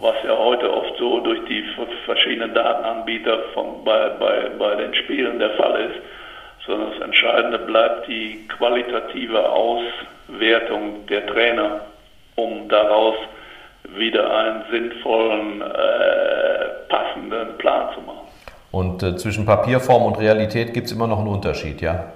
was 0.04 0.16
ja 0.22 0.36
heute 0.36 0.70
oft 0.70 0.98
so 0.98 1.20
durch 1.20 1.40
die 1.46 1.64
verschiedenen 2.04 2.52
Datenanbieter 2.52 3.38
von, 3.54 3.82
bei, 3.84 4.10
bei, 4.20 4.50
bei 4.58 4.74
den 4.74 4.94
Spielen 4.94 5.38
der 5.38 5.50
Fall 5.50 5.80
ist 5.80 6.00
sondern 6.66 6.92
das 6.92 7.00
Entscheidende 7.02 7.58
bleibt 7.58 8.08
die 8.08 8.46
qualitative 8.48 9.48
Auswertung 9.48 11.06
der 11.06 11.26
Trainer, 11.26 11.80
um 12.36 12.68
daraus 12.68 13.16
wieder 13.96 14.34
einen 14.34 14.62
sinnvollen, 14.70 15.60
äh, 15.60 16.88
passenden 16.88 17.58
Plan 17.58 17.94
zu 17.94 18.00
machen. 18.00 18.26
Und 18.70 19.02
äh, 19.02 19.16
zwischen 19.16 19.44
Papierform 19.44 20.04
und 20.04 20.18
Realität 20.18 20.72
gibt 20.72 20.86
es 20.86 20.92
immer 20.92 21.06
noch 21.06 21.18
einen 21.18 21.28
Unterschied, 21.28 21.80
ja? 21.80 22.12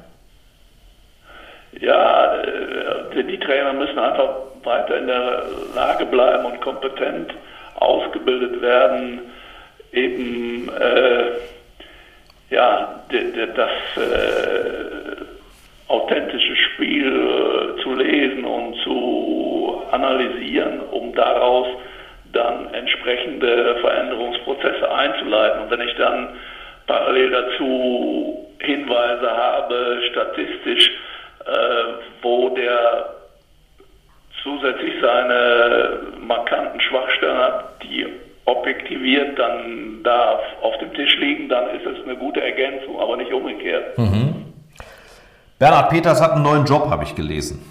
Ja, 1.78 2.36
äh, 2.36 3.22
die 3.22 3.38
Trainer 3.38 3.74
müssen 3.74 3.98
einfach 3.98 4.30
weiter 4.64 4.96
in 4.96 5.06
der 5.06 5.42
Lage 5.74 6.06
bleiben 6.06 6.46
und 6.46 6.60
kompetent 6.60 7.32
ausgebildet 7.80 8.60
werden, 8.60 9.20
eben 9.92 10.68
äh, 10.68 11.30
ja, 12.50 13.04
das 13.54 13.70
äh, 13.96 14.88
authentische 15.88 16.56
Spiel 16.56 17.06
äh, 17.06 17.82
zu 17.82 17.94
lesen 17.94 18.44
und 18.44 18.76
zu 18.82 19.82
analysieren, 19.90 20.80
um 20.90 21.14
daraus 21.14 21.66
dann 22.32 22.72
entsprechende 22.74 23.76
Veränderungsprozesse 23.80 24.90
einzuleiten. 24.90 25.62
Und 25.62 25.70
wenn 25.70 25.88
ich 25.88 25.94
dann 25.96 26.36
parallel 26.86 27.30
dazu 27.30 28.46
Hinweise 28.60 29.30
habe, 29.30 30.00
statistisch, 30.10 30.90
äh, 31.46 31.52
wo 32.22 32.50
der 32.50 33.17
zusätzlich 34.42 34.94
seine 35.00 36.00
markanten 36.20 36.80
Schwachstellen 36.80 37.38
hat, 37.38 37.82
die 37.82 38.06
objektiviert 38.44 39.38
dann 39.38 40.02
da 40.02 40.38
auf 40.62 40.76
dem 40.78 40.92
Tisch 40.94 41.16
liegen, 41.18 41.48
dann 41.48 41.68
ist 41.70 41.86
es 41.86 42.04
eine 42.04 42.16
gute 42.16 42.40
Ergänzung, 42.42 42.98
aber 43.00 43.16
nicht 43.16 43.32
umgekehrt. 43.32 43.98
Mhm. 43.98 44.46
Bernhard 45.58 45.90
Peters 45.90 46.22
hat 46.22 46.32
einen 46.32 46.42
neuen 46.42 46.64
Job, 46.64 46.88
habe 46.90 47.04
ich 47.04 47.14
gelesen. 47.14 47.62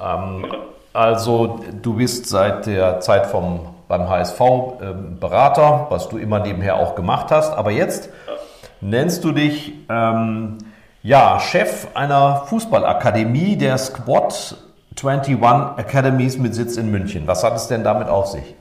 Ähm. 0.00 0.46
Also 0.94 1.60
du 1.82 1.94
bist 1.94 2.28
seit 2.28 2.66
der 2.66 3.00
Zeit 3.00 3.26
vom, 3.26 3.74
beim 3.88 4.08
HSV 4.08 4.40
äh, 4.40 4.84
Berater, 5.18 5.88
was 5.90 6.08
du 6.08 6.18
immer 6.18 6.38
nebenher 6.38 6.76
auch 6.76 6.94
gemacht 6.94 7.32
hast, 7.32 7.52
aber 7.52 7.72
jetzt 7.72 8.12
ja. 8.28 8.34
nennst 8.80 9.24
du 9.24 9.32
dich 9.32 9.72
ähm, 9.90 10.58
ja, 11.02 11.40
Chef 11.40 11.88
einer 11.94 12.44
Fußballakademie 12.46 13.56
der 13.56 13.76
Squad 13.76 14.56
21 14.96 15.42
Academies 15.42 16.38
mit 16.38 16.54
Sitz 16.54 16.76
in 16.76 16.90
München. 16.90 17.26
Was 17.26 17.42
hat 17.44 17.56
es 17.56 17.68
denn 17.68 17.84
damit 17.84 18.08
auf 18.08 18.26
sich? 18.26 18.54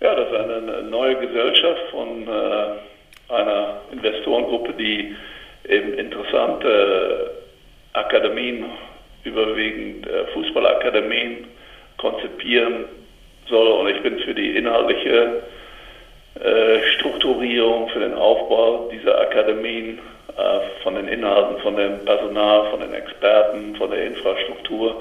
Ja, 0.00 0.14
das 0.14 0.28
ist 0.28 0.36
eine 0.36 0.82
neue 0.82 1.16
Gesellschaft 1.16 1.80
von 1.90 2.28
äh, 2.28 3.32
einer 3.32 3.80
Investorengruppe, 3.90 4.74
die 4.74 5.16
eben 5.68 5.94
interessante 5.94 7.30
Akademien, 7.94 8.66
überwiegend 9.24 10.06
äh, 10.06 10.26
Fußballakademien, 10.34 11.46
konzipieren 11.96 12.84
soll. 13.48 13.68
Und 13.68 13.88
ich 13.88 14.02
bin 14.02 14.18
für 14.18 14.34
die 14.34 14.56
inhaltliche 14.56 15.08
äh, 15.08 15.40
Strukturierung, 16.98 17.88
für 17.90 18.00
den 18.00 18.14
Aufbau 18.14 18.88
dieser 18.92 19.20
Akademien, 19.20 20.00
äh, 20.36 20.82
von 20.82 20.96
den 20.96 21.06
Inhalten, 21.06 21.58
von 21.60 21.76
dem 21.76 22.04
Personal, 22.04 22.68
von 22.70 22.80
den 22.80 22.92
Experten, 22.92 23.76
von 23.76 23.88
der 23.88 24.04
Infrastruktur 24.04 25.00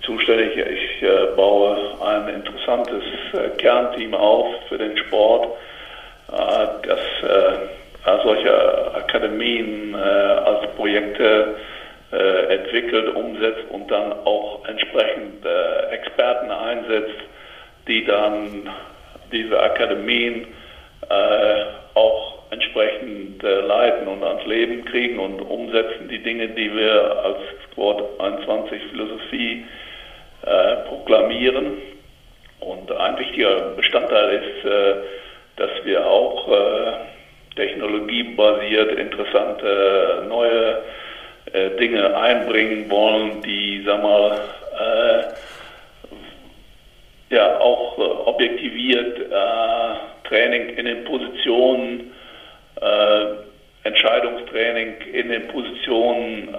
zuständig. 0.00 0.56
Ich 0.56 1.02
äh, 1.02 1.26
baue 1.36 1.76
ein 2.02 2.28
interessantes 2.28 3.04
äh, 3.34 3.50
Kernteam 3.58 4.14
auf 4.14 4.46
für 4.70 4.78
den 4.78 4.96
Sport, 4.96 5.46
äh, 6.32 6.88
das 6.88 7.00
äh, 7.22 8.22
solche 8.24 8.94
Akademien 8.94 9.94
äh, 9.94 9.98
als 9.98 10.70
Projekte 10.74 11.54
äh, 12.10 12.54
entwickelt, 12.54 13.14
umsetzt 13.14 13.64
und 13.68 13.90
dann 13.90 14.12
auch 14.24 14.66
entsprechend 14.66 15.44
Experten 15.90 16.50
einsetzt, 16.50 17.20
die 17.86 18.04
dann 18.06 18.70
diese 19.30 19.60
Akademien 19.60 20.46
auch 21.94 22.38
entsprechend 22.50 23.42
leiten 23.42 24.08
und 24.08 24.22
ans 24.22 24.46
Leben 24.46 24.84
kriegen 24.84 25.18
und 25.18 25.40
umsetzen 25.40 26.08
die 26.08 26.22
Dinge, 26.22 26.48
die 26.48 26.74
wir 26.74 27.24
als 27.24 27.38
Squad 27.66 28.02
21 28.18 28.82
Philosophie 28.90 29.64
äh, 30.44 30.76
proklamieren. 30.88 31.78
Und 32.60 32.92
ein 32.92 33.18
wichtiger 33.18 33.70
Bestandteil 33.76 34.42
ist, 34.42 34.64
äh, 34.64 34.94
dass 35.56 35.70
wir 35.84 36.06
auch 36.06 36.48
äh, 36.48 36.92
technologiebasiert 37.56 38.98
interessante 38.98 40.24
neue 40.28 40.82
äh, 41.52 41.70
Dinge 41.78 42.16
einbringen 42.16 42.90
wollen, 42.90 43.42
die, 43.42 43.82
sag 43.84 44.02
mal, 44.02 44.40
äh, 44.78 45.22
ja 47.34 47.58
auch 47.58 47.98
äh, 47.98 48.02
objektiviert 48.02 49.18
äh, 49.30 50.11
Training 50.32 50.70
in 50.78 50.86
den 50.86 51.04
Positionen, 51.04 52.10
äh, 52.80 53.24
Entscheidungstraining 53.84 54.94
in 55.12 55.28
den 55.28 55.48
Positionen, 55.48 56.56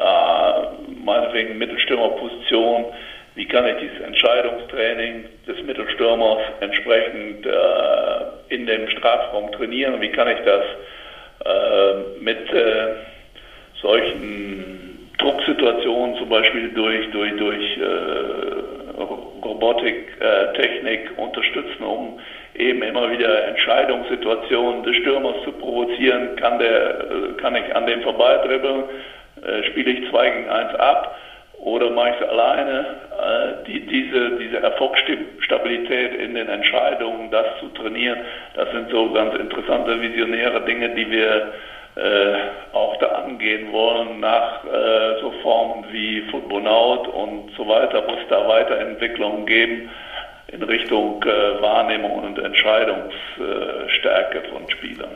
meinetwegen 1.04 1.58
Mittelstürmerposition, 1.58 2.86
wie 3.36 3.46
kann 3.46 3.66
ich 3.66 3.78
dieses 3.78 4.00
Entscheidungstraining 4.02 5.26
des 5.48 5.64
Mittelstürmers 5.64 6.40
entsprechend 6.60 7.48
in 8.50 8.66
dem 8.66 8.90
Strafraum 8.90 9.54
trainieren, 9.54 10.02
wie 10.02 10.10
kann 10.10 10.28
ich 10.28 10.40
das 10.44 10.64
mit 12.20 12.40
solchen 13.82 15.10
Drucksituationen 15.18 16.18
zum 16.18 16.28
Beispiel 16.28 16.70
durch, 16.74 17.10
durch, 17.12 17.38
durch 17.38 17.80
Robotik, 19.04 20.08
äh, 20.20 20.54
unterstützen, 21.18 21.84
um 21.84 22.20
eben 22.56 22.82
immer 22.84 23.12
wieder 23.12 23.48
Entscheidungssituationen 23.48 24.84
des 24.84 24.96
Stürmers 24.98 25.36
zu 25.44 25.52
provozieren. 25.54 26.36
Kann, 26.36 26.60
der, 26.60 27.00
äh, 27.00 27.42
kann 27.42 27.56
ich 27.56 27.76
an 27.76 27.88
dem 27.88 28.02
vorbeidribbeln? 28.02 28.84
Äh, 29.44 29.64
spiele 29.64 29.92
ich 29.92 30.10
2 30.10 30.30
gegen 30.30 30.50
1 30.50 30.76
ab? 30.76 31.16
Oder 31.60 31.90
mache 31.92 32.10
ich 32.10 32.16
es 32.22 32.30
alleine? 32.30 32.86
Äh, 33.12 33.66
die, 33.66 33.86
diese, 33.88 34.38
diese 34.38 34.58
Erfolgsstabilität 34.58 36.14
in 36.16 36.36
den 36.36 36.50
Entscheidungen, 36.50 37.32
das 37.32 37.46
zu 37.60 37.70
trainieren, 37.70 38.20
das 38.56 38.70
sind 38.72 38.90
so 38.92 39.12
ganz 39.12 39.34
interessante 39.36 40.02
visionäre 40.02 40.62
Dinge, 40.66 40.90
die 40.90 41.10
wir 41.10 41.54
äh, 41.96 42.74
auch 42.74 42.98
da 42.98 43.06
angehen 43.08 43.72
wollen 43.72 44.20
nach 44.20 44.66
äh, 44.66 45.22
so 45.22 45.32
Formen 45.44 45.86
wie 45.92 46.22
Football 46.32 46.54
und 47.08 47.52
so 47.56 47.68
weiter, 47.68 48.02
muss 48.02 48.20
da 48.30 48.48
Weiterentwicklungen 48.48 49.46
geben 49.46 49.90
in 50.48 50.64
Richtung 50.64 51.24
äh, 51.24 51.62
Wahrnehmung 51.62 52.24
und 52.24 52.38
Entscheidungsstärke 52.38 54.42
von 54.52 54.70
Spielern. 54.70 55.12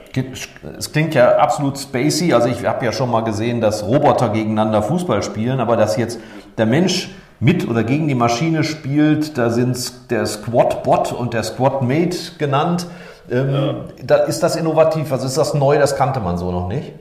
Es 0.77 0.91
klingt 0.91 1.13
ja 1.13 1.37
absolut 1.37 1.77
spacey. 1.77 2.33
Also 2.33 2.49
ich 2.49 2.65
habe 2.65 2.85
ja 2.85 2.91
schon 2.91 3.11
mal 3.11 3.21
gesehen, 3.21 3.61
dass 3.61 3.87
Roboter 3.87 4.29
gegeneinander 4.29 4.81
Fußball 4.81 5.21
spielen, 5.23 5.59
aber 5.59 5.77
dass 5.77 5.97
jetzt 5.97 6.19
der 6.57 6.65
Mensch 6.65 7.09
mit 7.39 7.67
oder 7.67 7.83
gegen 7.83 8.07
die 8.07 8.15
Maschine 8.15 8.63
spielt, 8.63 9.37
da 9.37 9.51
sind 9.51 10.09
der 10.09 10.25
Squad-Bot 10.25 11.11
und 11.11 11.35
der 11.35 11.43
Squad-Mate 11.43 12.37
genannt. 12.39 12.87
Ähm, 13.31 13.53
ja. 13.53 13.75
da, 14.05 14.15
ist 14.25 14.41
das 14.41 14.55
innovativ? 14.55 15.11
Also 15.11 15.25
ist 15.25 15.37
das 15.37 15.53
neu? 15.53 15.77
Das 15.77 15.97
kannte 15.97 16.19
man 16.19 16.37
so 16.37 16.51
noch 16.51 16.67
nicht? 16.67 16.93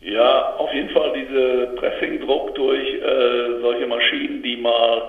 Ja, 0.00 0.54
auf 0.58 0.72
jeden 0.72 0.90
Fall 0.90 1.12
diese 1.14 1.66
Pressing-Druck 1.76 2.54
durch 2.54 2.94
äh, 2.94 3.60
solche 3.60 3.86
Maschinen, 3.86 4.42
die 4.42 4.56
mal 4.56 5.02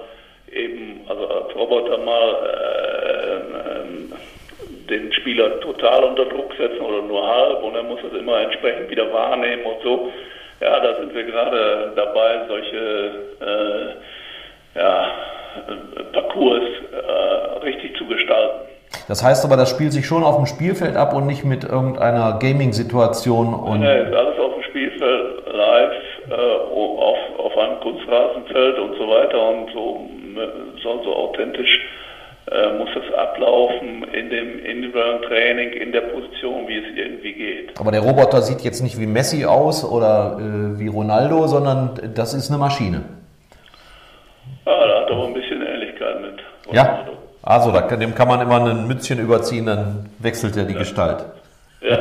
eben, 0.51 1.01
also 1.07 1.27
als 1.27 1.55
Roboter 1.55 1.97
mal 1.99 2.35
äh, 2.43 3.35
äh, 3.35 3.87
den 4.89 5.13
Spieler 5.13 5.59
total 5.59 6.03
unter 6.05 6.25
Druck 6.25 6.53
setzen 6.57 6.81
oder 6.81 7.01
nur 7.01 7.27
halb 7.27 7.63
und 7.63 7.75
er 7.75 7.83
muss 7.83 7.99
es 8.03 8.17
immer 8.17 8.39
entsprechend 8.39 8.89
wieder 8.89 9.11
wahrnehmen 9.13 9.63
und 9.65 9.81
so. 9.83 10.11
Ja, 10.61 10.79
da 10.79 10.95
sind 10.95 11.13
wir 11.13 11.23
gerade 11.23 11.91
dabei, 11.95 12.47
solche 12.47 13.11
äh, 13.41 14.79
ja, 14.79 15.11
Parcours 16.13 16.63
äh, 16.91 17.65
richtig 17.65 17.95
zu 17.97 18.07
gestalten. 18.07 18.66
Das 19.07 19.23
heißt 19.23 19.45
aber, 19.45 19.55
das 19.55 19.69
spielt 19.69 19.93
sich 19.93 20.05
schon 20.05 20.23
auf 20.23 20.35
dem 20.35 20.45
Spielfeld 20.45 20.95
ab 20.97 21.13
und 21.13 21.27
nicht 21.27 21.45
mit 21.45 21.63
irgendeiner 21.63 22.39
Gaming-Situation. 22.39 23.53
Und 23.53 23.79
nee, 23.79 24.01
ist 24.01 24.13
alles 24.13 24.37
auf 24.39 24.53
dem 24.53 24.63
Spielfeld 24.63 25.45
live, 25.53 25.91
äh, 26.29 26.33
auf, 26.33 27.17
auf 27.37 27.57
einem 27.57 27.79
Kunstrasenfeld 27.79 28.79
und 28.79 28.97
so 28.97 29.07
weiter 29.07 29.49
und 29.49 29.71
so 29.71 30.09
ne, 30.35 30.49
soll 30.83 30.99
so 31.03 31.15
authentisch 31.15 31.79
äh, 32.49 32.77
muss 32.77 32.89
es 32.95 33.13
ablaufen 33.13 34.05
in 34.13 34.29
dem 34.29 34.63
individuellen 34.63 35.21
Training, 35.23 35.71
in 35.71 35.91
der 35.91 36.01
Position, 36.01 36.65
wie 36.67 36.77
es 36.77 36.95
irgendwie 36.95 37.33
geht. 37.33 37.77
Aber 37.77 37.91
der 37.91 37.99
Roboter 37.99 38.41
sieht 38.41 38.61
jetzt 38.61 38.81
nicht 38.81 38.97
wie 38.99 39.05
Messi 39.05 39.43
aus 39.43 39.83
oder 39.83 40.37
äh, 40.39 40.79
wie 40.79 40.87
Ronaldo, 40.87 41.47
sondern 41.47 41.99
das 42.15 42.33
ist 42.33 42.49
eine 42.49 42.57
Maschine. 42.57 43.03
Ja, 44.65 44.87
da 44.87 45.01
hat 45.01 45.11
aber 45.11 45.27
ein 45.27 45.33
bisschen 45.33 45.61
Ähnlichkeit 45.61 46.21
mit 46.21 46.39
Ronaldo. 46.69 47.11
Ja. 47.11 47.16
Also, 47.47 47.71
da, 47.71 47.79
dem 47.79 48.13
kann 48.13 48.27
man 48.27 48.41
immer 48.41 48.59
ein 48.59 48.87
Mützchen 48.87 49.19
überziehen, 49.19 49.67
dann 49.67 50.09
wechselt 50.19 50.57
er 50.57 50.65
die 50.65 50.73
ja. 50.73 50.79
Gestalt. 50.79 51.23
Ja. 51.79 51.97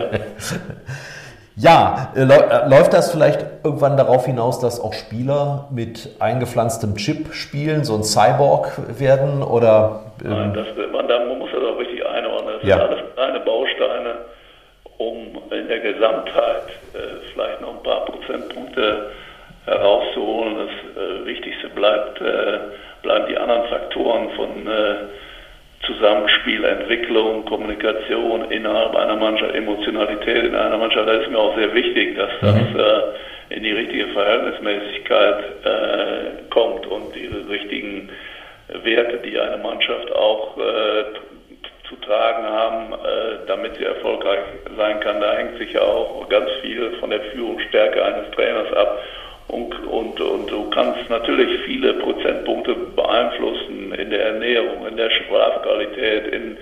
ja, 1.57 2.13
äh, 2.17 2.23
äh, 2.23 2.69
läuft 2.69 2.93
das 2.93 3.13
vielleicht 3.13 3.47
irgendwann 3.63 3.97
darauf 3.97 4.27
hinaus, 4.27 4.59
dass 4.59 4.81
auch 4.81 4.93
Spieler 4.93 5.69
mit 5.71 6.17
eingepflanztem 6.19 6.97
Chip 6.97 7.33
spielen, 7.33 7.85
so 7.85 7.95
ein 7.95 8.03
Cyborg 8.03 8.73
werden? 8.99 9.45
Oder, 9.45 10.01
ähm 10.25 10.31
Nein, 10.31 10.55
das, 10.55 10.67
man, 10.93 11.07
da, 11.07 11.21
man 11.21 11.39
muss 11.39 11.51
das 11.53 11.63
auch 11.63 11.79
richtig 11.79 12.05
einordnen. 12.05 12.55
Das 12.61 12.69
ja. 12.69 12.79
sind 12.79 12.89
alles 12.89 13.15
kleine 13.15 13.41
Bausteine, 13.41 14.15
um 14.99 15.17
in 15.53 15.69
der 15.69 15.79
Gesamtheit 15.79 16.71
äh, 16.93 16.99
vielleicht 17.33 17.61
noch 17.61 17.77
ein 17.77 17.83
paar 17.85 18.05
Prozentpunkte 18.07 19.11
herauszuholen. 19.65 20.57
Das 20.57 21.05
äh, 21.05 21.25
Wichtigste 21.25 21.69
bleibt, 21.69 22.21
äh, 22.21 22.59
bleiben 23.03 23.27
die 23.29 23.39
anderen 23.39 23.69
Faktoren 23.69 24.31
von 24.31 24.67
äh, 24.67 24.97
Zusammenspiel, 25.87 26.65
Entwicklung, 26.65 27.45
Kommunikation 27.45 28.51
innerhalb 28.51 28.95
einer 28.97 29.17
Mannschaft, 29.17 29.55
Emotionalität 29.55 30.45
in 30.45 30.55
einer 30.55 30.79
Mannschaft, 30.79 31.09
da 31.09 31.13
ist 31.13 31.31
mir 31.31 31.39
auch 31.39 31.57
sehr 31.57 31.73
wichtig, 31.75 32.17
dass 32.17 32.31
das 32.41 32.55
mhm. 32.55 32.79
äh, 32.79 33.55
in 33.57 33.63
die 33.63 33.73
richtige 33.73 34.09
Verhältnismäßigkeit 34.09 35.45
äh, 35.65 36.51
kommt 36.51 36.87
und 36.87 37.15
diese 37.15 37.49
richtigen 37.49 38.11
Werte, 38.69 39.19
die 39.19 39.39
eine 39.39 39.59
Mannschaft 39.59 40.13
auch 40.13 40.57
äh, 40.59 41.05
zu 41.89 41.97
tragen 41.97 42.45
haben, 42.45 42.93
äh, 42.93 43.47
damit 43.47 43.77
sie 43.77 43.85
erfolgreich 43.85 44.41
sein 44.77 45.01
kann. 45.01 45.21
Da 45.21 45.35
hängt 45.37 45.59
sich 45.59 45.73
ja 45.73 45.83
auch 45.83 46.29
ganz 46.29 46.51
viel 46.63 46.97
von 46.99 47.11
der 47.11 47.21
Führungsstärke 47.33 48.05
eines 48.05 48.31
Trainers 48.33 48.73
ab. 48.73 49.01
Und, 49.49 49.87
und, 49.87 50.21
und 50.21 50.51
du 50.51 50.71
kannst 50.71 51.09
natürlich 51.09 51.61
viele 51.65 51.95
Prozentpunkte 51.95 52.75
beeinflussen 52.75 53.93
in 53.95 54.11
der 54.11 54.25
Ernährung, 54.27 54.87
in 54.89 54.97
der 54.97 55.11
Sprachqualität, 55.11 56.27
in, 56.35 56.59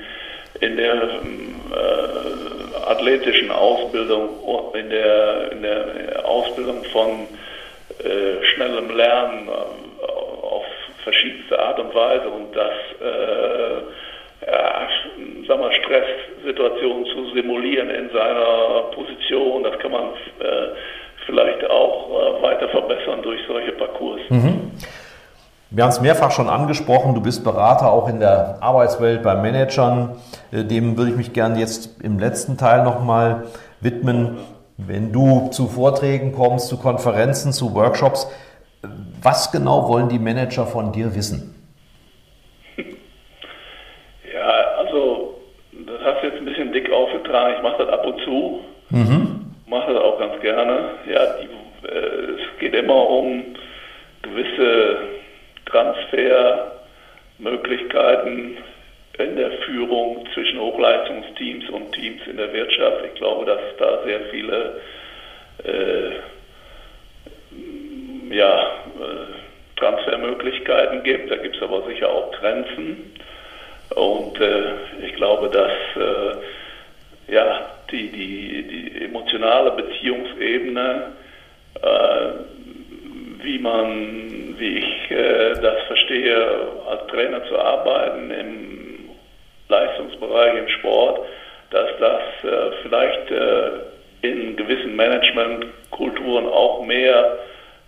in 0.61 0.77
der 0.77 0.95
äh, 0.95 2.87
athletischen 2.87 3.51
Ausbildung, 3.51 4.29
in 4.75 4.91
der, 4.91 5.53
in 5.53 5.63
der 5.63 6.25
Ausbildung 6.25 6.85
von 6.93 7.27
äh, 8.01 8.45
schnellem 8.55 8.95
Lernen 8.95 9.49
äh, 9.49 10.03
auf 10.03 10.67
verschiedenste 11.03 11.59
Art 11.59 11.79
und 11.81 11.95
Weise. 11.95 12.29
Und 12.29 12.55
das 12.55 12.73
äh, 13.01 14.47
ja, 14.47 14.89
sag 15.49 15.59
mal, 15.59 15.73
Stresssituationen 15.73 17.07
zu 17.07 17.31
simulieren 17.35 17.89
in 17.91 18.11
seiner 18.11 18.91
Position, 18.95 19.63
das 19.63 19.79
kann 19.79 19.93
man 19.93 20.05
äh, 20.41 20.69
vielleicht 21.27 21.69
auch 21.71 22.11
äh, 22.11 22.43
weiter 22.43 22.69
verbessern 22.69 23.23
durch 23.23 23.41
solche 23.47 23.73
Parcours. 23.73 24.21
Mhm. 24.29 24.73
Wir 25.71 25.83
haben 25.83 25.91
es 25.91 26.01
mehrfach 26.01 26.31
schon 26.31 26.49
angesprochen, 26.49 27.15
du 27.15 27.21
bist 27.21 27.43
Berater 27.43 27.91
auch 27.91 28.09
in 28.09 28.21
der 28.21 28.59
Arbeitswelt 28.61 29.23
bei 29.23 29.35
Managern. 29.35 30.17
Äh, 30.53 30.65
dem 30.65 30.97
würde 30.97 31.11
ich 31.11 31.17
mich 31.17 31.33
gerne 31.33 31.59
jetzt 31.59 32.01
im 32.03 32.19
letzten 32.19 32.57
Teil 32.57 32.85
nochmal 32.85 33.45
widmen. 33.81 34.39
Wenn 34.77 35.13
du 35.13 35.51
zu 35.51 35.67
Vorträgen 35.67 36.33
kommst, 36.33 36.69
zu 36.69 36.79
Konferenzen, 36.79 37.53
zu 37.53 37.75
Workshops, 37.75 38.31
was 39.23 39.53
genau 39.53 39.89
wollen 39.89 40.09
die 40.09 40.19
Manager 40.19 40.67
von 40.67 40.93
dir 40.93 41.15
wissen? 41.15 41.55
Ja, 44.33 44.51
also 44.79 45.39
das 45.87 46.01
hast 46.03 46.23
du 46.23 46.27
jetzt 46.27 46.39
ein 46.39 46.45
bisschen 46.45 46.73
dick 46.73 46.91
aufgetragen. 46.93 47.55
Ich 47.57 47.63
mache 47.63 47.85
das 47.85 47.89
ab 47.89 48.05
und 48.05 48.21
zu. 48.25 48.61
Mhm 48.91 49.44
mache 49.67 49.93
das 49.93 50.03
auch 50.03 50.19
ganz 50.19 50.41
gerne. 50.41 50.91
Ja, 51.07 51.37
die, 51.41 51.49
äh, 51.87 52.33
es 52.35 52.41
geht 52.59 52.75
immer 52.75 53.09
um 53.09 53.55
gewisse 54.23 54.99
Transfermöglichkeiten 55.67 58.57
in 59.19 59.37
der 59.37 59.51
Führung 59.65 60.27
zwischen 60.35 60.59
Hochleistungsteams 60.61 61.69
und 61.71 61.93
Teams 61.93 62.21
in 62.27 62.37
der 62.37 62.53
Wirtschaft. 62.53 63.05
Ich 63.05 63.15
glaube, 63.15 63.45
dass 63.45 63.61
es 63.71 63.77
da 63.79 64.03
sehr 64.05 64.23
viele 64.31 64.81
äh, 65.65 66.11
ja, 68.35 68.61
äh, 68.61 69.77
Transfermöglichkeiten 69.77 71.05
gibt. 71.05 71.31
Da 71.31 71.37
gibt 71.37 71.57
es 71.57 71.63
aber 71.63 71.87
sicher 71.87 72.11
auch 72.11 72.33
Grenzen. 72.33 73.13
Und 73.95 74.41
äh, 74.41 74.73
ich 75.07 75.15
glaube, 75.15 75.49
dass 75.51 75.71
äh, 75.97 76.37
ja, 77.29 77.71
die, 77.91 78.09
die, 78.09 78.63
die 78.63 79.05
emotionale 79.05 79.71
Beziehungsebene, 79.73 81.13
äh, 81.83 82.29
wie 83.43 83.59
man, 83.59 84.55
wie 84.59 84.79
ich 84.79 85.11
äh, 85.11 85.55
das 85.61 85.83
verstehe, 85.87 86.69
als 86.89 87.07
Trainer 87.09 87.45
zu 87.47 87.59
arbeiten 87.59 88.31
im 88.31 89.11
Leistungsbereich, 89.69 90.59
im 90.59 90.69
Sport, 90.69 91.21
dass 91.71 91.89
das 91.99 92.23
äh, 92.43 92.71
vielleicht 92.83 93.31
äh, 93.31 93.71
in 94.23 94.57
gewissen 94.57 94.97
Managementkulturen 94.97 96.47
auch 96.47 96.85
mehr 96.85 97.39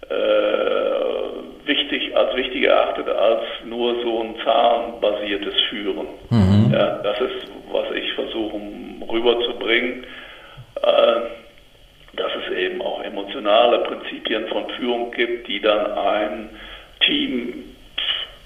äh, 0.08 1.66
wichtig, 1.66 2.16
als 2.16 2.34
wichtig 2.36 2.64
erachtet 2.64 3.08
als 3.08 3.42
nur 3.64 4.00
so 4.02 4.22
ein 4.22 4.36
zahlenbasiertes 4.44 5.54
Führen. 5.68 6.06
Mhm. 6.30 6.72
Ja, 6.72 6.98
das 7.02 7.20
ist, 7.20 7.48
was 7.72 7.90
ich 7.94 8.12
versuche 8.14 8.60
rüberzubringen, 9.10 10.04
äh, 10.82 11.20
dass 12.16 12.32
es 12.44 12.56
eben 12.56 12.80
auch 12.82 13.02
emotionale 13.02 13.80
Prinzipien 13.80 14.46
von 14.48 14.68
Führung 14.70 15.10
gibt, 15.12 15.48
die 15.48 15.60
dann 15.60 15.92
ein 15.92 16.50
Team, 17.04 17.76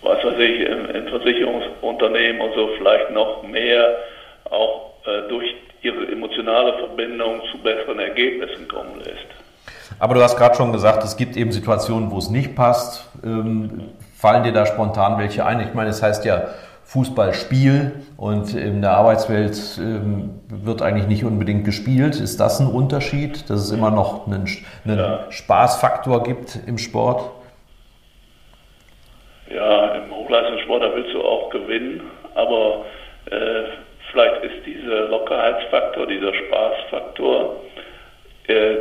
was 0.02 0.24
weiß 0.24 0.38
ich, 0.38 0.60
im, 0.60 1.08
Versicherungsunternehmen 1.08 2.40
und 2.40 2.54
so 2.54 2.68
vielleicht 2.78 3.10
noch 3.10 3.42
mehr 3.42 3.96
auch 4.50 4.92
äh, 5.06 5.28
durch 5.28 5.54
ihre 5.82 6.06
emotionale 6.08 6.74
Verbindung 6.74 7.42
zu 7.50 7.58
besseren 7.58 7.98
Ergebnissen 7.98 8.68
kommen 8.68 8.98
lässt. 8.98 9.49
Aber 10.00 10.14
du 10.14 10.22
hast 10.22 10.38
gerade 10.38 10.54
schon 10.54 10.72
gesagt, 10.72 11.04
es 11.04 11.18
gibt 11.18 11.36
eben 11.36 11.52
Situationen, 11.52 12.10
wo 12.10 12.16
es 12.16 12.30
nicht 12.30 12.56
passt. 12.56 13.06
Ähm, 13.22 13.90
fallen 14.16 14.42
dir 14.44 14.52
da 14.52 14.64
spontan 14.64 15.18
welche 15.18 15.44
ein? 15.44 15.60
Ich 15.60 15.74
meine, 15.74 15.90
es 15.90 16.02
heißt 16.02 16.24
ja 16.24 16.48
Fußballspiel 16.84 17.92
und 18.16 18.54
in 18.54 18.80
der 18.80 18.92
Arbeitswelt 18.92 19.78
ähm, 19.78 20.40
wird 20.48 20.80
eigentlich 20.80 21.06
nicht 21.06 21.24
unbedingt 21.24 21.66
gespielt. 21.66 22.18
Ist 22.18 22.40
das 22.40 22.60
ein 22.60 22.66
Unterschied, 22.66 23.48
dass 23.50 23.60
es 23.60 23.70
immer 23.70 23.90
noch 23.90 24.26
einen, 24.26 24.48
einen 24.86 24.98
ja. 24.98 25.26
Spaßfaktor 25.28 26.22
gibt 26.22 26.58
im 26.66 26.78
Sport? 26.78 27.30
Ja, 29.54 29.96
im 29.96 30.10
Hochleistungssport, 30.10 30.82
da 30.82 30.94
willst 30.94 31.12
du 31.12 31.22
auch 31.22 31.50
gewinnen, 31.50 32.00
aber 32.34 32.86
äh, 33.26 33.64
vielleicht 34.10 34.44
ist 34.44 34.66
dieser 34.66 35.08
Lockerheitsfaktor, 35.08 36.06
dieser 36.06 36.32
Spaßfaktor, 36.32 37.56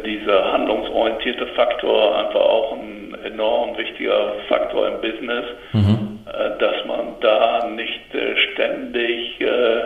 dieser 0.06 0.52
handlungsorientierte 0.52 1.48
Faktor 1.48 2.18
einfach 2.18 2.40
auch 2.40 2.74
ein 2.74 3.00
enorm 3.24 3.78
wichtiger 3.78 4.34
Faktor 4.48 4.88
im 4.88 5.02
Business, 5.02 5.46
mhm. 5.74 6.20
äh, 6.28 6.58
dass 6.60 6.86
man 6.86 7.16
da 7.22 7.68
nicht 7.68 8.14
äh, 8.14 8.36
ständig 8.54 9.40
äh, 9.42 9.82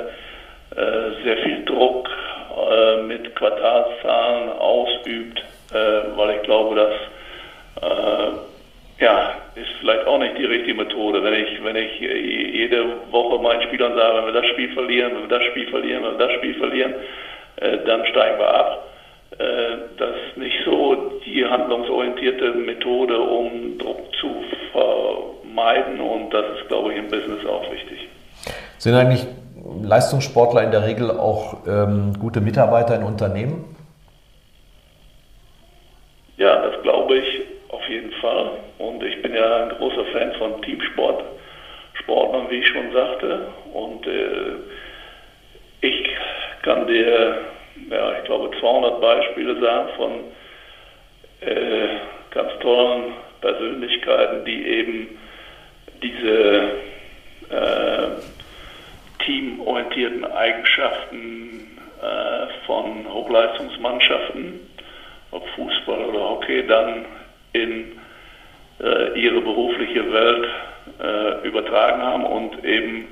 sehr 1.23 1.37
viel 1.43 1.65
Druck 1.65 2.09
mit 3.07 3.35
Quartalszahlen 3.35 4.49
ausübt, 4.57 5.43
weil 5.71 6.35
ich 6.35 6.41
glaube, 6.43 6.75
dass 6.75 6.93
ja, 8.99 9.35
ist 9.53 9.69
vielleicht 9.79 10.07
auch 10.07 10.17
nicht 10.17 10.37
die 10.37 10.45
richtige 10.45 10.73
Methode. 10.73 11.23
Wenn 11.23 11.33
ich, 11.33 11.63
wenn 11.63 11.75
ich 11.75 11.99
jede 11.99 12.85
Woche 13.11 13.39
meinen 13.41 13.61
Spielern 13.63 13.95
sage, 13.95 14.17
wenn 14.17 14.33
wir 14.33 14.41
das 14.41 14.47
Spiel 14.47 14.73
verlieren, 14.73 15.13
wenn 15.13 15.29
wir 15.29 15.37
das 15.39 15.47
Spiel 15.49 15.67
verlieren, 15.69 16.03
wenn 16.03 16.17
wir 16.17 16.27
das 16.27 16.35
Spiel 16.37 16.55
verlieren, 16.55 16.93
dann 17.85 18.05
steigen 18.07 18.39
wir 18.39 18.53
ab 18.53 18.92
das 19.37 20.09
ist 20.27 20.37
nicht 20.37 20.55
so 20.65 21.19
die 21.25 21.45
handlungsorientierte 21.45 22.53
Methode, 22.53 23.19
um 23.19 23.77
Druck 23.77 23.99
zu 24.19 24.43
vermeiden 24.71 25.99
und 25.99 26.33
das 26.33 26.45
ist, 26.59 26.67
glaube 26.67 26.93
ich, 26.93 26.99
im 26.99 27.07
Business 27.09 27.45
auch 27.45 27.69
wichtig. 27.71 28.07
Sind 28.77 28.95
eigentlich 28.95 29.25
Leistungssportler 29.81 30.63
in 30.63 30.71
der 30.71 30.85
Regel 30.85 31.11
auch 31.11 31.65
ähm, 31.67 32.13
gute 32.19 32.41
Mitarbeiter 32.41 32.95
in 32.95 33.03
Unternehmen? 33.03 33.75
Ja, 36.37 36.61
das 36.61 36.81
glaube 36.81 37.17
ich 37.17 37.41
auf 37.69 37.87
jeden 37.89 38.11
Fall. 38.13 38.51
Und 38.79 39.03
ich 39.03 39.21
bin 39.21 39.33
ja 39.33 39.63
ein 39.63 39.69
großer 39.69 40.05
Fan 40.11 40.33
von 40.33 40.61
Teamsport, 40.61 41.23
Sportlern, 41.93 42.49
wie 42.49 42.57
ich 42.57 42.67
schon 42.67 42.91
sagte. 42.91 43.47
Und 43.73 44.05
äh, 44.07 44.55
ich 45.81 46.09
kann 46.63 46.87
dir 46.87 47.37
ja, 47.89 48.17
ich 48.17 48.23
glaube, 48.25 48.51
200 48.59 49.01
Beispiele 49.01 49.59
sagen 49.59 49.89
von 49.95 50.11
äh, 51.41 51.87
ganz 52.31 52.51
tollen 52.59 53.13
Persönlichkeiten, 53.41 54.45
die 54.45 54.65
eben 54.65 55.19
diese 56.01 56.71
äh, 57.49 58.07
teamorientierten 59.25 60.25
Eigenschaften 60.25 61.79
äh, 62.01 62.65
von 62.65 63.05
Hochleistungsmannschaften, 63.11 64.59
ob 65.31 65.47
Fußball 65.49 66.05
oder 66.05 66.29
Hockey, 66.29 66.65
dann 66.67 67.05
in 67.53 67.99
äh, 68.81 69.19
ihre 69.19 69.41
berufliche 69.41 70.11
Welt 70.11 70.47
äh, 71.01 71.47
übertragen 71.47 72.01
haben 72.01 72.25
und 72.25 72.63
eben 72.65 73.07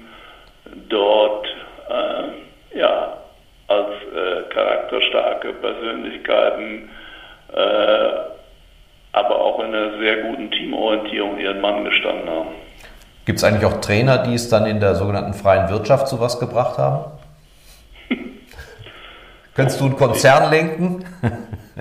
dort 0.90 1.48
äh, 1.90 2.78
ja, 2.78 3.21
als 3.72 3.90
äh, 4.14 4.54
charakterstarke 4.54 5.54
Persönlichkeiten, 5.54 6.90
äh, 7.54 8.10
aber 9.14 9.42
auch 9.42 9.60
in 9.60 9.74
einer 9.74 9.98
sehr 9.98 10.18
guten 10.24 10.52
Teamorientierung 10.52 11.40
ihren 11.40 11.62
Mann 11.62 11.84
gestanden 11.84 12.30
haben. 12.30 12.50
Gibt 13.26 13.38
es 13.38 13.44
eigentlich 13.44 13.66
auch 13.66 13.80
Trainer, 13.82 14.20
die 14.20 14.34
es 14.34 14.50
dann 14.50 14.66
in 14.66 14.80
der 14.80 14.96
sogenannten 14.96 15.34
freien 15.34 15.70
Wirtschaft 15.70 16.08
zu 16.08 16.20
was 16.20 16.40
gebracht 16.40 16.78
haben? 16.78 17.12
Könntest 19.56 19.80
du 19.80 19.86
einen 19.86 19.98
Konzern 19.98 20.50
lenken? 20.50 21.06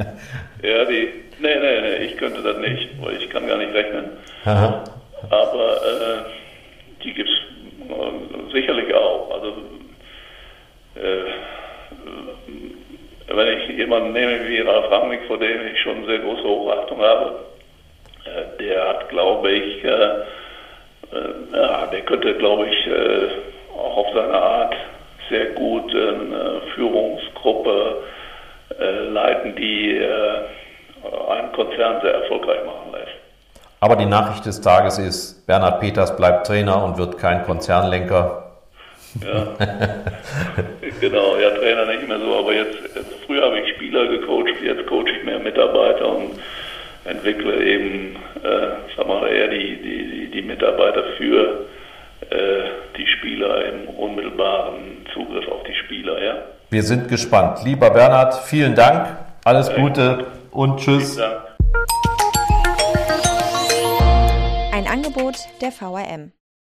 ja, 0.63 0.85
die. 0.85 1.09
Nee, 1.43 1.57
nee, 1.59 1.81
nee, 1.81 1.97
ich 2.05 2.19
könnte 2.19 2.43
das 2.43 2.59
nicht, 2.59 2.91
weil 3.01 3.17
ich 3.17 3.31
kann 3.31 3.47
gar 3.47 3.57
nicht 3.57 3.73
rechnen. 3.73 4.11
Aha. 4.45 4.85
Aber 5.31 5.77
äh, 5.77 7.03
die 7.03 7.15
gibt 7.15 7.31
es 7.31 7.37
äh, 7.89 8.53
sicherlich 8.53 8.95
auch. 8.95 9.31
Also 9.33 9.49
äh, 10.97 11.31
wenn 13.29 13.59
ich 13.59 13.69
jemanden 13.77 14.13
nehme 14.13 14.49
wie 14.49 14.61
Ralf 14.61 14.91
Rangnick, 14.91 15.21
vor 15.27 15.39
dem 15.39 15.67
ich 15.67 15.81
schon 15.81 16.05
sehr 16.07 16.19
große 16.19 16.43
Hochachtung 16.43 17.01
habe, 17.01 17.35
äh, 18.25 18.63
der 18.63 18.89
hat, 18.89 19.09
glaube 19.09 19.51
ich, 19.51 19.85
äh, 19.85 19.89
äh, 19.89 20.23
ja, 21.53 21.87
der 21.87 22.01
könnte, 22.03 22.35
glaube 22.35 22.67
ich, 22.69 22.89
auch 23.77 23.97
auf 23.97 24.07
seine 24.15 24.35
Art 24.35 24.77
sehr 25.29 25.47
gut 25.47 25.91
eine 25.95 26.61
Führungsgruppe 26.75 28.03
leiten, 29.11 29.55
die 29.57 30.01
einen 31.29 31.53
Konzern 31.53 32.01
sehr 32.03 32.15
erfolgreich 32.15 32.65
machen 32.65 32.93
lässt. 32.93 33.13
Aber 33.81 33.97
die 33.97 34.07
Nachricht 34.07 34.47
des 34.47 34.61
Tages 34.61 34.99
ist, 34.99 35.47
Bernhard 35.47 35.81
Peters 35.81 36.17
bleibt 36.17 36.47
Trainer 36.47 36.85
und 36.85 36.99
wird 36.99 37.19
kein 37.19 37.45
Konzernlenker. 37.45 38.50
Ja. 39.25 39.57
genau, 41.01 41.37
ja, 41.37 41.51
Trainer 41.51 41.87
nicht 41.87 42.07
mehr 42.07 42.19
so, 42.21 42.37
aber 42.37 42.55
jetzt, 42.55 42.79
früher 43.27 43.43
habe 43.43 43.61
ich 43.61 43.75
Spieler 43.77 44.07
gecoacht, 44.07 44.63
jetzt 44.63 44.87
coache 44.87 45.11
ich 45.11 45.25
mehr 45.25 45.39
Mitarbeiter 45.39 46.17
und 46.17 46.33
entwickle 47.05 47.65
eben, 47.65 48.17
äh, 48.43 48.97
sag 48.97 49.07
mal, 49.07 49.27
eher 49.29 49.49
die, 49.49 49.77
die, 49.83 50.31
die 50.31 50.43
Mitarbeiter 50.43 51.03
für 51.17 51.67
äh, 52.31 52.37
die 52.97 53.07
Spieler 53.07 53.65
im 53.65 53.89
unmittelbaren 53.89 55.07
Zugriff 55.13 55.49
auf 55.49 55.63
die 55.65 55.75
Spieler, 55.75 56.23
ja. 56.23 56.35
Wir 56.71 56.83
sind 56.83 57.09
gespannt. 57.09 57.61
Lieber 57.65 57.91
Bernhard, 57.91 58.35
vielen 58.45 58.75
Dank, 58.75 59.09
alles 59.45 59.69
ja, 59.69 59.77
Gute 59.77 60.27
und 60.53 60.79
tschüss. 60.79 61.19
Ein 64.73 64.87
Angebot 64.87 65.37
der 65.61 65.73
VRM. 65.73 66.33